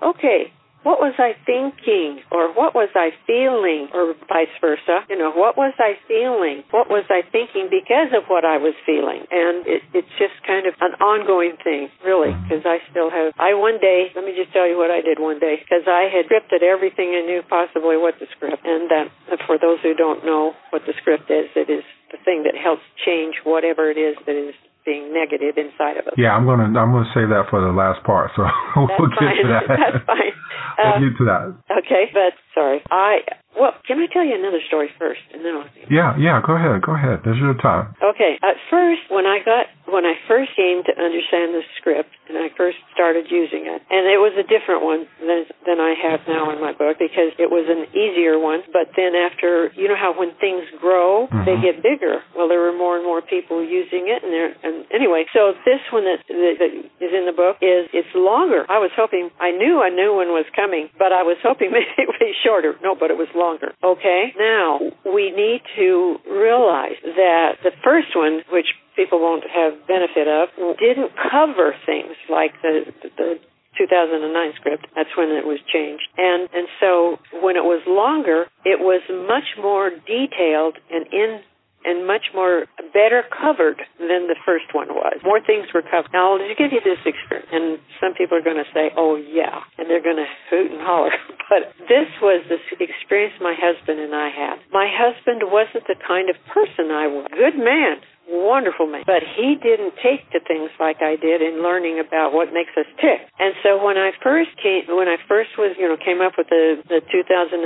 Okay 0.00 0.54
what 0.82 1.00
was 1.00 1.14
I 1.18 1.36
thinking? 1.44 2.24
Or 2.32 2.52
what 2.52 2.74
was 2.74 2.88
I 2.96 3.12
feeling? 3.26 3.88
Or 3.92 4.14
vice 4.28 4.52
versa. 4.60 5.04
You 5.08 5.18
know, 5.18 5.32
what 5.32 5.56
was 5.56 5.74
I 5.78 6.00
feeling? 6.08 6.64
What 6.70 6.88
was 6.88 7.04
I 7.10 7.20
thinking 7.28 7.68
because 7.68 8.16
of 8.16 8.24
what 8.28 8.44
I 8.44 8.56
was 8.56 8.74
feeling? 8.86 9.28
And 9.30 9.66
it, 9.68 9.82
it's 9.92 10.14
just 10.16 10.36
kind 10.46 10.64
of 10.64 10.74
an 10.80 10.96
ongoing 11.00 11.60
thing, 11.62 11.92
really, 12.04 12.32
because 12.44 12.64
I 12.64 12.80
still 12.90 13.10
have, 13.10 13.36
I 13.36 13.52
one 13.54 13.76
day, 13.80 14.08
let 14.16 14.24
me 14.24 14.32
just 14.32 14.52
tell 14.52 14.68
you 14.68 14.76
what 14.80 14.90
I 14.90 15.04
did 15.04 15.20
one 15.20 15.38
day, 15.38 15.60
because 15.60 15.84
I 15.84 16.08
had 16.08 16.26
scripted 16.32 16.64
everything 16.64 17.12
I 17.12 17.26
knew 17.26 17.42
possibly 17.44 18.00
what 18.00 18.16
the 18.16 18.26
script. 18.36 18.64
And 18.64 18.88
uh, 18.88 19.36
for 19.46 19.58
those 19.60 19.80
who 19.82 19.92
don't 19.94 20.24
know 20.24 20.56
what 20.70 20.82
the 20.86 20.94
script 21.00 21.28
is, 21.30 21.52
it 21.56 21.68
is 21.68 21.84
the 22.10 22.18
thing 22.24 22.44
that 22.44 22.56
helps 22.56 22.82
change 23.04 23.36
whatever 23.44 23.90
it 23.90 23.98
is 23.98 24.16
that 24.26 24.34
is 24.34 24.54
being 24.84 25.12
negative 25.12 25.56
inside 25.56 25.96
of 25.98 26.06
us. 26.06 26.14
Yeah, 26.16 26.32
I'm 26.36 26.46
gonna 26.46 26.64
I'm 26.64 26.92
gonna 26.92 27.10
say 27.14 27.26
that 27.28 27.46
for 27.50 27.60
the 27.60 27.72
last 27.72 28.02
part. 28.04 28.30
So 28.36 28.42
we'll 28.76 28.88
That's 28.88 29.14
get 29.16 29.18
fine. 29.18 29.36
to 29.42 29.48
that. 29.52 29.64
That's 29.68 30.04
fine. 30.06 30.32
we'll 30.78 30.94
Uh, 30.94 31.00
get 31.00 31.14
to 31.18 31.24
that. 31.26 31.42
Okay, 31.84 32.04
but 32.12 32.32
sorry. 32.54 32.80
I 32.90 33.20
well, 33.58 33.74
can 33.86 33.98
I 33.98 34.06
tell 34.12 34.24
you 34.24 34.34
another 34.34 34.60
story 34.68 34.88
first, 34.98 35.20
and 35.34 35.44
then 35.44 35.54
I'll. 35.56 35.66
See. 35.74 35.86
Yeah, 35.90 36.14
yeah. 36.18 36.40
Go 36.44 36.54
ahead. 36.54 36.80
Go 36.82 36.94
ahead. 36.94 37.20
This 37.24 37.34
is 37.34 37.42
your 37.42 37.54
time. 37.58 37.94
Okay. 38.02 38.38
At 38.42 38.56
first, 38.70 39.02
when 39.10 39.26
I 39.26 39.38
got 39.44 39.66
when 39.90 40.06
I 40.06 40.14
first 40.30 40.54
came 40.54 40.86
to 40.86 40.92
understand 40.94 41.50
the 41.50 41.62
script, 41.76 42.14
and 42.30 42.38
I 42.38 42.46
first 42.56 42.78
started 42.94 43.26
using 43.30 43.66
it, 43.66 43.82
and 43.90 44.06
it 44.06 44.22
was 44.22 44.32
a 44.38 44.46
different 44.46 44.86
one 44.86 45.06
than 45.18 45.44
than 45.66 45.82
I 45.82 45.98
have 45.98 46.22
now 46.30 46.54
in 46.54 46.60
my 46.62 46.70
book 46.72 46.98
because 47.02 47.34
it 47.42 47.50
was 47.50 47.66
an 47.66 47.90
easier 47.90 48.38
one. 48.38 48.62
But 48.70 48.94
then 48.94 49.18
after, 49.18 49.74
you 49.74 49.88
know 49.90 49.98
how 49.98 50.14
when 50.14 50.30
things 50.38 50.62
grow, 50.78 51.26
they 51.44 51.58
Mhm. 51.58 51.62
get 51.62 51.82
bigger. 51.82 52.22
Well, 52.38 52.46
there 52.46 52.60
were 52.60 52.72
more 52.72 52.94
and 52.96 53.04
more 53.04 53.20
people 53.20 53.62
using 53.64 54.06
it, 54.06 54.22
and 54.22 54.32
there. 54.32 54.54
And 54.62 54.86
anyway, 54.94 55.26
so 55.34 55.54
this 55.66 55.82
one 55.90 56.04
that, 56.06 56.22
that, 56.28 56.54
that 56.62 56.72
is 57.02 57.12
in 57.12 57.26
the 57.26 57.34
book 57.34 57.58
is 57.60 57.90
it's 57.92 58.14
longer. 58.14 58.64
I 58.70 58.78
was 58.78 58.90
hoping 58.94 59.30
I 59.40 59.50
knew 59.50 59.82
a 59.82 59.90
new 59.90 60.14
one 60.14 60.28
was 60.30 60.46
coming, 60.54 60.88
but 60.98 61.10
I 61.12 61.22
was 61.26 61.36
hoping 61.42 61.70
maybe 61.74 61.90
it 61.98 62.06
would 62.06 62.20
be 62.22 62.32
shorter. 62.46 62.76
No, 62.82 62.94
but 62.94 63.10
it 63.10 63.18
was 63.18 63.26
longer. 63.34 63.49
Okay. 63.82 64.32
Now 64.38 64.80
we 65.04 65.30
need 65.30 65.62
to 65.76 66.18
realize 66.28 66.98
that 67.02 67.58
the 67.62 67.72
first 67.82 68.14
one, 68.14 68.42
which 68.52 68.66
people 68.96 69.20
won't 69.20 69.44
have 69.48 69.86
benefit 69.86 70.28
of, 70.28 70.48
didn't 70.78 71.12
cover 71.30 71.74
things 71.86 72.16
like 72.28 72.52
the 72.62 72.92
the 73.16 73.38
2009 73.78 74.52
script. 74.56 74.86
That's 74.94 75.10
when 75.16 75.30
it 75.30 75.46
was 75.46 75.58
changed. 75.72 76.08
And 76.16 76.48
and 76.52 76.68
so 76.80 77.18
when 77.40 77.56
it 77.56 77.64
was 77.64 77.82
longer, 77.86 78.46
it 78.64 78.80
was 78.80 79.02
much 79.08 79.56
more 79.60 79.90
detailed 79.90 80.76
and 80.90 81.06
in 81.12 81.40
and 81.84 82.06
much 82.06 82.32
more 82.34 82.66
better 82.92 83.24
covered 83.28 83.80
than 83.98 84.28
the 84.28 84.36
first 84.44 84.72
one 84.72 84.88
was. 84.92 85.18
More 85.24 85.40
things 85.40 85.68
were 85.72 85.82
covered. 85.82 86.12
Now, 86.12 86.36
I'll 86.36 86.56
give 86.56 86.72
you 86.72 86.80
this 86.84 87.00
experience, 87.04 87.48
and 87.52 87.78
some 88.00 88.14
people 88.14 88.36
are 88.36 88.44
going 88.44 88.60
to 88.60 88.70
say, 88.74 88.90
"Oh 88.96 89.16
yeah," 89.16 89.64
and 89.78 89.88
they're 89.88 90.02
going 90.02 90.20
to 90.20 90.30
hoot 90.50 90.70
and 90.70 90.80
holler. 90.80 91.12
But 91.50 91.74
this 91.90 92.06
was 92.22 92.46
the 92.46 92.62
experience 92.78 93.34
my 93.42 93.58
husband 93.58 93.98
and 93.98 94.14
I 94.14 94.30
had. 94.30 94.62
My 94.70 94.86
husband 94.86 95.50
wasn't 95.50 95.82
the 95.90 95.98
kind 95.98 96.30
of 96.30 96.36
person 96.46 96.94
I 96.94 97.10
was. 97.10 97.26
Good 97.34 97.58
man, 97.58 97.98
wonderful 98.30 98.86
man. 98.86 99.02
But 99.06 99.26
he 99.26 99.58
didn't 99.58 99.98
take 99.98 100.30
to 100.30 100.40
things 100.40 100.70
like 100.78 101.02
I 101.02 101.18
did 101.18 101.42
in 101.42 101.62
learning 101.62 101.98
about 101.98 102.32
what 102.32 102.54
makes 102.54 102.70
us 102.78 102.86
tick. 103.02 103.26
And 103.38 103.54
so 103.62 103.82
when 103.82 103.98
I 103.98 104.14
first 104.22 104.54
came, 104.62 104.86
when 104.88 105.10
I 105.10 105.18
first 105.26 105.58
was, 105.58 105.74
you 105.76 105.90
know, 105.90 105.98
came 105.98 106.22
up 106.22 106.38
with 106.38 106.48
the 106.48 106.78
the 106.88 107.02
2009 107.10 107.58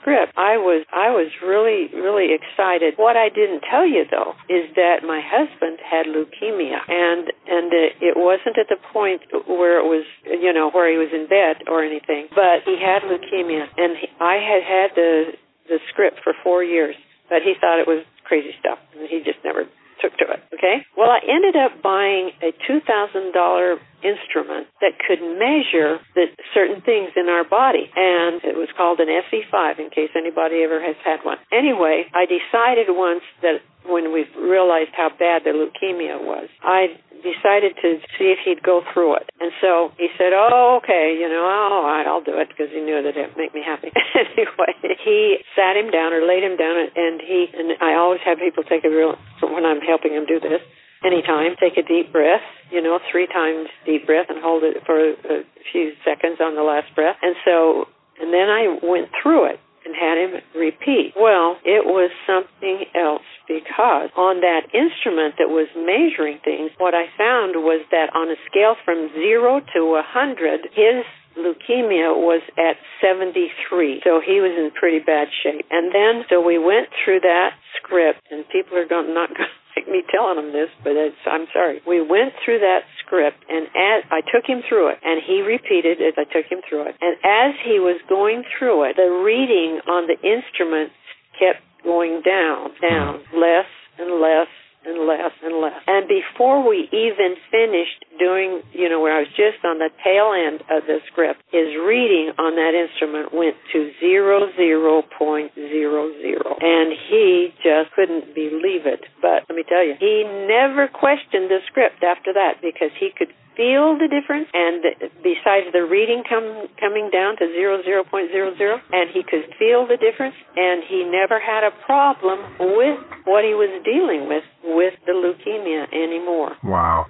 script, 0.00 0.32
I 0.36 0.56
was 0.56 0.88
I 0.92 1.12
was 1.12 1.28
really 1.44 1.92
really 1.92 2.32
excited. 2.32 2.96
What 2.96 3.16
I 3.16 3.28
didn't 3.28 3.62
tell 3.68 3.86
you 3.86 4.08
though 4.08 4.32
is 4.48 4.72
that 4.74 5.04
my 5.04 5.20
husband 5.20 5.78
had 5.84 6.08
leukemia, 6.08 6.80
and 6.88 7.28
and 7.46 7.68
it, 7.72 8.16
wasn't 8.16 8.58
at 8.58 8.66
the 8.72 8.80
point 8.92 9.22
where 9.46 9.78
it 9.78 9.86
was, 9.86 10.04
you 10.24 10.52
know, 10.52 10.70
where 10.70 10.90
he 10.90 10.96
was 10.96 11.12
in 11.12 11.28
bed 11.28 11.68
or 11.68 11.84
anything, 11.84 12.26
but 12.34 12.64
he 12.64 12.80
had 12.80 13.04
leukemia, 13.04 13.68
and 13.76 13.96
he, 14.00 14.08
I 14.18 14.40
had 14.40 14.62
had 14.64 14.88
the 14.96 15.36
the 15.68 15.78
script 15.92 16.20
for 16.24 16.32
four 16.42 16.64
years, 16.64 16.96
but 17.28 17.42
he 17.42 17.54
thought 17.60 17.78
it 17.78 17.86
was 17.86 18.04
crazy 18.24 18.54
stuff, 18.58 18.78
and 18.96 19.08
he 19.08 19.18
just 19.22 19.38
never 19.44 19.66
took 20.00 20.16
to 20.18 20.26
it. 20.32 20.40
Okay. 20.54 20.84
Well, 20.96 21.10
I 21.10 21.20
ended 21.24 21.56
up 21.56 21.82
buying 21.82 22.30
a 22.42 22.52
two 22.66 22.80
thousand 22.84 23.32
dollar 23.32 23.76
instrument 24.04 24.68
that 24.80 24.98
could 25.00 25.20
measure 25.20 25.98
the 26.14 26.26
certain 26.54 26.82
things 26.82 27.10
in 27.16 27.28
our 27.28 27.44
body, 27.44 27.90
and 27.96 28.42
it 28.44 28.56
was 28.56 28.68
called 28.76 29.00
an 29.00 29.08
SE5. 29.08 29.78
In 29.80 29.90
case 29.90 30.10
anybody 30.16 30.62
ever 30.62 30.80
has 30.80 30.96
had 31.04 31.24
one. 31.24 31.38
Anyway, 31.52 32.06
I 32.14 32.26
decided 32.26 32.86
once 32.90 33.24
that 33.42 33.60
when 33.86 34.12
we 34.12 34.26
realized 34.36 34.90
how 34.96 35.10
bad 35.10 35.42
the 35.44 35.54
leukemia 35.54 36.18
was, 36.18 36.48
I 36.62 36.98
decided 37.26 37.74
to 37.82 37.98
see 38.14 38.30
if 38.30 38.38
he'd 38.46 38.62
go 38.62 38.82
through 38.94 39.16
it. 39.18 39.26
And 39.40 39.50
so 39.60 39.90
he 39.98 40.08
said, 40.16 40.30
"Oh, 40.32 40.78
okay, 40.82 41.16
you 41.18 41.28
know, 41.28 41.42
all 41.42 41.82
right, 41.82 42.06
I'll 42.06 42.22
do 42.22 42.38
it," 42.38 42.48
because 42.48 42.70
he 42.70 42.80
knew 42.80 43.02
that 43.02 43.16
it'd 43.16 43.36
make 43.36 43.54
me 43.54 43.62
happy. 43.66 43.90
anyway, 44.14 44.72
he 45.02 45.42
sat 45.54 45.76
him 45.76 45.90
down 45.90 46.12
or 46.12 46.22
laid 46.26 46.42
him 46.42 46.56
down, 46.56 46.76
and 46.94 47.20
he 47.20 47.50
and 47.50 47.74
I 47.82 47.94
always 47.98 48.20
have 48.24 48.38
people 48.38 48.62
take 48.62 48.84
a 48.84 48.90
real 48.90 49.18
when 49.42 49.66
I'm 49.66 49.80
helping 49.80 50.14
him 50.14 50.26
do 50.26 50.38
this 50.38 50.62
anytime. 51.04 51.56
Take 51.58 51.76
a 51.76 51.82
deep 51.82 52.12
breath, 52.12 52.44
you 52.70 52.80
know, 52.80 52.98
three 53.10 53.26
times 53.26 53.68
deep 53.84 54.06
breath 54.06 54.26
and 54.28 54.38
hold 54.40 54.62
it 54.62 54.82
for 54.86 54.96
a 54.96 55.42
few 55.72 55.92
seconds 56.04 56.38
on 56.40 56.54
the 56.54 56.62
last 56.62 56.94
breath. 56.94 57.16
And 57.22 57.36
so, 57.44 57.86
and 58.20 58.32
then 58.32 58.48
I 58.48 58.78
went 58.82 59.10
through 59.22 59.50
it 59.52 59.60
and 59.86 59.94
had 59.94 60.18
him 60.18 60.42
repeat. 60.58 61.14
Well, 61.14 61.56
it 61.62 61.86
was 61.86 62.10
something 62.26 62.84
else 62.98 63.26
because 63.46 64.10
on 64.18 64.42
that 64.42 64.66
instrument 64.74 65.38
that 65.38 65.48
was 65.48 65.70
measuring 65.78 66.42
things, 66.42 66.74
what 66.76 66.94
I 66.94 67.06
found 67.14 67.62
was 67.62 67.86
that 67.94 68.10
on 68.12 68.28
a 68.28 68.38
scale 68.50 68.74
from 68.84 69.08
zero 69.14 69.62
to 69.78 69.80
a 69.94 70.02
hundred, 70.02 70.66
his 70.74 71.06
leukemia 71.38 72.16
was 72.16 72.42
at 72.58 72.76
73. 73.00 74.02
So 74.02 74.20
he 74.24 74.40
was 74.40 74.56
in 74.56 74.72
pretty 74.74 74.98
bad 74.98 75.28
shape. 75.44 75.66
And 75.70 75.94
then, 75.94 76.24
so 76.28 76.40
we 76.40 76.58
went 76.58 76.88
through 77.04 77.20
that 77.20 77.54
script, 77.78 78.26
and 78.30 78.44
people 78.48 78.76
are 78.78 78.88
not 78.88 79.28
going 79.30 79.48
like 79.76 79.88
me 79.88 80.02
telling 80.10 80.38
him 80.38 80.52
this, 80.52 80.70
but 80.82 80.96
it's, 80.96 81.20
I'm 81.26 81.46
sorry. 81.52 81.80
We 81.86 82.00
went 82.00 82.32
through 82.44 82.60
that 82.60 82.88
script, 83.04 83.44
and 83.48 83.66
as 83.76 84.08
I 84.10 84.24
took 84.24 84.48
him 84.48 84.62
through 84.66 84.96
it, 84.96 84.98
and 85.04 85.20
he 85.20 85.42
repeated 85.42 86.00
as 86.00 86.14
I 86.16 86.24
took 86.24 86.50
him 86.50 86.64
through 86.66 86.88
it. 86.88 86.96
And 87.00 87.16
as 87.22 87.54
he 87.62 87.78
was 87.78 88.00
going 88.08 88.42
through 88.58 88.88
it, 88.90 88.96
the 88.96 89.22
reading 89.22 89.80
on 89.86 90.08
the 90.08 90.16
instruments 90.24 90.96
kept 91.38 91.60
going 91.84 92.22
down, 92.24 92.72
down, 92.80 93.20
less 93.36 93.68
and 93.98 94.20
less 94.20 94.48
and 94.86 95.06
less 95.06 95.34
and 95.42 95.60
less. 95.60 95.82
And 95.86 96.06
before 96.08 96.66
we 96.66 96.88
even 96.94 97.34
finished 97.50 98.06
doing, 98.18 98.62
you 98.72 98.88
know, 98.88 99.00
where 99.00 99.16
I 99.18 99.26
was 99.26 99.32
just 99.36 99.60
on 99.66 99.78
the 99.78 99.90
tail 100.02 100.32
end 100.32 100.62
of 100.70 100.86
the 100.86 101.02
script, 101.10 101.42
his 101.50 101.74
reading 101.74 102.32
on 102.38 102.54
that 102.54 102.72
instrument 102.72 103.34
went 103.34 103.56
to 103.72 103.90
zero 104.00 104.48
zero 104.56 105.02
point 105.18 105.52
zero 105.54 106.12
zero. 106.22 106.56
And 106.60 106.94
he 107.10 107.52
just 107.62 107.92
couldn't 107.92 108.34
believe 108.34 108.86
it. 108.86 109.04
But 109.20 109.44
let 109.50 109.56
me 109.56 109.64
tell 109.68 109.84
you, 109.84 109.94
he 109.98 110.24
never 110.46 110.88
questioned 110.88 111.50
the 111.50 111.58
script 111.66 112.02
after 112.02 112.32
that 112.32 112.62
because 112.62 112.94
he 112.98 113.10
could 113.10 113.34
feel 113.56 113.96
the 113.96 114.06
difference 114.06 114.46
and 114.52 114.84
besides 115.24 115.72
the 115.72 115.82
reading 115.88 116.22
come, 116.28 116.68
coming 116.78 117.10
down 117.10 117.36
to 117.40 117.48
zero 117.56 117.82
zero 117.82 118.04
point 118.04 118.30
zero 118.30 118.52
zero 118.56 118.78
and 118.92 119.10
he 119.10 119.24
could 119.24 119.48
feel 119.58 119.88
the 119.88 119.96
difference 119.96 120.36
and 120.54 120.84
he 120.84 121.04
never 121.04 121.40
had 121.40 121.64
a 121.64 121.72
problem 121.84 122.38
with 122.76 123.00
what 123.24 123.42
he 123.42 123.56
was 123.56 123.72
dealing 123.82 124.28
with 124.28 124.44
with 124.66 124.94
the 125.06 125.14
leukemia 125.14 125.86
anymore. 125.94 126.58
Wow. 126.64 127.06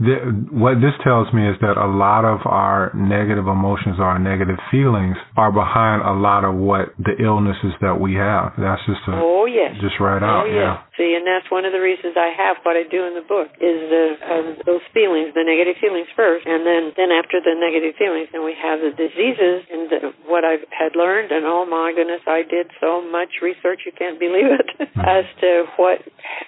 what 0.53 0.77
this 0.85 0.93
tells 1.01 1.33
me 1.33 1.49
is 1.49 1.57
that 1.65 1.81
a 1.81 1.89
lot 1.89 2.29
of 2.29 2.45
our 2.45 2.93
negative 2.93 3.49
emotions, 3.49 3.97
our 3.99 4.19
negative 4.21 4.61
feelings 4.71 5.17
are 5.37 5.51
behind 5.51 6.05
a 6.05 6.13
lot 6.13 6.45
of 6.45 6.55
what 6.55 6.93
the 7.01 7.17
illnesses 7.17 7.73
that 7.81 7.97
we 7.97 8.13
have. 8.15 8.53
That's 8.61 8.85
just 8.85 9.01
a, 9.09 9.17
Oh 9.17 9.49
yes. 9.49 9.73
Just 9.81 9.97
right 10.01 10.21
out. 10.21 10.45
Oh 10.45 10.47
yes. 10.47 10.77
Yeah. 10.77 10.77
See, 11.01 11.17
and 11.17 11.25
that's 11.25 11.49
one 11.49 11.65
of 11.65 11.73
the 11.73 11.81
reasons 11.81 12.13
I 12.17 12.33
have 12.37 12.61
what 12.61 12.77
I 12.77 12.85
do 12.85 13.09
in 13.09 13.17
the 13.17 13.25
book 13.25 13.49
is 13.57 13.77
the 13.89 14.05
uh, 14.21 14.43
those 14.69 14.85
feelings, 14.93 15.33
the 15.33 15.45
negative 15.45 15.81
feelings 15.81 16.09
first, 16.13 16.36
and 16.45 16.67
then 16.67 16.93
then 16.97 17.15
after 17.15 17.41
the 17.41 17.57
negative 17.57 17.97
feelings, 17.97 18.29
then 18.33 18.45
we 18.45 18.53
have 18.59 18.83
the 18.83 18.93
diseases 18.93 19.65
and 19.71 19.89
the, 19.89 19.99
what 20.27 20.45
I 20.45 20.61
had 20.75 20.93
learned. 20.99 21.33
And 21.33 21.47
oh 21.47 21.65
my 21.65 21.93
goodness, 21.95 22.21
I 22.27 22.43
did 22.43 22.69
so 22.81 23.01
much 23.01 23.41
research 23.41 23.87
you 23.87 23.93
can't 23.97 24.19
believe 24.19 24.53
it 24.53 24.69
as 25.01 25.25
to 25.41 25.65
what 25.77 26.05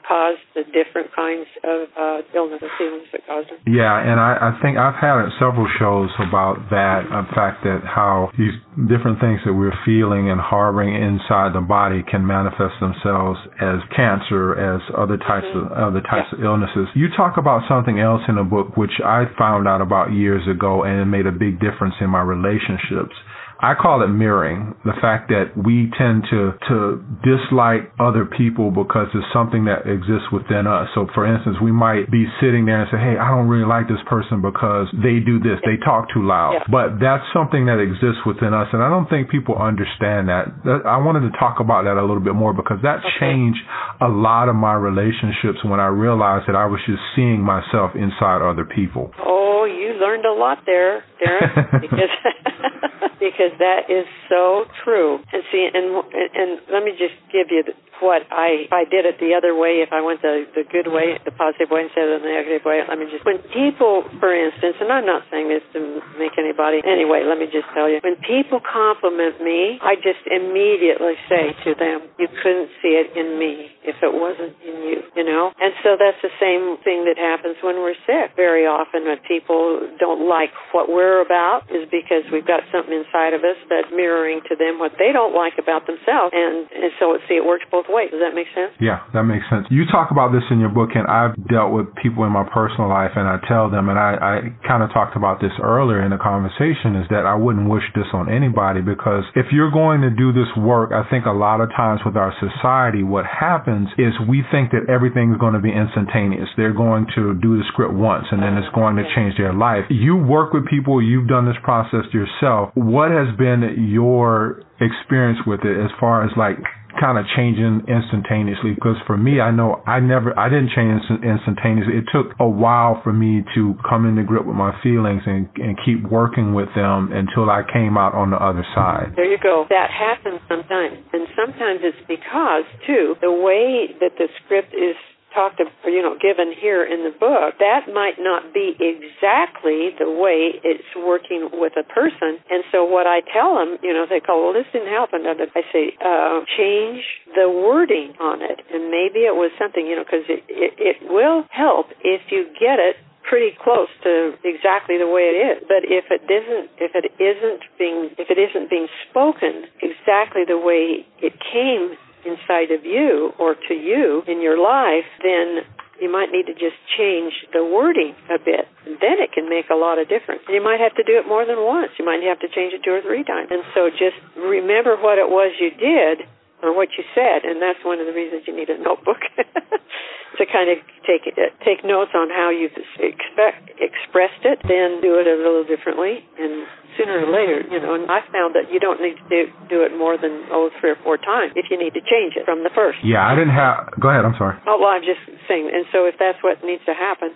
caused 0.06 0.42
the 0.54 0.64
different 0.68 1.14
kinds 1.14 1.48
of 1.64 1.88
uh, 1.96 2.18
illness 2.34 2.60
and 2.60 2.72
feelings 2.76 3.08
that 3.12 3.24
caused 3.26 3.48
them. 3.48 3.58
Yeah, 3.66 3.94
and 3.94 4.20
I, 4.20 4.52
I 4.52 4.58
think 4.60 4.76
I've 4.76 4.98
had 4.98 5.22
several 5.38 5.68
shows 5.78 6.10
about 6.20 6.58
that. 6.70 7.06
In 7.08 7.26
fact, 7.34 7.64
that 7.64 7.84
how 7.84 8.30
these 8.36 8.54
different 8.88 9.20
things 9.20 9.40
that 9.44 9.52
we're 9.52 9.76
feeling 9.84 10.30
and 10.30 10.40
harboring 10.40 10.94
inside 10.94 11.54
the 11.54 11.64
body 11.64 12.02
can 12.06 12.26
manifest 12.26 12.74
themselves 12.80 13.38
as 13.60 13.82
cancer 13.94 14.54
as 14.58 14.80
other 14.96 15.16
types 15.16 15.46
mm-hmm. 15.50 15.70
of 15.70 15.94
other 15.94 16.00
types 16.02 16.28
yeah. 16.32 16.38
of 16.38 16.44
illnesses. 16.44 16.86
You 16.94 17.08
talk 17.16 17.36
about 17.36 17.62
something 17.68 17.98
else 17.98 18.22
in 18.28 18.36
the 18.36 18.46
book 18.46 18.76
which 18.76 19.02
I 19.04 19.24
found 19.38 19.66
out 19.66 19.77
about 19.80 20.12
years 20.12 20.42
ago 20.48 20.84
and 20.84 21.00
it 21.00 21.06
made 21.06 21.26
a 21.26 21.32
big 21.32 21.60
difference 21.60 21.94
in 22.00 22.10
my 22.10 22.22
relationships. 22.22 23.14
I 23.60 23.74
call 23.74 24.02
it 24.06 24.08
mirroring. 24.08 24.74
The 24.84 24.94
fact 25.02 25.34
that 25.34 25.50
we 25.58 25.90
tend 25.98 26.22
to 26.30 26.54
to 26.70 27.02
dislike 27.26 27.90
other 27.98 28.24
people 28.24 28.70
because 28.70 29.10
it's 29.10 29.26
something 29.34 29.66
that 29.66 29.82
exists 29.82 30.30
within 30.30 30.70
us. 30.70 30.86
So, 30.94 31.10
for 31.12 31.26
instance, 31.26 31.58
we 31.58 31.72
might 31.72 32.06
be 32.06 32.26
sitting 32.40 32.66
there 32.66 32.86
and 32.86 32.90
say, 32.90 32.98
"Hey, 32.98 33.18
I 33.18 33.34
don't 33.34 33.48
really 33.48 33.66
like 33.66 33.88
this 33.88 34.02
person 34.06 34.40
because 34.40 34.86
they 35.02 35.18
do 35.18 35.40
this. 35.42 35.58
They 35.66 35.76
talk 35.82 36.06
too 36.14 36.22
loud." 36.22 36.54
Yeah. 36.54 36.64
But 36.70 37.00
that's 37.02 37.26
something 37.34 37.66
that 37.66 37.82
exists 37.82 38.24
within 38.24 38.54
us, 38.54 38.68
and 38.72 38.80
I 38.80 38.88
don't 38.88 39.10
think 39.10 39.28
people 39.28 39.58
understand 39.58 40.28
that. 40.28 40.54
I 40.86 40.98
wanted 40.98 41.26
to 41.26 41.36
talk 41.36 41.58
about 41.58 41.82
that 41.82 41.98
a 41.98 42.04
little 42.06 42.22
bit 42.22 42.38
more 42.38 42.54
because 42.54 42.78
that 42.82 43.00
okay. 43.02 43.18
changed 43.18 43.60
a 44.00 44.08
lot 44.08 44.48
of 44.48 44.54
my 44.54 44.74
relationships 44.74 45.64
when 45.64 45.80
I 45.80 45.88
realized 45.88 46.46
that 46.46 46.54
I 46.54 46.66
was 46.66 46.78
just 46.86 47.02
seeing 47.16 47.42
myself 47.42 47.96
inside 47.96 48.40
other 48.40 48.64
people. 48.64 49.10
Oh, 49.18 49.57
learned 50.00 50.24
a 50.24 50.32
lot 50.32 50.62
there, 50.66 51.04
Darren, 51.20 51.80
because 51.84 52.12
because 53.18 53.52
that 53.58 53.90
is 53.90 54.06
so 54.30 54.64
true. 54.84 55.18
And 55.32 55.42
see, 55.50 55.68
and 55.68 56.02
and 56.14 56.50
let 56.72 56.82
me 56.82 56.92
just 56.94 57.14
give 57.30 57.50
you 57.50 57.64
what 58.00 58.22
I 58.30 58.70
if 58.70 58.72
I 58.72 58.86
did 58.86 59.06
it 59.06 59.18
the 59.18 59.34
other 59.34 59.54
way, 59.54 59.82
if 59.82 59.90
I 59.92 60.00
went 60.00 60.22
the 60.22 60.46
the 60.54 60.64
good 60.64 60.86
way, 60.90 61.18
the 61.24 61.34
positive 61.34 61.70
way 61.70 61.86
instead 61.86 62.06
of 62.08 62.22
the 62.22 62.30
negative 62.30 62.62
way. 62.64 62.82
Let 62.86 62.98
me 62.98 63.10
just 63.10 63.26
when 63.26 63.38
people, 63.50 64.06
for 64.22 64.30
instance, 64.30 64.78
and 64.80 64.90
I'm 64.90 65.06
not 65.06 65.26
saying 65.30 65.50
this 65.50 65.62
to 65.74 66.00
make 66.18 66.38
anybody 66.38 66.80
anyway. 66.86 67.26
Let 67.26 67.38
me 67.38 67.50
just 67.50 67.66
tell 67.74 67.90
you, 67.90 67.98
when 68.02 68.16
people 68.22 68.62
compliment 68.62 69.42
me, 69.42 69.78
I 69.82 69.98
just 69.98 70.22
immediately 70.26 71.18
say 71.28 71.54
to 71.66 71.74
them, 71.74 72.06
"You 72.18 72.28
couldn't 72.42 72.70
see 72.82 72.94
it 72.98 73.14
in 73.18 73.38
me 73.38 73.70
if 73.88 73.96
it 74.04 74.12
wasn't 74.12 74.52
in 74.60 74.76
you," 74.84 75.00
you 75.16 75.24
know. 75.24 75.50
And 75.56 75.72
so 75.82 75.96
that's 75.96 76.20
the 76.20 76.32
same 76.36 76.76
thing 76.84 77.08
that 77.08 77.16
happens 77.16 77.56
when 77.64 77.80
we're 77.80 77.98
sick. 78.04 78.36
Very 78.36 78.68
often, 78.68 79.08
when 79.08 79.18
people 79.24 79.88
don't 79.98 80.28
like 80.28 80.52
what 80.76 80.92
we're 80.92 81.24
about, 81.24 81.64
is 81.72 81.88
because 81.88 82.28
we've 82.30 82.46
got 82.46 82.62
something 82.68 82.92
inside 82.92 83.32
of 83.32 83.42
us 83.42 83.56
that's 83.72 83.88
mirroring 83.90 84.44
to 84.48 84.54
them 84.54 84.78
what 84.78 84.92
they 85.00 85.10
don't 85.12 85.32
like 85.32 85.56
about 85.56 85.88
themselves, 85.88 86.36
and 86.36 86.68
and 86.68 86.92
so 87.00 87.16
see, 87.28 87.40
it 87.40 87.46
works 87.46 87.64
both 87.70 87.88
ways. 87.88 88.10
Does 88.10 88.20
that 88.20 88.34
make 88.34 88.48
sense? 88.54 88.72
Yeah, 88.80 89.00
that 89.14 89.24
makes 89.24 89.48
sense. 89.48 89.66
You 89.70 89.86
talk 89.86 90.10
about 90.10 90.32
this 90.34 90.44
in 90.50 90.58
your 90.58 90.72
book, 90.72 90.90
and 90.98 91.06
I've 91.06 91.38
dealt 91.46 91.72
with 91.72 91.86
people 91.94 92.24
in 92.24 92.32
my 92.32 92.44
personal 92.44 92.88
life, 92.90 93.12
and 93.14 93.28
I 93.28 93.38
tell 93.46 93.70
them, 93.70 93.88
and 93.88 93.98
I, 93.98 94.10
I 94.18 94.34
kind 94.66 94.82
of 94.82 94.92
talked 94.92 95.14
about 95.14 95.40
this 95.40 95.54
earlier 95.62 96.02
in 96.02 96.10
the 96.10 96.18
conversation, 96.18 96.98
is 96.98 97.06
that 97.14 97.22
I 97.24 97.34
wouldn't 97.38 97.68
wish 97.70 97.86
this 97.94 98.10
on 98.12 98.26
anybody 98.26 98.80
because 98.82 99.22
if 99.38 99.46
you're 99.54 99.70
going 99.70 100.02
to 100.02 100.10
do 100.10 100.32
this 100.32 100.50
work, 100.58 100.90
I 100.90 101.06
think 101.08 101.26
a 101.26 101.36
lot 101.36 101.60
of 101.60 101.70
times 101.70 102.00
with 102.04 102.16
our 102.16 102.34
society, 102.42 103.06
what 103.06 103.24
happens 103.24 103.77
is 103.98 104.14
we 104.28 104.42
think 104.50 104.72
that 104.72 104.88
everything's 104.88 105.38
going 105.38 105.54
to 105.54 105.60
be 105.60 105.70
instantaneous. 105.70 106.48
They're 106.56 106.74
going 106.74 107.06
to 107.14 107.34
do 107.34 107.58
the 107.58 107.64
script 107.68 107.94
once, 107.94 108.26
and 108.30 108.42
then 108.42 108.56
it's 108.56 108.72
going 108.74 108.96
to 108.96 109.04
change 109.14 109.36
their 109.36 109.52
life. 109.52 109.84
You 109.90 110.16
work 110.16 110.52
with 110.52 110.66
people, 110.66 111.02
you've 111.02 111.28
done 111.28 111.46
this 111.46 111.60
process 111.62 112.06
yourself. 112.12 112.70
What 112.74 113.10
has 113.10 113.36
been 113.36 113.88
your 113.90 114.62
experience 114.80 115.38
with 115.46 115.60
it 115.64 115.76
as 115.78 115.90
far 116.00 116.24
as 116.24 116.30
like 116.36 116.58
kind 117.00 117.18
of 117.18 117.24
changing 117.36 117.86
instantaneously 117.88 118.74
because 118.74 118.96
for 119.06 119.16
me 119.16 119.40
I 119.40 119.50
know 119.50 119.82
I 119.86 120.00
never 120.00 120.36
I 120.38 120.48
didn't 120.48 120.70
change 120.74 121.02
instantaneously. 121.22 121.98
It 121.98 122.06
took 122.12 122.34
a 122.38 122.48
while 122.48 123.00
for 123.02 123.12
me 123.12 123.44
to 123.54 123.74
come 123.88 124.06
into 124.06 124.22
grip 124.22 124.46
with 124.46 124.56
my 124.56 124.74
feelings 124.82 125.22
and 125.26 125.48
and 125.56 125.78
keep 125.84 126.02
working 126.10 126.54
with 126.54 126.68
them 126.74 127.10
until 127.12 127.50
I 127.50 127.62
came 127.62 127.96
out 127.96 128.14
on 128.14 128.30
the 128.30 128.38
other 128.38 128.66
side. 128.74 129.14
There 129.16 129.30
you 129.30 129.38
go. 129.42 129.66
That 129.70 129.90
happens 129.90 130.40
sometimes. 130.48 130.98
And 131.12 131.26
sometimes 131.34 131.80
it's 131.82 132.02
because 132.06 132.64
too 132.86 133.14
the 133.20 133.32
way 133.32 133.94
that 134.00 134.18
the 134.18 134.28
script 134.44 134.74
is 134.74 134.96
talked 135.38 135.62
you 135.86 136.02
know, 136.02 136.18
given 136.18 136.50
here 136.50 136.82
in 136.82 137.06
the 137.06 137.14
book, 137.14 137.62
that 137.62 137.86
might 137.94 138.18
not 138.18 138.50
be 138.50 138.74
exactly 138.74 139.94
the 139.94 140.10
way 140.10 140.58
it's 140.66 140.90
working 140.98 141.46
with 141.54 141.78
a 141.78 141.86
person. 141.86 142.42
And 142.50 142.66
so 142.74 142.82
what 142.82 143.06
I 143.06 143.22
tell 143.22 143.54
them, 143.54 143.78
you 143.86 143.94
know, 143.94 144.02
they 144.10 144.18
go, 144.18 144.42
well, 144.42 144.52
this 144.52 144.66
didn't. 144.74 144.90
And 144.90 145.30
I 145.30 145.62
say, 145.70 145.94
uh, 146.02 146.42
change 146.58 147.06
the 147.38 147.46
wording 147.46 148.18
on 148.18 148.42
it. 148.42 148.58
And 148.74 148.90
maybe 148.90 149.22
it 149.30 149.38
was 149.38 149.54
something, 149.54 149.86
you 149.86 149.94
know, 149.94 150.02
because 150.02 150.26
it, 150.26 150.42
it, 150.50 150.74
it 150.74 150.96
will 151.06 151.46
help 151.54 151.94
if 152.02 152.34
you 152.34 152.50
get 152.58 152.82
it 152.82 152.98
pretty 153.22 153.54
close 153.62 153.92
to 154.02 154.34
exactly 154.42 154.98
the 154.98 155.06
way 155.06 155.30
it 155.30 155.38
is. 155.38 155.56
But 155.68 155.86
if 155.86 156.10
it 156.10 156.24
isn't, 156.26 156.66
if 156.82 156.98
it 156.98 157.12
isn't 157.20 157.62
being, 157.78 158.10
if 158.18 158.26
it 158.32 158.40
isn't 158.40 158.70
being 158.70 158.88
spoken 159.06 159.70
exactly 159.78 160.42
the 160.48 160.58
way 160.58 161.06
it 161.22 161.36
came 161.38 161.94
inside 162.24 162.70
of 162.70 162.84
you 162.84 163.32
or 163.38 163.54
to 163.54 163.74
you 163.74 164.22
in 164.26 164.40
your 164.40 164.58
life, 164.58 165.06
then 165.22 165.62
you 166.00 166.10
might 166.10 166.30
need 166.30 166.46
to 166.46 166.54
just 166.54 166.78
change 166.96 167.34
the 167.52 167.62
wording 167.62 168.14
a 168.30 168.38
bit. 168.38 168.70
Then 168.86 169.18
it 169.18 169.34
can 169.34 169.50
make 169.50 169.66
a 169.70 169.74
lot 169.74 169.98
of 169.98 170.08
difference. 170.08 170.42
You 170.48 170.62
might 170.62 170.78
have 170.78 170.94
to 170.94 171.02
do 171.02 171.18
it 171.18 171.26
more 171.26 171.44
than 171.44 171.58
once. 171.58 171.90
You 171.98 172.06
might 172.06 172.22
have 172.22 172.38
to 172.40 172.48
change 172.48 172.72
it 172.72 172.82
two 172.86 172.94
or 172.94 173.02
three 173.02 173.26
times. 173.26 173.50
And 173.50 173.66
so 173.74 173.90
just 173.90 174.18
remember 174.38 174.94
what 174.94 175.18
it 175.18 175.26
was 175.26 175.54
you 175.58 175.74
did 175.74 176.26
or 176.62 176.74
what 176.74 176.88
you 176.98 177.04
said, 177.14 177.46
and 177.46 177.62
that's 177.62 177.78
one 177.84 178.00
of 178.00 178.06
the 178.06 178.14
reasons 178.14 178.42
you 178.46 178.54
need 178.54 178.70
a 178.70 178.78
notebook 178.78 179.22
to 180.38 180.44
kind 180.46 180.70
of 180.70 180.78
take 181.06 181.30
take 181.62 181.86
notes 181.86 182.10
on 182.14 182.30
how 182.30 182.50
you've 182.50 182.74
expect, 182.98 183.70
expressed 183.78 184.42
it, 184.42 184.58
then 184.66 184.98
do 184.98 185.18
it 185.22 185.26
a 185.30 185.38
little 185.38 185.62
differently, 185.62 186.26
and 186.38 186.66
sooner 186.98 187.22
or 187.22 187.30
later, 187.30 187.62
you 187.70 187.78
know. 187.78 187.94
And 187.94 188.10
I 188.10 188.26
found 188.34 188.58
that 188.58 188.68
you 188.74 188.82
don't 188.82 188.98
need 188.98 189.16
to 189.16 189.26
do, 189.30 189.40
do 189.70 189.78
it 189.86 189.94
more 189.94 190.18
than 190.18 190.50
oh 190.50 190.68
three 190.82 190.90
or 190.90 191.00
four 191.06 191.16
times 191.16 191.54
if 191.54 191.70
you 191.70 191.78
need 191.78 191.94
to 191.94 192.02
change 192.02 192.34
it 192.34 192.44
from 192.44 192.66
the 192.66 192.74
first. 192.74 192.98
Yeah, 193.06 193.22
I 193.22 193.38
didn't 193.38 193.54
have. 193.54 193.94
Go 194.02 194.10
ahead. 194.10 194.26
I'm 194.26 194.34
sorry. 194.36 194.58
Oh 194.66 194.76
well, 194.82 194.90
I'm 194.90 195.06
just 195.06 195.22
saying. 195.46 195.70
And 195.70 195.86
so 195.94 196.10
if 196.10 196.18
that's 196.18 196.42
what 196.42 196.58
needs 196.66 196.82
to 196.90 196.94
happen, 196.98 197.30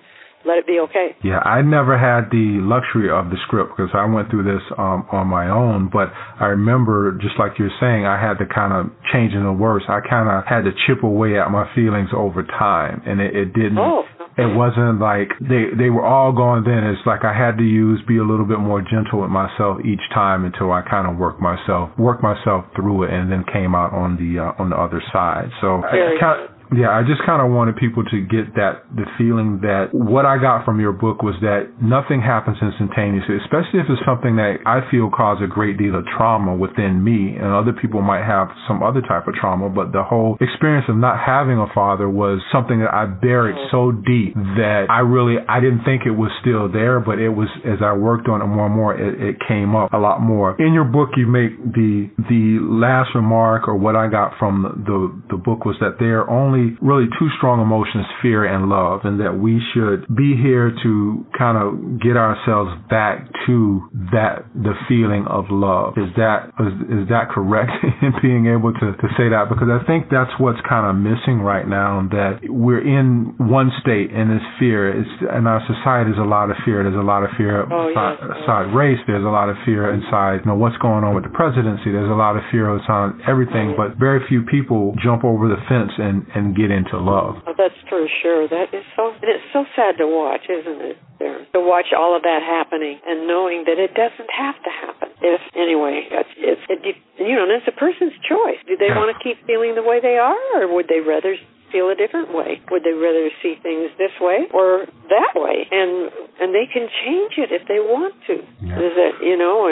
let 0.45 0.59
it 0.59 0.67
be 0.67 0.79
okay. 0.91 1.15
Yeah, 1.23 1.39
I 1.39 1.63
never 1.63 1.95
had 1.95 2.31
the 2.31 2.59
luxury 2.59 3.11
of 3.11 3.31
the 3.31 3.39
script 3.47 3.77
because 3.77 3.95
I 3.95 4.05
went 4.11 4.31
through 4.31 4.43
this 4.43 4.63
um, 4.77 5.07
on 5.15 5.31
my 5.31 5.49
own. 5.49 5.89
But 5.93 6.11
I 6.13 6.47
remember, 6.59 7.15
just 7.23 7.39
like 7.39 7.59
you're 7.59 7.75
saying, 7.79 8.07
I 8.07 8.19
had 8.19 8.43
to 8.43 8.47
kind 8.51 8.75
of 8.75 8.91
change 9.15 9.35
in 9.35 9.45
the 9.45 9.53
words. 9.55 9.85
I 9.89 10.03
kind 10.03 10.27
of 10.27 10.43
had 10.43 10.67
to 10.67 10.73
chip 10.87 11.03
away 11.05 11.39
at 11.39 11.51
my 11.51 11.71
feelings 11.75 12.11
over 12.11 12.43
time, 12.43 13.03
and 13.07 13.21
it, 13.21 13.35
it 13.37 13.55
didn't. 13.55 13.79
Oh. 13.79 14.03
It 14.39 14.57
wasn't 14.57 15.01
like 15.01 15.29
they 15.41 15.73
they 15.77 15.91
were 15.91 16.05
all 16.05 16.33
gone 16.33 16.65
then. 16.65 16.85
It's 16.85 17.05
like 17.07 17.25
I 17.25 17.37
had 17.37 17.59
to 17.59 17.65
use 17.65 18.01
be 18.09 18.17
a 18.19 18.25
little 18.25 18.47
bit 18.47 18.59
more 18.59 18.81
gentle 18.81 19.21
with 19.21 19.31
myself 19.31 19.85
each 19.85 20.01
time 20.15 20.45
until 20.45 20.73
I 20.73 20.81
kind 20.83 21.07
of 21.07 21.19
worked 21.19 21.41
myself 21.41 21.91
worked 21.99 22.23
myself 22.23 22.65
through 22.75 23.05
it, 23.05 23.11
and 23.13 23.31
then 23.31 23.45
came 23.53 23.75
out 23.75 23.93
on 23.93 24.17
the 24.17 24.41
uh, 24.41 24.63
on 24.63 24.71
the 24.71 24.77
other 24.77 25.03
side. 25.13 25.51
So 25.61 25.83
kind 26.21 26.49
of, 26.49 26.52
yeah, 26.73 26.89
I 26.89 27.05
just 27.05 27.21
kind 27.29 27.45
of 27.45 27.53
wanted 27.53 27.77
people 27.77 28.05
to 28.05 28.19
get 28.25 28.57
that 28.57 28.89
the 28.97 29.05
feeling 29.21 29.61
that 29.61 29.93
what 29.93 30.25
I 30.25 30.41
got 30.41 30.65
from 30.65 30.81
your 30.81 30.93
book 30.93 31.23
was 31.23 31.37
that 31.45 31.69
nothing 31.85 32.25
happens 32.25 32.57
instantaneously, 32.65 33.37
especially 33.45 33.85
if 33.85 33.93
it's 33.93 34.01
something 34.09 34.37
that 34.41 34.65
I 34.65 34.81
feel 34.89 35.13
caused 35.13 35.45
a 35.45 35.47
great 35.47 35.77
deal 35.77 35.95
of 35.95 36.09
trauma 36.09 36.57
within 36.57 37.05
me, 37.05 37.37
and 37.37 37.53
other 37.53 37.77
people 37.77 38.01
might 38.01 38.25
have 38.25 38.49
some 38.67 38.83
other 38.83 39.05
type 39.05 39.29
of 39.29 39.35
trauma. 39.37 39.69
But 39.69 39.93
the 39.93 40.03
whole 40.03 40.41
experience 40.41 40.89
of 40.89 40.97
not 40.97 41.21
having 41.21 41.61
a 41.61 41.69
father 41.75 42.09
was 42.09 42.41
something 42.49 42.81
that 42.81 42.93
I 42.95 43.05
buried 43.05 43.57
so 43.71 43.93
deep 43.93 44.33
that 44.57 44.89
I 44.89 45.05
really 45.05 45.37
I 45.45 45.61
didn't 45.61 45.85
think 45.85 46.09
it 46.09 46.17
was 46.17 46.33
still 46.41 46.73
there, 46.73 47.01
but 47.01 47.21
it 47.21 47.31
was 47.31 47.53
as 47.69 47.85
I 47.85 47.93
worked 47.93 48.29
on 48.29 48.41
it 48.41 48.49
more 48.49 48.67
and 48.67 48.75
more, 48.75 48.97
it, 48.97 49.21
it 49.21 49.37
came 49.47 49.77
up 49.77 49.93
a 49.93 50.01
lot 50.01 50.21
more. 50.25 50.57
In 50.57 50.73
your 50.73 50.89
book, 50.89 51.21
you 51.21 51.27
make 51.29 51.53
the 51.61 52.09
the 52.17 52.65
last 52.65 53.13
remark, 53.15 53.69
or 53.69 53.77
what 53.77 53.97
I 53.97 54.09
got 54.09 54.39
from 54.39 54.85
the 54.89 55.13
the 55.29 55.37
book 55.37 55.65
was 55.69 55.77
that 55.81 56.01
there 56.01 56.25
are 56.25 56.31
only 56.31 56.62
really 56.81 57.07
two 57.19 57.29
strong 57.39 57.61
emotions, 57.61 58.07
fear 58.21 58.45
and 58.45 58.69
love, 58.69 59.03
and 59.05 59.21
that 59.21 59.39
we 59.39 59.61
should 59.75 60.07
be 60.15 60.37
here 60.37 60.75
to 60.83 61.27
kind 61.37 61.57
of 61.59 62.01
get 62.01 62.17
ourselves 62.17 62.71
back 62.91 63.27
to 63.47 63.83
that 64.13 64.47
the 64.55 64.75
feeling 64.89 65.27
of 65.27 65.47
love. 65.51 65.95
Is 65.97 66.11
that 66.17 66.53
is, 66.61 67.03
is 67.03 67.05
that 67.09 67.31
correct 67.31 67.73
in 68.03 68.13
being 68.23 68.47
able 68.47 68.73
to, 68.73 68.87
to 68.95 69.07
say 69.17 69.33
that? 69.33 69.49
Because 69.49 69.69
I 69.73 69.83
think 69.87 70.11
that's 70.11 70.33
what's 70.39 70.61
kind 70.69 70.87
of 70.87 70.95
missing 70.99 71.41
right 71.41 71.67
now. 71.67 72.05
That 72.11 72.45
we're 72.47 72.83
in 72.83 73.35
one 73.39 73.71
state 73.81 74.11
and 74.13 74.31
it's 74.33 74.47
fear. 74.59 74.91
It's 74.91 75.15
in 75.23 75.47
our 75.47 75.63
society. 75.67 76.13
There's 76.13 76.23
a 76.23 76.29
lot 76.29 76.51
of 76.51 76.57
fear. 76.65 76.83
There's 76.83 76.99
a 76.99 77.05
lot 77.05 77.25
of 77.25 77.31
fear 77.37 77.65
oh, 77.67 77.89
inside, 77.89 78.17
yes. 78.21 78.43
inside 78.43 78.65
race. 78.75 79.01
There's 79.07 79.25
a 79.25 79.33
lot 79.33 79.49
of 79.49 79.57
fear 79.65 79.93
inside 79.93 80.43
you 80.45 80.51
know 80.51 80.59
what's 80.59 80.77
going 80.79 81.05
on 81.05 81.15
with 81.15 81.25
the 81.25 81.35
presidency. 81.35 81.91
There's 81.93 82.11
a 82.11 82.19
lot 82.19 82.37
of 82.37 82.43
fear 82.51 82.71
inside 82.75 83.19
everything, 83.27 83.75
but 83.77 83.99
very 83.99 84.21
few 84.29 84.43
people 84.43 84.95
jump 85.03 85.25
over 85.25 85.49
the 85.49 85.61
fence 85.69 85.93
and 85.99 86.27
and 86.35 86.52
get 86.55 86.71
into 86.71 86.99
love. 86.99 87.37
Oh, 87.47 87.55
that's 87.57 87.77
for 87.89 88.07
sure. 88.23 88.49
That 88.49 88.73
is 88.73 88.85
so. 88.97 89.13
And 89.13 89.29
it's 89.31 89.45
so 89.53 89.65
sad 89.77 89.99
to 89.99 90.07
watch, 90.07 90.47
isn't 90.49 90.81
it? 90.83 90.97
There 91.19 91.39
to 91.53 91.61
watch 91.61 91.93
all 91.97 92.17
of 92.17 92.23
that 92.23 92.43
happening 92.43 92.99
and 93.07 93.27
knowing 93.27 93.65
that 93.67 93.79
it 93.79 93.95
doesn't 93.95 94.31
have 94.31 94.57
to 94.63 94.71
happen. 94.71 95.09
If 95.23 95.41
anyway, 95.55 96.09
it's, 96.11 96.35
it's 96.37 96.65
it, 96.69 96.97
you 97.19 97.35
know, 97.37 97.45
and 97.45 97.53
it's 97.53 97.69
a 97.69 97.77
person's 97.79 98.15
choice. 98.27 98.59
Do 98.67 98.77
they 98.77 98.89
Yeah. 98.91 98.99
want 98.99 99.15
to 99.17 99.19
keep 99.23 99.39
feeling 99.47 99.75
the 99.75 99.83
way 99.83 100.01
they 100.01 100.19
are, 100.19 100.39
or 100.63 100.73
would 100.75 100.89
they 100.89 101.01
rather 101.01 101.37
feel 101.71 101.89
a 101.89 101.95
different 101.95 102.35
way? 102.35 102.61
Would 102.71 102.85
they 102.85 102.93
rather 102.93 103.31
see 103.41 103.57
things 103.63 103.89
this 103.97 104.13
way 104.21 104.45
or 104.53 104.85
that 105.09 105.33
way? 105.39 105.69
And 105.71 106.11
and 106.41 106.51
they 106.55 106.67
can 106.67 106.89
change 107.05 107.39
it 107.39 107.53
if 107.53 107.69
they 107.69 107.79
want 107.81 108.15
to. 108.27 108.43
Yeah. 108.61 108.79
Does 108.83 108.95
that 108.99 109.13
you 109.23 109.37
know? 109.39 109.71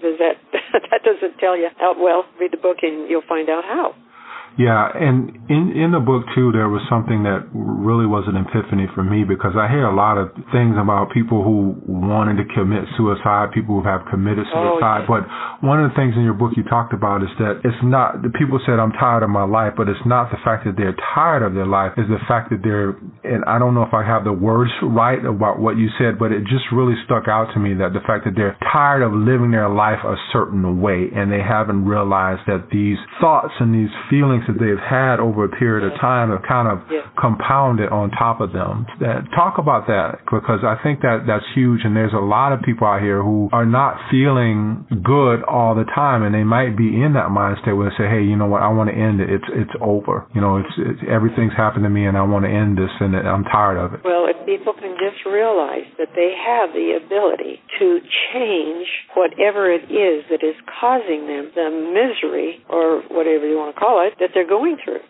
Does 0.00 0.16
that 0.22 0.36
that 0.90 1.00
doesn't 1.04 1.38
tell 1.38 1.56
you 1.56 1.68
how 1.78 1.94
well? 1.98 2.24
Read 2.38 2.52
the 2.52 2.56
book 2.60 2.78
and 2.82 3.08
you'll 3.10 3.26
find 3.28 3.48
out 3.50 3.64
how. 3.64 3.94
Yeah, 4.58 4.90
and 4.90 5.30
in 5.46 5.70
in 5.70 5.94
the 5.94 6.02
book 6.02 6.26
too, 6.34 6.50
there 6.50 6.66
was 6.68 6.82
something 6.90 7.22
that 7.22 7.46
really 7.54 8.10
was 8.10 8.26
an 8.26 8.34
epiphany 8.34 8.90
for 8.90 9.06
me 9.06 9.22
because 9.22 9.54
I 9.54 9.70
hear 9.70 9.86
a 9.86 9.94
lot 9.94 10.18
of 10.18 10.34
things 10.50 10.74
about 10.74 11.14
people 11.14 11.46
who 11.46 11.78
wanted 11.86 12.42
to 12.42 12.46
commit 12.58 12.82
suicide, 12.98 13.54
people 13.54 13.78
who 13.78 13.86
have 13.86 14.02
committed 14.10 14.50
Oh, 14.50 14.74
suicide. 14.82 15.06
yeah. 15.06 15.14
But 15.14 15.22
one 15.62 15.78
of 15.78 15.86
the 15.86 15.94
things 15.94 16.18
in 16.18 16.26
your 16.26 16.34
book 16.34 16.58
you 16.58 16.66
talked 16.66 16.90
about 16.92 17.22
is 17.22 17.30
that 17.38 17.62
it's 17.62 17.78
not 17.86 18.20
the 18.26 18.34
people 18.34 18.58
said 18.66 18.82
I'm 18.82 18.90
tired 18.98 19.22
of 19.22 19.30
my 19.30 19.46
life, 19.46 19.78
but 19.78 19.86
it's 19.88 20.02
not 20.04 20.34
the 20.34 20.42
fact 20.42 20.66
that 20.66 20.74
they're 20.74 20.98
tired 21.14 21.46
of 21.46 21.54
their 21.54 21.66
life, 21.70 21.94
it's 21.94 22.10
the 22.10 22.18
fact 22.26 22.50
that 22.50 22.58
they're 22.66 22.98
and 23.22 23.46
I 23.46 23.62
don't 23.62 23.78
know 23.78 23.86
if 23.86 23.94
I 23.94 24.02
have 24.02 24.24
the 24.26 24.34
words 24.34 24.74
right 24.82 25.22
about 25.22 25.62
what 25.62 25.78
you 25.78 25.86
said, 26.02 26.18
but 26.18 26.34
it 26.34 26.42
just 26.50 26.66
really 26.74 26.98
stuck 27.06 27.30
out 27.30 27.54
to 27.54 27.62
me 27.62 27.78
that 27.78 27.94
the 27.94 28.02
fact 28.02 28.26
that 28.26 28.34
they're 28.34 28.58
tired 28.74 29.06
of 29.06 29.14
living 29.14 29.54
their 29.54 29.70
life 29.70 30.02
a 30.02 30.18
certain 30.34 30.82
way 30.82 31.14
and 31.14 31.30
they 31.30 31.46
haven't 31.46 31.86
realized 31.86 32.42
that 32.50 32.74
these 32.74 32.98
thoughts 33.22 33.54
and 33.62 33.70
these 33.70 33.94
feelings 34.10 34.42
that 34.48 34.58
they've 34.58 34.80
had 34.80 35.20
over 35.20 35.44
a 35.44 35.48
period 35.48 35.84
of 35.86 35.98
time 36.00 36.30
have 36.30 36.42
kind 36.42 36.66
of 36.68 36.80
Yeah. 36.90 37.02
compounded 37.16 37.90
on 37.90 38.10
top 38.10 38.40
of 38.40 38.52
them. 38.52 38.86
That, 39.00 39.30
talk 39.32 39.58
about 39.58 39.86
that 39.86 40.20
because 40.30 40.64
I 40.64 40.74
think 40.82 41.00
that 41.02 41.26
that's 41.26 41.44
huge 41.54 41.84
and 41.84 41.94
there's 41.94 42.12
a 42.14 42.18
lot 42.24 42.52
of 42.52 42.62
people 42.62 42.86
out 42.86 43.00
here 43.00 43.22
who 43.22 43.48
are 43.52 43.66
not 43.66 44.00
feeling 44.10 44.86
good 45.02 45.42
all 45.44 45.74
the 45.74 45.84
time 45.84 46.22
and 46.22 46.34
they 46.34 46.44
might 46.44 46.76
be 46.76 47.00
in 47.02 47.12
that 47.14 47.30
mind 47.30 47.58
state 47.62 47.72
where 47.74 47.90
they 47.90 47.96
say, 47.96 48.08
hey, 48.08 48.22
you 48.22 48.36
know 48.36 48.46
what, 48.46 48.62
I 48.62 48.68
want 48.68 48.90
to 48.90 48.96
end 48.96 49.20
it. 49.20 49.30
It's 49.30 49.48
it's 49.52 49.74
over. 49.80 50.24
You 50.34 50.40
know, 50.40 50.56
it's, 50.58 50.74
it's 50.78 51.00
everything's 51.08 51.52
happened 51.54 51.84
to 51.84 51.90
me 51.90 52.06
and 52.06 52.16
I 52.16 52.22
want 52.22 52.44
to 52.44 52.50
end 52.50 52.78
this 52.78 52.90
and 53.00 53.14
I'm 53.14 53.44
tired 53.44 53.76
of 53.78 53.94
it. 53.94 54.00
Well, 54.04 54.26
if 54.26 54.36
people 54.46 54.72
can 54.72 54.96
just 54.98 55.24
realize 55.26 55.86
that 55.98 56.08
they 56.16 56.32
have 56.34 56.72
the 56.72 56.96
ability 57.04 57.60
to 57.78 58.00
change 58.32 58.86
whatever 59.14 59.70
it 59.70 59.84
is 59.90 60.24
that 60.30 60.42
is 60.42 60.56
causing 60.80 61.26
them 61.26 61.50
the 61.54 61.68
misery 61.70 62.62
or 62.68 63.02
whatever 63.10 63.46
you 63.46 63.56
want 63.56 63.74
to 63.74 63.78
call 63.80 64.06
it 64.06 64.14
that 64.20 64.30
they're 64.38 64.46
going 64.46 64.78
through. 64.84 65.02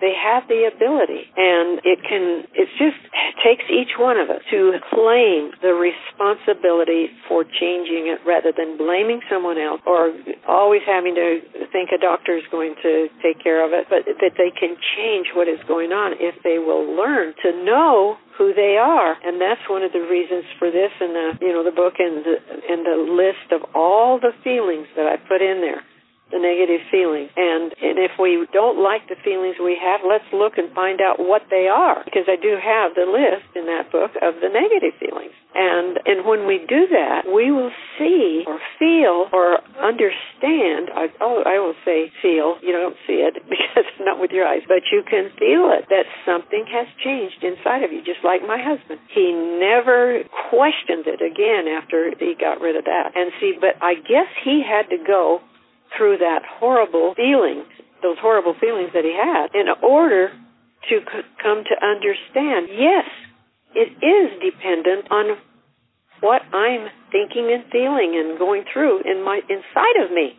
They 0.00 0.16
have 0.16 0.48
the 0.48 0.64
ability 0.64 1.28
and 1.36 1.76
it 1.84 2.00
can, 2.00 2.48
it 2.56 2.72
just 2.80 2.96
takes 3.44 3.68
each 3.68 4.00
one 4.00 4.16
of 4.16 4.32
us 4.32 4.40
to 4.48 4.80
claim 4.88 5.52
the 5.60 5.76
responsibility 5.76 7.12
for 7.28 7.44
changing 7.44 8.08
it 8.08 8.24
rather 8.24 8.48
than 8.56 8.80
blaming 8.80 9.20
someone 9.28 9.60
else 9.60 9.84
or 9.84 10.16
always 10.48 10.80
having 10.88 11.12
to 11.20 11.44
think 11.68 11.92
a 11.92 12.00
doctor 12.00 12.32
is 12.32 12.48
going 12.48 12.80
to 12.80 13.12
take 13.20 13.44
care 13.44 13.60
of 13.60 13.76
it, 13.76 13.92
but 13.92 14.08
that 14.08 14.40
they 14.40 14.48
can 14.48 14.80
change 14.96 15.36
what 15.36 15.52
is 15.52 15.60
going 15.68 15.92
on 15.92 16.16
if 16.16 16.32
they 16.48 16.56
will 16.56 16.96
learn 16.96 17.36
to 17.44 17.52
know 17.60 18.16
who 18.40 18.56
they 18.56 18.80
are 18.80 19.20
and 19.20 19.36
that's 19.36 19.60
one 19.68 19.84
of 19.84 19.92
the 19.92 20.00
reasons 20.00 20.48
for 20.56 20.72
this 20.72 20.88
and 20.96 21.12
the 21.12 21.44
you 21.44 21.52
know 21.52 21.60
the 21.60 21.76
book 21.76 22.00
and 22.00 22.24
the 22.24 22.40
and 22.72 22.88
the 22.88 22.96
list 22.96 23.52
of 23.52 23.60
all 23.76 24.16
the 24.16 24.32
feelings 24.40 24.88
that 24.96 25.04
I 25.04 25.20
put 25.28 25.44
in 25.44 25.60
there 25.60 25.84
the 26.30 26.38
negative 26.38 26.80
feelings 26.90 27.30
and 27.36 27.74
and 27.82 27.98
if 27.98 28.14
we 28.18 28.46
don't 28.52 28.78
like 28.78 29.06
the 29.10 29.18
feelings 29.22 29.56
we 29.58 29.78
have 29.78 30.00
let's 30.06 30.26
look 30.32 30.58
and 30.58 30.72
find 30.72 31.00
out 31.00 31.18
what 31.18 31.42
they 31.50 31.68
are. 31.68 32.02
Because 32.04 32.26
I 32.30 32.36
do 32.36 32.56
have 32.56 32.94
the 32.94 33.06
list 33.06 33.50
in 33.54 33.66
that 33.66 33.90
book 33.90 34.14
of 34.22 34.38
the 34.40 34.48
negative 34.48 34.94
feelings. 34.98 35.34
And 35.54 35.98
and 36.06 36.26
when 36.26 36.46
we 36.46 36.62
do 36.62 36.86
that 36.94 37.26
we 37.26 37.50
will 37.50 37.74
see 37.98 38.44
or 38.46 38.58
feel 38.78 39.26
or 39.32 39.58
understand. 39.82 40.90
I 40.94 41.10
oh 41.20 41.42
I 41.44 41.58
will 41.58 41.78
say 41.84 42.12
feel. 42.22 42.56
You 42.62 42.72
don't 42.72 42.96
see 43.06 43.22
it 43.26 43.34
because 43.50 43.84
it's 43.86 44.00
not 44.00 44.20
with 44.20 44.30
your 44.30 44.46
eyes. 44.46 44.62
But 44.66 44.86
you 44.90 45.02
can 45.02 45.30
feel 45.38 45.70
it 45.74 45.90
that 45.90 46.06
something 46.24 46.64
has 46.70 46.86
changed 47.02 47.42
inside 47.42 47.82
of 47.82 47.92
you 47.92 48.02
just 48.02 48.22
like 48.22 48.42
my 48.46 48.58
husband. 48.60 49.00
He 49.10 49.32
never 49.34 50.22
questioned 50.50 51.06
it 51.10 51.20
again 51.20 51.66
after 51.66 52.14
he 52.18 52.34
got 52.38 52.60
rid 52.60 52.76
of 52.76 52.84
that. 52.84 53.12
And 53.14 53.32
see 53.40 53.58
but 53.58 53.76
I 53.82 53.94
guess 53.94 54.30
he 54.44 54.62
had 54.62 54.88
to 54.94 54.98
go 55.02 55.42
through 55.96 56.18
that 56.18 56.42
horrible 56.46 57.14
feeling, 57.14 57.64
those 58.02 58.16
horrible 58.20 58.54
feelings 58.60 58.90
that 58.94 59.04
he 59.04 59.12
had 59.12 59.54
in 59.54 59.66
order 59.82 60.28
to 60.88 61.00
c- 61.00 61.28
come 61.42 61.64
to 61.64 61.76
understand 61.84 62.68
yes 62.72 63.04
it 63.74 63.90
is 64.02 64.28
dependent 64.42 65.10
on 65.10 65.38
what 66.20 66.42
I'm 66.52 66.88
thinking 67.12 67.50
and 67.52 67.64
feeling 67.70 68.18
and 68.18 68.38
going 68.38 68.64
through 68.72 69.02
in 69.04 69.24
my 69.24 69.40
inside 69.48 70.04
of 70.04 70.10
me. 70.12 70.36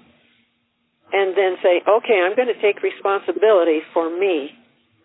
And 1.14 1.36
then 1.36 1.58
say, 1.64 1.84
okay, 1.84 2.24
I'm 2.24 2.36
going 2.36 2.48
to 2.48 2.62
take 2.62 2.84
responsibility 2.84 3.80
for 3.94 4.08
me 4.10 4.52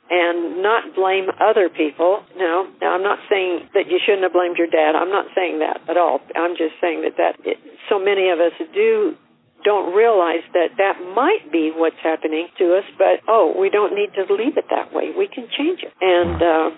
and 0.08 0.62
not 0.62 0.94
blame 0.94 1.26
other 1.40 1.68
people. 1.68 2.22
No, 2.36 2.70
now 2.80 2.94
I'm 2.94 3.02
not 3.02 3.18
saying 3.28 3.70
that 3.74 3.90
you 3.90 3.98
shouldn't 3.98 4.22
have 4.22 4.32
blamed 4.32 4.56
your 4.56 4.70
dad. 4.70 4.94
I'm 4.94 5.10
not 5.10 5.26
saying 5.34 5.58
that 5.60 5.82
at 5.90 5.96
all. 5.96 6.20
I'm 6.36 6.54
just 6.54 6.78
saying 6.80 7.02
that 7.02 7.16
that 7.18 7.34
it, 7.42 7.58
so 7.88 7.98
many 7.98 8.30
of 8.30 8.38
us 8.38 8.54
do 8.72 9.16
don't 9.66 9.90
realize 9.90 10.46
that 10.54 10.78
that 10.78 11.02
might 11.18 11.50
be 11.50 11.74
what's 11.74 11.98
happening 11.98 12.46
to 12.62 12.78
us, 12.78 12.86
but 12.96 13.18
oh, 13.26 13.50
we 13.58 13.68
don't 13.68 13.98
need 13.98 14.14
to 14.14 14.22
leave 14.30 14.54
it 14.54 14.70
that 14.70 14.94
way. 14.94 15.10
We 15.10 15.26
can 15.26 15.50
change 15.50 15.82
it. 15.82 15.90
And 15.98 16.38
uh 16.38 16.70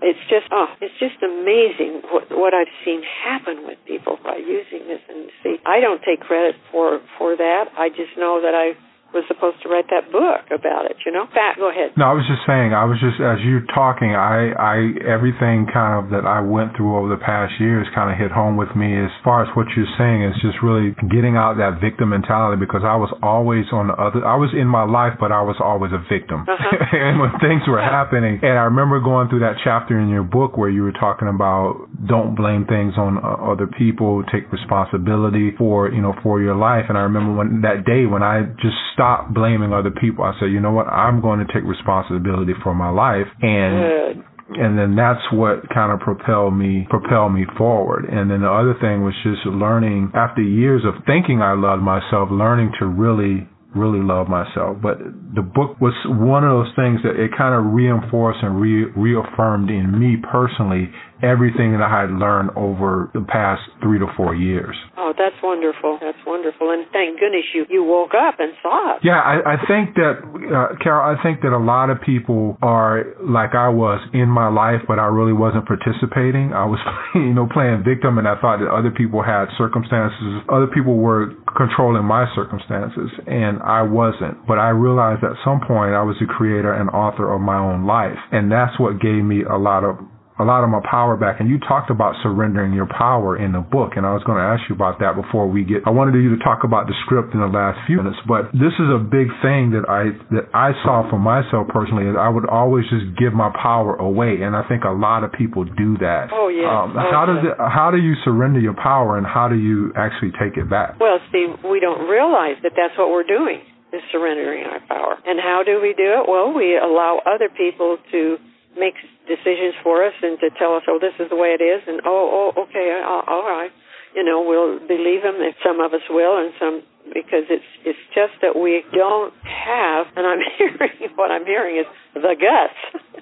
it's 0.00 0.22
just 0.32 0.48
oh, 0.54 0.70
it's 0.80 0.96
just 1.02 1.18
amazing 1.20 2.06
what 2.08 2.30
what 2.30 2.54
I've 2.54 2.72
seen 2.86 3.02
happen 3.02 3.66
with 3.66 3.76
people 3.84 4.16
by 4.22 4.38
using 4.38 4.86
this 4.86 5.02
and 5.10 5.28
see 5.42 5.56
I 5.66 5.80
don't 5.80 6.00
take 6.06 6.20
credit 6.20 6.54
for 6.70 7.02
for 7.18 7.36
that. 7.36 7.64
I 7.76 7.90
just 7.90 8.16
know 8.16 8.40
that 8.40 8.54
I 8.54 8.78
was 9.12 9.26
supposed 9.26 9.58
to 9.62 9.68
write 9.68 9.90
that 9.90 10.10
book 10.14 10.46
about 10.54 10.86
it. 10.86 11.02
You 11.04 11.10
know, 11.10 11.26
Pat, 11.26 11.58
go 11.58 11.70
ahead. 11.70 11.90
No, 11.98 12.06
I 12.06 12.14
was 12.14 12.26
just 12.30 12.46
saying. 12.46 12.70
I 12.70 12.86
was 12.86 12.98
just 13.02 13.18
as 13.18 13.42
you 13.42 13.58
were 13.58 13.68
talking. 13.74 14.14
I, 14.14 14.54
I 14.54 14.76
everything 15.02 15.66
kind 15.66 15.98
of 15.98 16.14
that 16.14 16.22
I 16.22 16.38
went 16.38 16.78
through 16.78 16.94
over 16.94 17.10
the 17.10 17.18
past 17.18 17.58
years 17.58 17.86
kind 17.94 18.10
of 18.10 18.18
hit 18.18 18.30
home 18.30 18.54
with 18.54 18.70
me. 18.78 18.94
As 18.94 19.10
far 19.26 19.42
as 19.42 19.50
what 19.58 19.66
you're 19.74 19.90
saying 19.98 20.22
is 20.22 20.34
just 20.38 20.62
really 20.62 20.94
getting 21.10 21.34
out 21.34 21.58
that 21.58 21.82
victim 21.82 22.14
mentality 22.14 22.62
because 22.62 22.86
I 22.86 22.94
was 22.94 23.10
always 23.22 23.66
on 23.74 23.90
the 23.90 23.96
other. 23.98 24.22
I 24.22 24.38
was 24.38 24.54
in 24.54 24.70
my 24.70 24.86
life, 24.86 25.18
but 25.18 25.34
I 25.34 25.42
was 25.42 25.58
always 25.58 25.90
a 25.90 26.02
victim. 26.06 26.46
Uh-huh. 26.46 26.76
and 26.94 27.18
when 27.18 27.34
things 27.42 27.66
were 27.66 27.82
happening, 27.82 28.38
and 28.42 28.54
I 28.54 28.70
remember 28.70 29.02
going 29.02 29.28
through 29.28 29.42
that 29.42 29.58
chapter 29.66 29.98
in 29.98 30.08
your 30.08 30.24
book 30.24 30.54
where 30.54 30.70
you 30.70 30.86
were 30.86 30.94
talking 30.94 31.26
about 31.26 31.90
don't 32.06 32.38
blame 32.38 32.66
things 32.66 32.94
on 32.94 33.18
uh, 33.18 33.50
other 33.50 33.66
people, 33.66 34.22
take 34.30 34.46
responsibility 34.54 35.50
for 35.58 35.90
you 35.90 36.00
know 36.00 36.14
for 36.22 36.40
your 36.40 36.54
life. 36.54 36.86
And 36.88 36.96
I 36.96 37.02
remember 37.02 37.34
when 37.34 37.66
that 37.66 37.82
day 37.82 38.06
when 38.06 38.22
I 38.22 38.46
just 38.62 38.78
stop 39.00 39.32
blaming 39.32 39.72
other 39.72 39.90
people. 39.90 40.24
I 40.24 40.36
said, 40.38 40.52
you 40.52 40.60
know 40.60 40.72
what? 40.72 40.86
I'm 40.88 41.22
going 41.22 41.40
to 41.40 41.48
take 41.48 41.64
responsibility 41.64 42.52
for 42.62 42.74
my 42.74 42.90
life 42.90 43.24
and 43.40 43.72
Good. 43.80 44.60
and 44.60 44.76
then 44.78 44.94
that's 44.94 45.24
what 45.32 45.64
kind 45.72 45.88
of 45.90 46.00
propelled 46.00 46.52
me 46.54 46.86
propelled 46.90 47.32
me 47.32 47.46
forward. 47.56 48.04
And 48.04 48.30
then 48.30 48.42
the 48.42 48.52
other 48.52 48.74
thing 48.80 49.00
was 49.02 49.14
just 49.24 49.46
learning 49.46 50.12
after 50.14 50.42
years 50.42 50.82
of 50.84 51.00
thinking 51.06 51.40
I 51.40 51.54
loved 51.56 51.82
myself, 51.82 52.28
learning 52.30 52.72
to 52.80 52.86
really 52.86 53.48
really 53.74 54.02
love 54.02 54.26
myself. 54.28 54.76
But 54.82 54.98
the 55.34 55.42
book 55.46 55.80
was 55.80 55.94
one 56.06 56.42
of 56.44 56.50
those 56.50 56.74
things 56.74 57.00
that 57.06 57.14
it 57.14 57.30
kind 57.38 57.54
of 57.54 57.72
reinforced 57.72 58.40
and 58.42 58.60
re- 58.60 58.90
reaffirmed 58.98 59.70
in 59.70 59.94
me 59.96 60.16
personally 60.30 60.90
everything 61.22 61.72
that 61.72 61.82
I 61.82 62.02
had 62.02 62.10
learned 62.10 62.50
over 62.56 63.10
the 63.14 63.20
past 63.22 63.62
three 63.82 63.98
to 63.98 64.06
four 64.16 64.34
years. 64.34 64.76
Oh, 64.96 65.12
that's 65.16 65.36
wonderful. 65.42 65.98
That's 66.00 66.18
wonderful. 66.26 66.70
And 66.70 66.86
thank 66.92 67.18
goodness 67.20 67.44
you, 67.54 67.66
you 67.68 67.84
woke 67.84 68.12
up 68.14 68.38
and 68.38 68.52
saw 68.62 68.96
it. 68.96 69.02
Yeah, 69.02 69.20
I, 69.20 69.54
I 69.54 69.56
think 69.66 69.94
that, 69.96 70.20
uh, 70.22 70.76
Karol, 70.82 71.02
I 71.02 71.20
think 71.22 71.40
that 71.42 71.52
a 71.52 71.58
lot 71.58 71.90
of 71.90 72.00
people 72.00 72.58
are 72.62 73.04
like 73.20 73.54
I 73.54 73.68
was 73.68 74.00
in 74.12 74.28
my 74.28 74.48
life, 74.48 74.84
but 74.86 74.98
I 74.98 75.06
really 75.06 75.32
wasn't 75.32 75.66
participating. 75.66 76.52
I 76.52 76.64
was, 76.64 76.78
you 77.14 77.34
know, 77.34 77.48
playing 77.50 77.82
victim 77.84 78.18
and 78.18 78.28
I 78.28 78.40
thought 78.40 78.60
that 78.60 78.68
other 78.68 78.90
people 78.90 79.22
had 79.22 79.46
circumstances, 79.56 80.44
other 80.48 80.68
people 80.68 80.96
were 80.96 81.32
controlling 81.56 82.04
my 82.04 82.26
circumstances 82.34 83.10
and 83.26 83.60
I 83.62 83.82
wasn't. 83.82 84.46
But 84.46 84.58
I 84.58 84.70
realized 84.70 85.24
at 85.24 85.36
some 85.44 85.60
point 85.60 85.94
I 85.94 86.02
was 86.02 86.16
the 86.20 86.26
creator 86.26 86.72
and 86.72 86.90
author 86.90 87.32
of 87.32 87.40
my 87.40 87.58
own 87.58 87.86
life. 87.86 88.18
And 88.32 88.50
that's 88.50 88.78
what 88.78 89.00
gave 89.00 89.24
me 89.24 89.42
a 89.44 89.56
lot 89.56 89.84
of 89.84 89.98
a 90.40 90.44
lot 90.48 90.64
of 90.64 90.70
my 90.72 90.80
power 90.88 91.16
back. 91.16 91.38
And 91.38 91.48
you 91.48 91.60
talked 91.60 91.90
about 91.90 92.16
surrendering 92.22 92.72
your 92.72 92.88
power 92.88 93.36
in 93.36 93.52
the 93.52 93.60
book, 93.60 94.00
and 94.00 94.08
I 94.08 94.16
was 94.16 94.24
going 94.24 94.40
to 94.40 94.46
ask 94.48 94.64
you 94.68 94.74
about 94.74 94.98
that 95.04 95.14
before 95.14 95.46
we 95.46 95.64
get. 95.64 95.84
I 95.84 95.92
wanted 95.92 96.16
you 96.16 96.32
to 96.32 96.40
talk 96.42 96.64
about 96.64 96.88
the 96.88 96.96
script 97.04 97.34
in 97.34 97.40
the 97.40 97.52
last 97.52 97.78
few 97.86 97.98
minutes, 98.00 98.18
but 98.26 98.48
this 98.56 98.72
is 98.80 98.88
a 98.88 98.98
big 98.98 99.28
thing 99.44 99.76
that 99.76 99.84
I 99.84 100.16
that 100.32 100.48
I 100.56 100.72
saw 100.82 101.04
for 101.12 101.20
myself 101.20 101.68
personally. 101.68 102.08
Is 102.08 102.16
I 102.16 102.32
would 102.32 102.48
always 102.48 102.88
just 102.88 103.12
give 103.20 103.36
my 103.36 103.52
power 103.52 103.94
away, 104.00 104.40
and 104.40 104.56
I 104.56 104.64
think 104.64 104.88
a 104.88 104.96
lot 104.96 105.22
of 105.22 105.30
people 105.36 105.68
do 105.68 106.00
that. 106.00 106.32
Oh 106.32 106.48
yeah. 106.48 106.64
Um, 106.66 106.96
oh, 106.96 107.04
how 107.12 107.28
does 107.28 107.44
it, 107.44 107.54
how 107.60 107.92
do 107.92 108.00
you 108.00 108.16
surrender 108.24 108.58
your 108.58 108.74
power, 108.74 109.20
and 109.20 109.26
how 109.28 109.52
do 109.52 109.60
you 109.60 109.92
actually 109.94 110.32
take 110.40 110.56
it 110.56 110.70
back? 110.72 110.96
Well, 110.98 111.20
Steve, 111.28 111.60
we 111.68 111.78
don't 111.78 112.08
realize 112.08 112.56
that 112.64 112.72
that's 112.72 112.96
what 112.96 113.12
we're 113.12 113.28
doing 113.28 113.60
is 113.92 114.02
surrendering 114.12 114.64
our 114.64 114.80
power. 114.86 115.18
And 115.26 115.38
how 115.40 115.62
do 115.66 115.80
we 115.82 115.94
do 115.98 116.22
it? 116.22 116.30
Well, 116.30 116.54
we 116.54 116.78
allow 116.78 117.20
other 117.26 117.48
people 117.50 117.98
to 118.12 118.38
make 118.78 118.94
decisions 119.26 119.74
for 119.82 120.04
us 120.04 120.14
and 120.22 120.38
to 120.40 120.50
tell 120.58 120.76
us, 120.76 120.82
oh, 120.88 120.98
this 121.00 121.14
is 121.18 121.30
the 121.30 121.36
way 121.36 121.56
it 121.58 121.62
is, 121.62 121.82
and 121.86 122.00
oh, 122.04 122.52
oh, 122.56 122.62
okay, 122.62 123.00
uh, 123.02 123.22
all 123.26 123.42
right, 123.42 123.70
you 124.14 124.22
know, 124.22 124.42
we'll 124.42 124.78
believe 124.86 125.22
them. 125.22 125.36
If 125.38 125.56
some 125.64 125.80
of 125.80 125.92
us 125.94 126.02
will, 126.10 126.38
and 126.38 126.52
some 126.58 126.82
because 127.12 127.44
it's 127.50 127.66
it's 127.84 127.98
just 128.14 128.34
that 128.42 128.58
we 128.58 128.84
don't 128.92 129.34
have, 129.44 130.06
and 130.16 130.26
I'm 130.26 130.40
hearing 130.58 131.14
what 131.16 131.30
I'm 131.30 131.44
hearing 131.44 131.78
is 131.78 131.86
the 132.14 132.34
guts. 132.34 132.78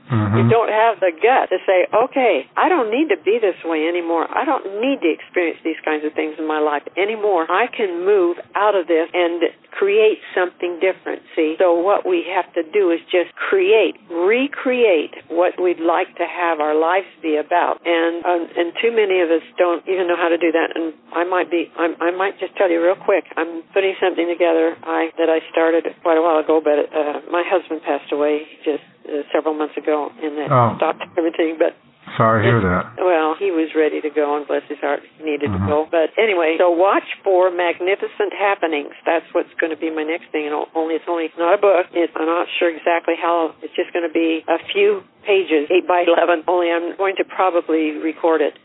Mm-hmm. 0.09 0.37
You 0.41 0.45
don't 0.49 0.73
have 0.73 1.01
the 1.01 1.13
gut 1.13 1.53
to 1.53 1.61
say, 1.69 1.85
okay, 1.93 2.49
I 2.57 2.73
don't 2.73 2.89
need 2.89 3.13
to 3.13 3.21
be 3.21 3.37
this 3.37 3.61
way 3.65 3.85
anymore. 3.85 4.25
I 4.25 4.45
don't 4.49 4.81
need 4.81 5.05
to 5.05 5.11
experience 5.13 5.61
these 5.61 5.77
kinds 5.85 6.05
of 6.05 6.17
things 6.17 6.37
in 6.39 6.49
my 6.49 6.61
life 6.61 6.83
anymore. 6.97 7.45
I 7.45 7.69
can 7.69 8.07
move 8.09 8.41
out 8.57 8.73
of 8.73 8.89
this 8.89 9.13
and 9.13 9.53
create 9.71 10.19
something 10.33 10.81
different. 10.81 11.23
See, 11.37 11.57
so 11.61 11.77
what 11.77 12.09
we 12.09 12.25
have 12.25 12.49
to 12.55 12.65
do 12.73 12.91
is 12.91 13.01
just 13.13 13.37
create, 13.37 14.01
recreate 14.09 15.13
what 15.29 15.61
we'd 15.61 15.81
like 15.81 16.09
to 16.17 16.25
have 16.25 16.61
our 16.61 16.75
lives 16.75 17.07
be 17.21 17.37
about. 17.37 17.85
And 17.85 18.25
um, 18.25 18.49
and 18.57 18.73
too 18.81 18.91
many 18.91 19.21
of 19.21 19.29
us 19.29 19.45
don't 19.57 19.85
even 19.87 20.09
know 20.09 20.17
how 20.17 20.29
to 20.29 20.39
do 20.39 20.51
that. 20.53 20.73
And 20.75 20.95
I 21.13 21.25
might 21.25 21.51
be, 21.51 21.71
I'm, 21.77 21.95
I 22.01 22.11
might 22.11 22.41
just 22.41 22.57
tell 22.57 22.71
you 22.71 22.83
real 22.83 22.97
quick. 22.97 23.25
I'm 23.37 23.63
putting 23.79 23.95
something 24.03 24.27
together 24.27 24.75
I 24.83 25.15
that 25.23 25.31
I 25.31 25.39
started 25.55 25.87
quite 26.03 26.19
a 26.19 26.23
while 26.23 26.43
ago, 26.43 26.59
but 26.59 26.91
uh, 26.91 27.23
my 27.31 27.47
husband 27.47 27.87
passed 27.87 28.11
away 28.11 28.43
just 28.67 28.83
uh, 29.07 29.23
several 29.31 29.55
months 29.55 29.79
ago, 29.79 30.11
and 30.19 30.35
that 30.35 30.51
oh. 30.51 30.75
stopped 30.83 31.07
everything. 31.15 31.55
But 31.63 31.79
Sorry 32.17 32.43
to 32.43 32.49
hear 32.49 32.63
that. 32.65 32.99
Well, 32.99 33.37
he 33.39 33.55
was 33.55 33.71
ready 33.77 34.01
to 34.01 34.11
go, 34.11 34.35
and 34.35 34.43
bless 34.49 34.67
his 34.67 34.83
heart, 34.83 35.07
he 35.07 35.23
needed 35.23 35.53
mm-hmm. 35.53 35.63
to 35.63 35.71
go. 35.71 35.79
But 35.87 36.11
anyway, 36.19 36.57
so 36.59 36.75
watch 36.75 37.07
for 37.23 37.55
magnificent 37.55 38.35
happenings. 38.35 38.97
That's 39.07 39.29
what's 39.31 39.53
going 39.61 39.71
to 39.71 39.79
be 39.79 39.95
my 39.95 40.03
next 40.03 40.33
thing. 40.35 40.49
And 40.49 40.57
only 40.75 40.99
it's 40.99 41.07
only 41.07 41.31
not 41.39 41.55
a 41.55 41.61
book. 41.61 41.87
It's, 41.95 42.11
I'm 42.19 42.27
not 42.27 42.51
sure 42.59 42.73
exactly 42.73 43.15
how. 43.15 43.55
It's 43.63 43.77
just 43.79 43.95
going 43.95 44.09
to 44.09 44.11
be 44.11 44.43
a 44.51 44.59
few 44.75 45.07
pages, 45.23 45.71
eight 45.71 45.87
by 45.87 46.03
eleven. 46.03 46.43
Only 46.51 46.75
I'm 46.75 46.97
going 46.97 47.15
to 47.23 47.25
probably 47.29 47.95
record 48.01 48.43
it 48.43 48.59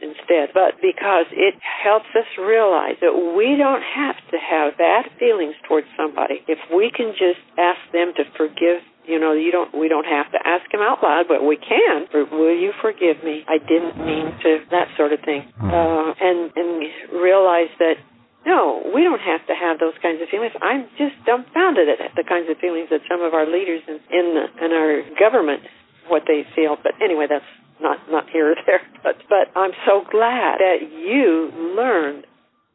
instead, 0.00 0.54
but 0.54 0.78
because 0.80 1.26
it 1.32 1.54
helps 1.60 2.08
us 2.14 2.26
realize 2.38 2.96
that 3.00 3.14
we 3.36 3.56
don't 3.56 3.82
have 3.82 4.16
to 4.30 4.38
have 4.38 4.78
bad 4.78 5.10
feelings 5.18 5.54
towards 5.66 5.86
somebody 5.96 6.42
if 6.48 6.58
we 6.74 6.90
can 6.90 7.12
just 7.12 7.42
ask 7.58 7.80
them 7.92 8.12
to 8.16 8.24
forgive 8.36 8.82
you 9.04 9.20
know, 9.20 9.32
you 9.32 9.52
don't. 9.52 9.68
We 9.76 9.88
don't 9.88 10.08
have 10.08 10.32
to 10.32 10.40
ask 10.40 10.64
him 10.72 10.80
out 10.80 11.02
loud, 11.02 11.28
but 11.28 11.44
we 11.44 11.56
can. 11.56 12.08
Will 12.32 12.56
you 12.56 12.72
forgive 12.80 13.22
me? 13.22 13.44
I 13.46 13.58
didn't 13.58 14.00
mean 14.00 14.32
to. 14.42 14.64
That 14.70 14.88
sort 14.96 15.12
of 15.12 15.20
thing. 15.20 15.44
Hmm. 15.60 15.68
Uh, 15.68 16.14
and 16.16 16.50
and 16.56 16.88
realize 17.12 17.68
that 17.78 18.00
no, 18.46 18.80
we 18.94 19.02
don't 19.02 19.20
have 19.20 19.46
to 19.48 19.54
have 19.54 19.78
those 19.78 19.96
kinds 20.00 20.20
of 20.20 20.28
feelings. 20.28 20.52
I'm 20.60 20.88
just 20.96 21.16
dumbfounded 21.24 21.88
at 21.88 22.12
the 22.16 22.24
kinds 22.24 22.48
of 22.48 22.56
feelings 22.58 22.88
that 22.90 23.00
some 23.08 23.20
of 23.20 23.32
our 23.32 23.44
leaders 23.44 23.80
in 23.88 24.00
in, 24.08 24.26
the, 24.36 24.44
in 24.64 24.72
our 24.72 25.04
government 25.20 25.64
what 26.08 26.22
they 26.26 26.46
feel. 26.54 26.76
But 26.82 26.92
anyway, 27.02 27.26
that's 27.28 27.44
not 27.80 27.98
not 28.10 28.28
here 28.30 28.52
or 28.52 28.56
there. 28.66 28.82
But 29.02 29.16
but 29.28 29.48
I'm 29.58 29.72
so 29.86 30.02
glad 30.10 30.58
that 30.58 30.80
you 30.82 31.52
learned 31.76 32.26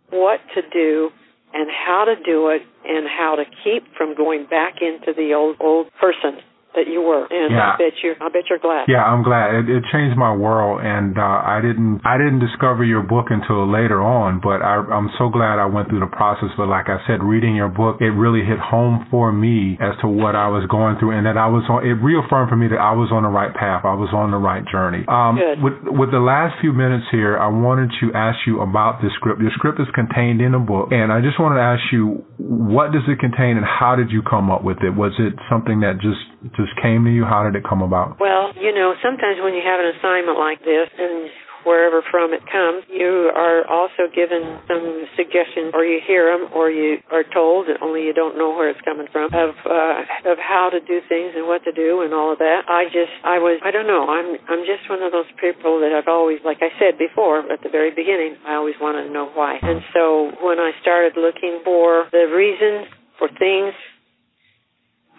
what 0.09 0.39
to 0.55 0.61
do 0.61 1.09
and 1.53 1.69
how 1.69 2.05
to 2.05 2.15
do 2.23 2.49
it 2.49 2.61
and 2.85 3.07
how 3.07 3.35
to 3.35 3.45
keep 3.63 3.83
from 3.97 4.15
going 4.15 4.45
back 4.45 4.75
into 4.81 5.13
the 5.13 5.33
old 5.33 5.57
old 5.59 5.87
person 5.99 6.41
that 6.75 6.85
you 6.85 7.01
were, 7.01 7.25
and 7.25 7.49
yeah. 7.49 7.73
I 7.73 7.77
bet 7.77 7.97
you, 8.03 8.13
I 8.21 8.29
bet 8.29 8.45
you're 8.49 8.61
glad. 8.61 8.85
Yeah, 8.85 9.01
I'm 9.01 9.23
glad. 9.25 9.65
It, 9.65 9.69
it 9.69 9.83
changed 9.91 10.17
my 10.17 10.29
world, 10.29 10.81
and 10.85 11.17
uh, 11.17 11.41
I 11.41 11.59
didn't, 11.65 12.01
I 12.05 12.17
didn't 12.21 12.39
discover 12.39 12.85
your 12.85 13.01
book 13.01 13.33
until 13.33 13.65
later 13.65 14.05
on. 14.05 14.37
But 14.37 14.61
I, 14.61 14.77
I'm 14.77 15.09
so 15.17 15.29
glad 15.29 15.57
I 15.57 15.65
went 15.65 15.89
through 15.89 16.05
the 16.05 16.13
process. 16.13 16.53
But 16.53 16.69
like 16.69 16.85
I 16.85 17.01
said, 17.09 17.25
reading 17.25 17.55
your 17.55 17.69
book, 17.69 17.97
it 18.01 18.13
really 18.13 18.45
hit 18.45 18.61
home 18.61 19.07
for 19.09 19.33
me 19.33 19.81
as 19.81 19.97
to 20.01 20.07
what 20.07 20.37
I 20.37 20.47
was 20.53 20.61
going 20.69 21.01
through, 21.01 21.17
and 21.17 21.25
that 21.25 21.37
I 21.41 21.49
was 21.49 21.65
on. 21.69 21.81
It 21.81 21.97
reaffirmed 21.97 22.53
for 22.53 22.57
me 22.57 22.69
that 22.69 22.81
I 22.81 22.93
was 22.93 23.09
on 23.09 23.25
the 23.25 23.33
right 23.33 23.53
path. 23.53 23.81
I 23.81 23.97
was 23.97 24.13
on 24.13 24.29
the 24.29 24.41
right 24.41 24.61
journey. 24.69 25.03
Um, 25.09 25.41
Good. 25.41 25.65
With 25.65 25.77
with 25.89 26.11
the 26.13 26.21
last 26.21 26.61
few 26.61 26.71
minutes 26.71 27.09
here, 27.09 27.33
I 27.33 27.49
wanted 27.49 27.89
to 28.05 28.13
ask 28.13 28.37
you 28.45 28.61
about 28.61 29.01
the 29.01 29.09
script. 29.17 29.41
Your 29.41 29.51
script 29.57 29.81
is 29.81 29.89
contained 29.97 30.37
in 30.37 30.53
a 30.53 30.61
book, 30.61 30.93
and 30.93 31.09
I 31.09 31.17
just 31.21 31.41
wanted 31.41 31.57
to 31.57 31.65
ask 31.65 31.81
you, 31.89 32.21
what 32.37 32.93
does 32.93 33.03
it 33.09 33.17
contain, 33.17 33.57
and 33.57 33.65
how 33.65 33.97
did 33.97 34.13
you 34.13 34.21
come 34.21 34.53
up 34.53 34.63
with 34.63 34.77
it? 34.85 34.93
Was 34.93 35.17
it 35.17 35.33
something 35.49 35.81
that 35.81 35.97
just 35.97 36.21
just 36.59 36.75
came 36.83 37.07
to 37.07 37.11
you? 37.11 37.23
How 37.23 37.47
did 37.47 37.55
it 37.55 37.63
come 37.63 37.81
about? 37.81 38.19
Well, 38.19 38.51
you 38.59 38.75
know, 38.75 38.93
sometimes 38.99 39.39
when 39.39 39.55
you 39.55 39.63
have 39.63 39.79
an 39.79 39.95
assignment 39.95 40.35
like 40.35 40.59
this 40.59 40.91
and 40.99 41.31
wherever 41.63 42.01
from 42.11 42.33
it 42.33 42.43
comes, 42.47 42.83
you 42.87 43.31
are 43.35 43.67
also 43.67 44.07
given 44.11 44.59
some 44.67 45.07
suggestions, 45.15 45.71
or 45.73 45.83
you 45.83 45.99
hear 46.05 46.31
them, 46.31 46.47
or 46.55 46.71
you 46.71 46.99
are 47.11 47.23
told, 47.23 47.67
only 47.81 48.03
you 48.03 48.13
don't 48.13 48.37
know 48.37 48.55
where 48.55 48.69
it's 48.69 48.79
coming 48.81 49.07
from, 49.11 49.27
of 49.33 49.55
uh, 49.67 50.31
of 50.31 50.37
how 50.39 50.69
to 50.71 50.79
do 50.79 51.03
things 51.07 51.35
and 51.35 51.47
what 51.47 51.63
to 51.63 51.71
do 51.71 52.01
and 52.01 52.13
all 52.13 52.31
of 52.31 52.39
that. 52.39 52.63
I 52.67 52.85
just, 52.85 53.11
I 53.23 53.39
was, 53.39 53.59
I 53.63 53.71
don't 53.71 53.87
know, 53.87 54.07
I'm 54.07 54.39
I'm 54.47 54.63
just 54.63 54.87
one 54.89 55.03
of 55.03 55.11
those 55.11 55.29
people 55.39 55.79
that 55.83 55.91
I've 55.91 56.07
always, 56.07 56.39
like 56.45 56.59
I 56.63 56.71
said 56.79 56.97
before 56.97 57.43
at 57.51 57.61
the 57.61 57.69
very 57.69 57.91
beginning, 57.91 58.39
I 58.47 58.55
always 58.55 58.75
wanted 58.79 59.07
to 59.07 59.11
know 59.11 59.27
why. 59.35 59.59
And 59.61 59.81
so 59.93 60.31
when 60.39 60.59
I 60.59 60.71
started 60.81 61.19
looking 61.19 61.59
for 61.63 62.07
the 62.11 62.31
reason 62.31 62.87
for 63.19 63.27
things, 63.35 63.75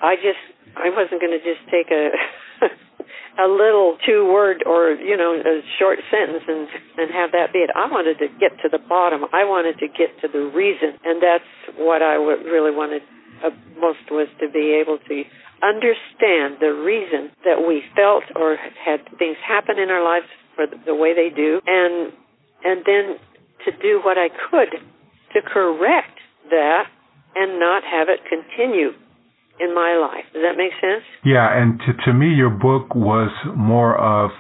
I 0.02 0.16
just 0.16 0.40
I 0.76 0.90
wasn't 0.90 1.20
going 1.20 1.36
to 1.36 1.44
just 1.44 1.64
take 1.70 1.90
a 1.90 2.10
a 3.38 3.48
little 3.48 3.96
two 4.04 4.26
word 4.26 4.62
or 4.66 4.92
you 4.92 5.16
know 5.16 5.34
a 5.34 5.60
short 5.78 5.98
sentence 6.10 6.44
and 6.48 6.68
and 6.98 7.10
have 7.12 7.32
that 7.32 7.52
be 7.52 7.60
it. 7.60 7.70
I 7.74 7.90
wanted 7.90 8.18
to 8.18 8.28
get 8.40 8.56
to 8.62 8.68
the 8.70 8.78
bottom. 8.78 9.24
I 9.32 9.44
wanted 9.44 9.78
to 9.78 9.88
get 9.88 10.20
to 10.22 10.28
the 10.28 10.50
reason, 10.52 10.98
and 11.04 11.22
that's 11.22 11.48
what 11.76 12.02
I 12.02 12.14
really 12.16 12.74
wanted 12.74 13.02
uh, 13.44 13.50
most 13.78 14.10
was 14.10 14.28
to 14.40 14.48
be 14.50 14.76
able 14.80 14.98
to 15.08 15.24
understand 15.62 16.56
the 16.60 16.72
reason 16.72 17.30
that 17.44 17.60
we 17.66 17.82
felt 17.94 18.24
or 18.36 18.56
had 18.56 19.00
things 19.18 19.36
happen 19.46 19.78
in 19.78 19.90
our 19.90 20.02
lives 20.02 20.26
for 20.56 20.66
the, 20.66 20.76
the 20.86 20.94
way 20.94 21.14
they 21.14 21.28
do, 21.34 21.60
and 21.66 22.12
and 22.64 22.84
then 22.84 23.16
to 23.64 23.70
do 23.82 24.00
what 24.04 24.16
I 24.18 24.28
could 24.28 24.80
to 25.34 25.40
correct 25.42 26.18
that 26.50 26.88
and 27.36 27.60
not 27.60 27.84
have 27.84 28.08
it 28.08 28.20
continue 28.28 28.90
in 29.60 29.74
my 29.74 29.92
life. 30.00 30.24
Does 30.32 30.42
that 30.42 30.56
make 30.56 30.72
sense? 30.80 31.04
Yeah, 31.24 31.46
and 31.56 31.78
to 31.86 31.92
to 32.06 32.12
me 32.12 32.28
your 32.34 32.50
book 32.50 32.94
was 32.94 33.30
more 33.56 33.96
of 33.98 34.30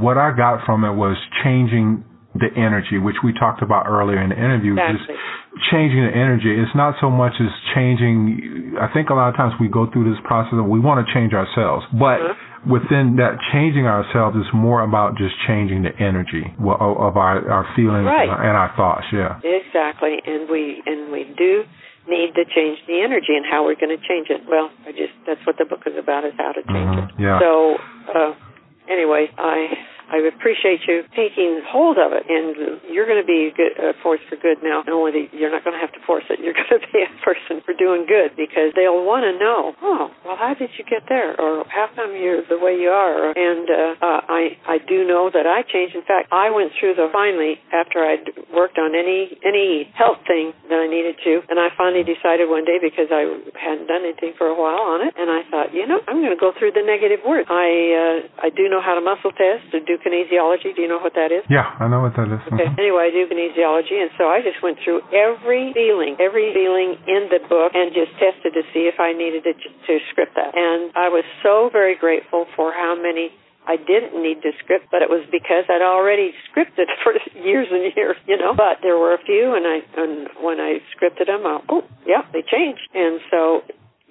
what 0.00 0.18
I 0.18 0.32
got 0.36 0.64
from 0.66 0.84
it 0.84 0.92
was 0.94 1.16
changing 1.44 2.04
the 2.34 2.46
energy, 2.56 2.98
which 2.98 3.16
we 3.24 3.32
talked 3.34 3.60
about 3.62 3.86
earlier 3.88 4.22
in 4.22 4.30
the 4.30 4.36
interview. 4.38 4.72
Exactly. 4.78 5.14
Just 5.18 5.70
changing 5.72 6.02
the 6.06 6.14
energy. 6.14 6.54
It's 6.62 6.74
not 6.76 6.94
so 7.00 7.10
much 7.10 7.32
as 7.40 7.50
changing. 7.74 8.76
I 8.80 8.86
think 8.94 9.10
a 9.10 9.14
lot 9.14 9.30
of 9.30 9.36
times 9.36 9.54
we 9.60 9.66
go 9.66 9.90
through 9.90 10.06
this 10.10 10.20
process 10.24 10.52
and 10.54 10.68
we 10.70 10.78
want 10.78 11.04
to 11.04 11.12
change 11.12 11.34
ourselves, 11.34 11.84
but 11.98 12.22
Uh-huh. 12.22 12.34
within 12.70 13.16
that 13.16 13.34
changing 13.52 13.86
ourselves 13.86 14.36
is 14.36 14.46
more 14.54 14.82
about 14.82 15.16
just 15.18 15.34
changing 15.48 15.82
the 15.82 15.94
energy 15.98 16.54
of 16.62 17.16
our 17.16 17.42
our 17.50 17.64
feelings 17.74 18.06
Right. 18.06 18.28
and 18.30 18.54
our 18.56 18.70
thoughts. 18.78 19.06
Yeah. 19.12 19.34
Exactly, 19.42 20.22
and 20.24 20.48
we 20.48 20.82
and 20.86 21.10
we 21.10 21.24
do 21.36 21.64
need 22.10 22.34
to 22.34 22.44
change 22.44 22.78
the 22.86 23.00
energy 23.00 23.34
and 23.38 23.46
how 23.46 23.64
we're 23.64 23.78
going 23.78 23.96
to 23.96 24.02
change 24.06 24.28
it. 24.30 24.42
Well, 24.50 24.70
I 24.86 24.92
just 24.92 25.14
that's 25.26 25.40
what 25.46 25.56
the 25.58 25.64
book 25.64 25.82
is 25.86 25.96
about 25.96 26.24
is 26.24 26.34
how 26.36 26.52
to 26.52 26.62
change 26.66 26.90
Mhm, 26.98 27.08
it. 27.08 27.14
yeah. 27.18 27.38
So 27.38 27.78
uh, 28.12 28.32
anyway, 28.90 29.30
I 29.38 29.78
I 30.10 30.18
appreciate 30.26 30.82
you 30.90 31.06
taking 31.14 31.62
hold 31.62 31.96
of 31.96 32.10
it, 32.10 32.26
and 32.26 32.82
you're 32.90 33.06
going 33.06 33.22
to 33.22 33.26
be 33.26 33.54
a, 33.54 33.94
force 34.02 34.20
for 34.28 34.34
good 34.34 34.58
now. 34.62 34.82
Not 34.82 34.90
only 34.90 35.30
you're 35.30 35.50
not 35.50 35.62
going 35.62 35.78
to 35.78 35.80
have 35.80 35.94
to 35.94 36.02
force 36.02 36.26
it, 36.26 36.42
you're 36.42 36.54
going 36.58 36.82
to 36.82 36.90
be 36.90 37.06
a 37.06 37.12
person 37.22 37.62
for 37.62 37.70
doing 37.78 38.10
good 38.10 38.34
because 38.34 38.74
they'll 38.74 39.06
want 39.06 39.22
to 39.22 39.38
know. 39.38 39.78
Oh, 39.78 40.10
well, 40.26 40.34
how 40.34 40.58
did 40.58 40.74
you 40.74 40.84
get 40.84 41.06
there, 41.06 41.38
or 41.38 41.62
how 41.70 41.86
come 41.94 42.18
you're 42.18 42.42
the 42.42 42.58
way 42.58 42.74
you 42.74 42.90
are? 42.90 43.30
And 43.30 43.70
uh, 43.70 44.02
uh, 44.02 44.20
I 44.26 44.58
I 44.66 44.76
do 44.82 45.06
know 45.06 45.30
that 45.30 45.46
I 45.46 45.62
changed. 45.62 45.94
In 45.94 46.02
fact, 46.02 46.34
I 46.34 46.50
went 46.50 46.74
through 46.74 46.98
the 46.98 47.06
finally 47.14 47.62
after 47.70 48.02
I'd 48.02 48.34
worked 48.50 48.82
on 48.82 48.98
any 48.98 49.38
any 49.46 49.86
health 49.94 50.26
thing 50.26 50.50
that 50.66 50.82
I 50.82 50.90
needed 50.90 51.22
to, 51.22 51.46
and 51.46 51.62
I 51.62 51.70
finally 51.78 52.02
decided 52.02 52.50
one 52.50 52.66
day 52.66 52.82
because 52.82 53.14
I 53.14 53.30
hadn't 53.54 53.86
done 53.86 54.02
anything 54.02 54.34
for 54.34 54.50
a 54.50 54.56
while 54.58 54.90
on 54.90 55.06
it, 55.06 55.14
and 55.14 55.30
I 55.30 55.46
thought, 55.46 55.70
you 55.70 55.86
know, 55.86 56.02
I'm 56.10 56.18
going 56.18 56.34
to 56.34 56.40
go 56.40 56.50
through 56.58 56.74
the 56.74 56.82
negative 56.82 57.22
words. 57.22 57.46
I 57.46 58.26
uh, 58.26 58.46
I 58.46 58.48
do 58.50 58.66
know 58.66 58.82
how 58.82 58.98
to 58.98 59.02
muscle 59.04 59.30
test, 59.30 59.70
to 59.70 59.78
do 59.78 59.99
kinesiology. 60.04 60.74
Do 60.74 60.82
you 60.82 60.88
know 60.88 60.98
what 60.98 61.14
that 61.14 61.32
is? 61.32 61.44
Yeah, 61.48 61.66
I 61.78 61.88
know 61.88 62.00
what 62.00 62.16
that 62.16 62.28
is. 62.28 62.40
Okay. 62.52 62.64
Mhm. 62.64 62.78
Anyway, 62.78 63.02
I 63.06 63.10
do 63.10 63.26
kinesiology, 63.28 64.00
and 64.00 64.10
so 64.18 64.28
I 64.28 64.42
just 64.42 64.60
went 64.62 64.78
through 64.84 65.02
every 65.12 65.72
feeling, 65.72 66.16
every 66.20 66.52
feeling 66.52 66.96
in 67.06 67.28
the 67.30 67.40
book, 67.48 67.72
and 67.74 67.92
just 67.92 68.12
tested 68.18 68.54
to 68.54 68.62
see 68.72 68.86
if 68.88 68.98
I 69.00 69.12
needed 69.12 69.44
to, 69.44 69.52
to 69.54 69.92
script 70.10 70.34
that. 70.36 70.56
And 70.56 70.90
I 70.96 71.08
was 71.08 71.24
so 71.42 71.68
very 71.72 71.94
grateful 71.94 72.46
for 72.56 72.72
how 72.72 72.94
many 72.94 73.32
I 73.66 73.76
didn't 73.76 74.16
need 74.20 74.40
to 74.42 74.52
script, 74.64 74.86
but 74.90 75.02
it 75.02 75.10
was 75.10 75.22
because 75.30 75.64
I'd 75.68 75.82
already 75.84 76.32
scripted 76.48 76.86
for 77.04 77.12
years 77.38 77.68
and 77.70 77.92
years, 77.94 78.16
you 78.26 78.36
know. 78.36 78.54
But 78.54 78.78
there 78.82 78.96
were 78.98 79.12
a 79.14 79.22
few, 79.22 79.54
and 79.54 79.66
I 79.66 79.80
and 80.00 80.28
when 80.42 80.58
I 80.60 80.80
scripted 80.96 81.26
them, 81.26 81.44
I, 81.46 81.60
oh 81.68 81.84
yeah, 82.06 82.22
they 82.32 82.42
changed, 82.42 82.80
and 82.94 83.20
so 83.30 83.62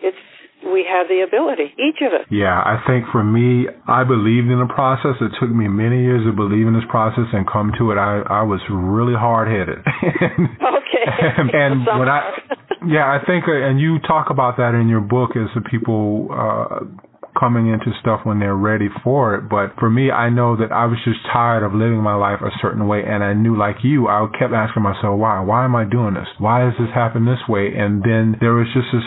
it's 0.02 0.18
we 0.64 0.86
have 0.90 1.08
the 1.08 1.22
ability, 1.28 1.72
each 1.80 2.02
of 2.04 2.12
us. 2.14 2.28
Yeah, 2.30 2.54
I 2.60 2.84
think 2.88 3.06
for 3.12 3.24
me, 3.24 3.68
I 3.88 4.04
believed 4.04 4.48
in 4.52 4.60
the 4.60 4.68
process. 4.74 5.16
It 5.22 5.32
took 5.40 5.50
me 5.50 5.68
many 5.68 6.04
years 6.04 6.26
to 6.28 6.34
believe 6.36 6.68
in 6.68 6.74
this 6.74 6.88
process 6.90 7.26
and 7.34 7.48
come 7.50 7.72
to 7.80 7.92
it. 7.92 7.98
I 7.98 8.22
I 8.28 8.44
was 8.44 8.60
really 8.70 9.16
hard 9.16 9.48
headed. 9.48 9.80
Okay. 10.80 11.06
and, 11.06 11.50
and 11.54 11.74
when 12.00 12.10
I, 12.10 12.32
yeah, 12.88 13.06
I 13.06 13.24
think, 13.26 13.46
uh, 13.48 13.54
and 13.54 13.80
you 13.80 14.00
talk 14.08 14.28
about 14.32 14.58
that 14.58 14.74
in 14.74 14.88
your 14.90 15.02
book 15.02 15.32
as 15.36 15.48
the 15.56 15.62
people. 15.62 16.30
uh 16.32 16.86
coming 17.40 17.72
into 17.72 17.94
stuff 18.02 18.20
when 18.26 18.40
they're 18.40 18.58
ready 18.58 18.90
for 19.04 19.36
it 19.36 19.48
but 19.48 19.72
for 19.80 19.90
me 19.90 20.12
I 20.12 20.30
know 20.30 20.58
that 20.58 20.74
I 20.74 20.86
was 20.88 20.98
just 21.06 21.20
tired 21.32 21.64
of 21.64 21.72
living 21.74 22.02
my 22.02 22.16
life 22.16 22.42
a 22.42 22.50
certain 22.60 22.88
way 22.88 23.04
and 23.06 23.24
I 23.24 23.32
knew 23.34 23.56
like 23.56 23.78
you 23.84 24.08
I 24.10 24.28
kept 24.38 24.52
asking 24.52 24.84
myself 24.84 25.16
why 25.18 25.40
why 25.40 25.64
am 25.64 25.76
I 25.76 25.86
doing 25.86 26.16
this 26.16 26.28
why 26.40 26.66
has 26.66 26.74
this 26.78 26.90
happened 26.94 27.28
this 27.28 27.40
way 27.48 27.72
and 27.78 28.04
then 28.04 28.36
there 28.42 28.56
was 28.56 28.68
just 28.74 28.92
a 28.92 29.00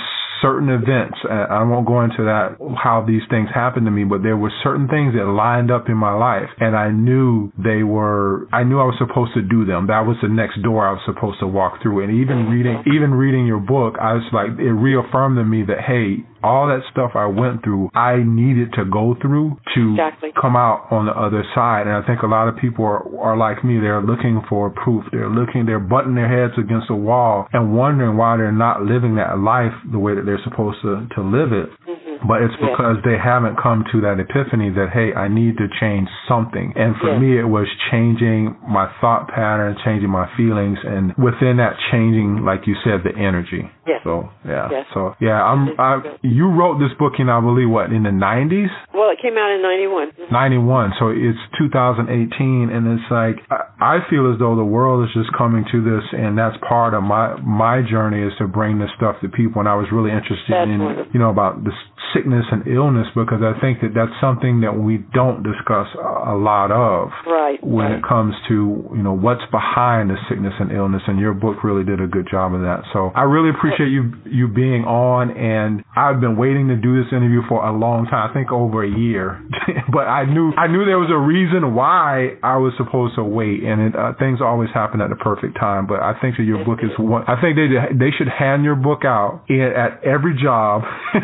certain 0.43 0.68
events. 0.68 1.16
I 1.30 1.62
won't 1.62 1.86
go 1.86 2.03
into 2.03 2.24
that 2.24 2.59
how 2.82 3.05
these 3.07 3.22
things 3.30 3.49
happened 3.55 3.86
to 3.86 3.90
me, 3.90 4.05
but 4.05 4.22
there 4.22 4.36
were 4.36 4.53
certain 4.62 4.88
things 4.88 5.14
that 5.14 5.24
lined 5.24 5.70
up 5.70 5.88
in 5.88 5.97
my 5.97 6.12
life, 6.12 6.51
and 6.59 6.76
I 6.76 6.90
knew 6.90 7.53
they 7.57 7.82
were. 7.82 8.49
I 8.53 8.64
knew 8.64 8.80
I 8.80 8.84
was 8.84 8.99
supposed 8.99 9.32
to 9.34 9.43
do 9.43 9.64
them. 9.64 9.86
That 9.86 10.05
was 10.05 10.16
the 10.20 10.28
next 10.28 10.61
door 10.62 10.86
I 10.86 10.93
was 10.93 11.03
supposed 11.07 11.40
to 11.40 11.47
walk 11.47 11.80
through. 11.82 12.05
And 12.05 12.12
even 12.20 12.51
reading, 12.51 12.82
even 12.93 13.14
reading 13.14 13.47
your 13.47 13.61
book, 13.61 13.95
I 14.03 14.14
was 14.14 14.26
like, 14.32 14.59
it 14.59 14.74
reaffirmed 14.74 15.38
to 15.38 15.45
me 15.45 15.62
that 15.64 15.80
hey, 15.86 16.26
all 16.43 16.66
that 16.68 16.82
stuff 16.90 17.12
I 17.14 17.26
went 17.26 17.64
through, 17.64 17.90
I 17.95 18.22
needed 18.24 18.72
to 18.74 18.84
go 18.84 19.16
through 19.20 19.59
to 19.74 19.82
Exactly. 19.93 20.30
come 20.40 20.57
out 20.57 20.88
on 20.90 21.07
the 21.07 21.12
other 21.12 21.45
side. 21.55 21.86
And 21.86 21.97
I 21.97 22.07
think 22.07 22.22
a 22.22 22.26
lot 22.26 22.49
of 22.49 22.57
people 22.57 22.84
are, 22.84 23.03
are 23.18 23.36
like 23.36 23.64
me. 23.64 23.78
They're 23.78 24.03
looking 24.03 24.43
for 24.49 24.70
proof. 24.70 25.05
They're 25.12 25.30
looking, 25.30 25.66
they're 25.66 25.80
butting 25.82 26.14
their 26.14 26.28
heads 26.28 26.55
against 26.59 26.90
a 26.90 26.97
wall 26.97 27.49
and 27.53 27.74
wondering 27.76 28.16
why 28.16 28.36
they're 28.36 28.53
not 28.53 28.82
living 28.82 29.16
that 29.16 29.38
life 29.38 29.72
the 29.90 29.99
way 29.99 30.14
that 30.14 30.26
they're 30.26 30.43
supposed 30.45 30.78
to, 30.82 31.07
to 31.14 31.20
live 31.22 31.53
it. 31.53 31.68
Mm-hmm. 31.88 32.28
But 32.28 32.43
it's 32.43 32.55
because 32.62 33.03
they 33.05 33.18
haven't 33.18 33.59
come 33.59 33.84
to 33.90 34.01
that 34.03 34.22
epiphany 34.22 34.70
that, 34.70 34.95
hey, 34.95 35.11
I 35.12 35.26
need 35.26 35.59
to 35.59 35.66
change 35.80 36.09
something. 36.28 36.72
And 36.76 36.95
for 37.03 37.18
me, 37.18 37.38
it 37.38 37.49
was 37.51 37.66
changing 37.90 38.55
my 38.62 38.86
thought 39.01 39.26
pattern, 39.28 39.76
changing 39.84 40.11
my 40.11 40.30
feelings, 40.36 40.78
and 40.84 41.11
within 41.18 41.59
that, 41.59 41.74
changing, 41.90 42.45
like 42.47 42.66
you 42.66 42.76
said, 42.84 43.03
the 43.03 43.11
energy. 43.18 43.66
Yes. 43.87 44.01
So, 44.05 44.30
yeah. 44.47 44.68
Yes. 44.70 44.87
So, 44.95 45.14
yeah, 45.20 45.43
I'm, 45.43 45.74
I, 45.78 46.16
you 46.22 46.49
wrote 46.51 46.78
this 46.78 46.93
book 46.99 47.14
in, 47.18 47.28
I 47.28 47.41
believe, 47.41 47.68
what, 47.68 47.91
in 47.93 48.03
the 48.05 48.14
90s? 48.14 48.70
Well, 48.95 49.11
it 49.11 49.18
came 49.20 49.37
out 49.37 49.51
in 49.51 49.61
'91. 49.62 50.30
91 50.30 50.93
so 50.99 51.09
it's 51.09 51.39
2018 51.59 52.70
and 52.70 52.87
it's 52.99 53.09
like 53.11 53.37
I 53.51 53.68
I 53.83 53.99
feel 54.09 54.33
as 54.33 54.39
though 54.39 54.55
the 54.57 54.64
world 54.64 55.05
is 55.09 55.12
just 55.14 55.28
coming 55.37 55.64
to 55.72 55.83
this 55.83 56.05
and 56.12 56.39
that's 56.39 56.57
part 56.66 56.95
of 56.95 57.03
my 57.03 57.35
my 57.43 57.83
journey 57.83 58.22
is 58.22 58.33
to 58.39 58.47
bring 58.47 58.78
this 58.78 58.89
stuff 58.97 59.16
to 59.20 59.28
people 59.28 59.61
and 59.61 59.68
I 59.68 59.74
was 59.74 59.87
really 59.93 60.11
interested 60.11 60.55
That's 60.55 60.70
in 60.70 60.78
wonderful. 60.80 61.12
you 61.12 61.20
know 61.20 61.30
about 61.30 61.64
this 61.64 61.74
sickness 62.14 62.45
and 62.53 62.66
illness 62.66 63.07
because 63.14 63.41
I 63.43 63.59
think 63.61 63.80
that 63.83 63.93
that's 63.95 64.12
something 64.20 64.61
that 64.62 64.72
we 64.78 64.99
don't 65.12 65.43
discuss 65.43 65.89
a 65.99 66.33
a 66.33 66.37
lot 66.39 66.70
of 66.70 67.11
Right. 67.26 67.59
when 67.62 67.87
right. 67.91 67.99
it 67.99 68.05
comes 68.07 68.35
to 68.49 68.55
you 68.97 69.03
know 69.03 69.12
what's 69.12 69.45
behind 69.51 70.11
the 70.11 70.16
sickness 70.28 70.55
and 70.61 70.70
illness 70.72 71.03
and 71.07 71.18
your 71.18 71.35
book 71.35 71.64
really 71.64 71.85
did 71.85 72.01
a 72.01 72.07
good 72.07 72.28
job 72.30 72.55
of 72.55 72.61
that 72.62 72.85
so 72.93 73.11
i 73.14 73.22
really 73.22 73.51
appreciate 73.51 73.72
you 73.79 74.12
you 74.25 74.49
being 74.49 74.85
on 74.85 75.31
and 75.37 75.85
i've 75.97 76.20
been 76.20 76.37
waiting 76.37 76.68
to 76.68 76.77
do 76.77 76.97
this 77.03 77.12
interview 77.12 77.41
for 77.49 77.64
a 77.64 77.73
long 77.73 78.07
time 78.07 78.31
i 78.31 78.35
think 78.35 78.51
over 78.53 78.85
a 78.85 78.91
year. 78.91 79.41
But 79.93 80.09
i 80.09 80.25
knew 80.25 80.53
i 80.57 80.66
knew 80.68 80.85
there 80.85 80.99
was 80.99 81.12
a 81.12 81.18
reason 81.18 81.75
why 81.75 82.39
i 82.43 82.57
was 82.57 82.73
supposed 82.81 83.14
to 83.16 83.25
wait 83.25 83.62
and 83.62 83.93
it, 83.93 83.95
uh, 83.97 84.12
things 84.18 84.41
always 84.41 84.70
happen 84.73 85.01
at 85.01 85.11
the 85.11 85.20
perfect 85.20 85.59
time 85.61 85.87
but 85.87 86.01
i 86.01 86.16
think 86.20 86.37
that 86.39 86.45
your 86.45 86.64
book 86.64 86.81
is 86.83 86.91
one 86.97 87.25
i 87.29 87.37
think 87.41 87.57
they 87.57 87.68
they 87.93 88.09
should 88.16 88.29
hand 88.29 88.64
your 88.64 88.77
book 88.77 89.05
out 89.05 89.45
in, 89.49 89.61
at 89.61 90.01
every 90.01 90.33
job 90.41 90.83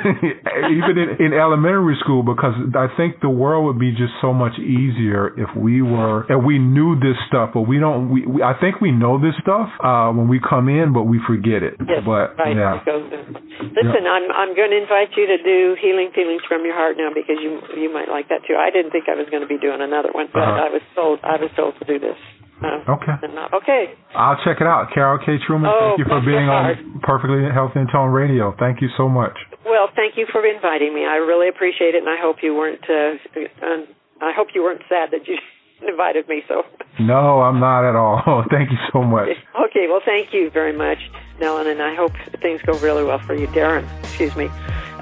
even 0.68 1.00
in, 1.00 1.08
in 1.16 1.30
elementary 1.32 1.96
school 2.04 2.20
because 2.22 2.52
i 2.76 2.92
think 2.96 3.20
the 3.24 3.30
world 3.30 3.64
would 3.64 3.80
be 3.80 3.90
just 3.92 4.12
so 4.20 4.32
much 4.36 4.52
easier 4.60 5.32
if 5.40 5.48
we 5.56 5.80
were 5.80 6.28
if 6.28 6.44
we 6.44 6.58
knew 6.58 6.92
this 7.00 7.16
stuff 7.26 7.50
but 7.54 7.62
we 7.62 7.78
don't 7.80 8.12
we, 8.12 8.26
we 8.26 8.42
i 8.42 8.52
think 8.60 8.80
we 8.80 8.92
know 8.92 9.16
this 9.16 9.34
stuff 9.40 9.72
uh 9.80 10.12
when 10.12 10.28
we 10.28 10.38
come 10.40 10.68
in 10.68 10.92
but 10.92 11.04
we 11.04 11.20
forget 11.26 11.62
it. 11.62 11.74
Yes, 11.80 12.02
but 12.04 12.36
right. 12.38 12.54
yeah 12.56 12.78
in. 12.86 13.34
Listen, 13.74 14.06
I'm 14.06 14.30
I'm 14.32 14.52
going 14.54 14.70
to 14.70 14.78
invite 14.80 15.12
you 15.18 15.26
to 15.26 15.38
do 15.42 15.74
healing 15.82 16.10
feelings 16.14 16.42
from 16.48 16.64
your 16.64 16.74
heart 16.78 16.96
now 16.96 17.10
because 17.12 17.36
you 17.42 17.58
you 17.76 17.92
might 17.92 18.08
like 18.08 18.28
that 18.30 18.46
too. 18.46 18.54
I 18.54 18.70
didn't 18.70 18.90
think 18.94 19.10
I 19.10 19.14
was 19.18 19.26
going 19.28 19.42
to 19.42 19.50
be 19.50 19.58
doing 19.58 19.82
another 19.82 20.10
one, 20.14 20.28
but 20.32 20.46
Uh-huh. 20.46 20.66
I 20.66 20.68
was 20.70 20.82
told 20.94 21.18
I 21.26 21.36
was 21.36 21.50
told 21.58 21.74
to 21.78 21.84
do 21.84 21.98
this. 21.98 22.16
Uh, 22.58 22.82
okay 22.90 23.14
okay. 23.54 23.94
i'll 24.18 24.34
check 24.42 24.58
it 24.58 24.66
out 24.66 24.90
karol 24.92 25.14
k 25.22 25.38
truman 25.46 25.70
Oh, 25.70 25.94
thank 25.94 26.02
you 26.02 26.06
for 26.10 26.18
being 26.26 26.50
on 26.50 26.74
perfectly 27.06 27.46
healthy 27.54 27.78
and 27.78 27.86
toned 27.86 28.10
radio 28.12 28.50
thank 28.58 28.82
you 28.82 28.88
so 28.98 29.06
much 29.08 29.38
Well, 29.62 29.86
thank 29.94 30.18
you 30.18 30.26
for 30.32 30.42
inviting 30.44 30.90
me. 30.92 31.06
I 31.06 31.22
really 31.22 31.46
appreciate 31.46 31.94
it, 31.94 32.02
and 32.02 32.08
I 32.10 32.18
hope 32.18 32.42
you 32.42 32.56
weren't. 32.58 32.82
Uh, 32.82 33.14
uh, 33.62 33.86
I 34.20 34.32
hope 34.34 34.48
you 34.58 34.62
weren't 34.66 34.82
sad 34.90 35.10
that 35.14 35.28
you 35.30 35.38
invited 35.86 36.28
me. 36.28 36.42
So. 36.48 36.64
no 36.98 37.40
i'm 37.42 37.60
not 37.60 37.84
at 37.88 37.94
all 37.96 38.44
thank 38.50 38.70
you 38.70 38.78
so 38.92 39.02
much 39.02 39.36
Okay, 39.68 39.86
well, 39.88 40.00
thank 40.04 40.32
you 40.32 40.50
very 40.50 40.72
much, 40.72 40.98
Nellen, 41.40 41.66
and 41.70 41.82
I 41.82 41.94
hope 41.94 42.12
things 42.40 42.60
go 42.62 42.78
really 42.78 43.04
well 43.04 43.18
for 43.18 43.34
you, 43.34 43.46
Darren. 43.48 43.84
Excuse 44.04 44.34
me. 44.34 44.48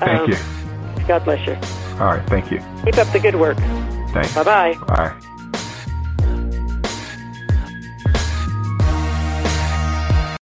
thank 0.00 0.22
Um, 0.22 0.30
you 0.30 1.06
God 1.06 1.24
bless 1.24 1.46
you. 1.46 1.54
all 2.00 2.06
right 2.14 2.26
thank 2.28 2.50
you 2.50 2.58
Keep 2.84 2.98
up 2.98 3.12
the 3.12 3.20
good 3.20 3.36
work. 3.36 3.56
thanks 4.12 4.34
Bye 4.34 4.44
bye. 4.44 4.74
bye 4.86 5.35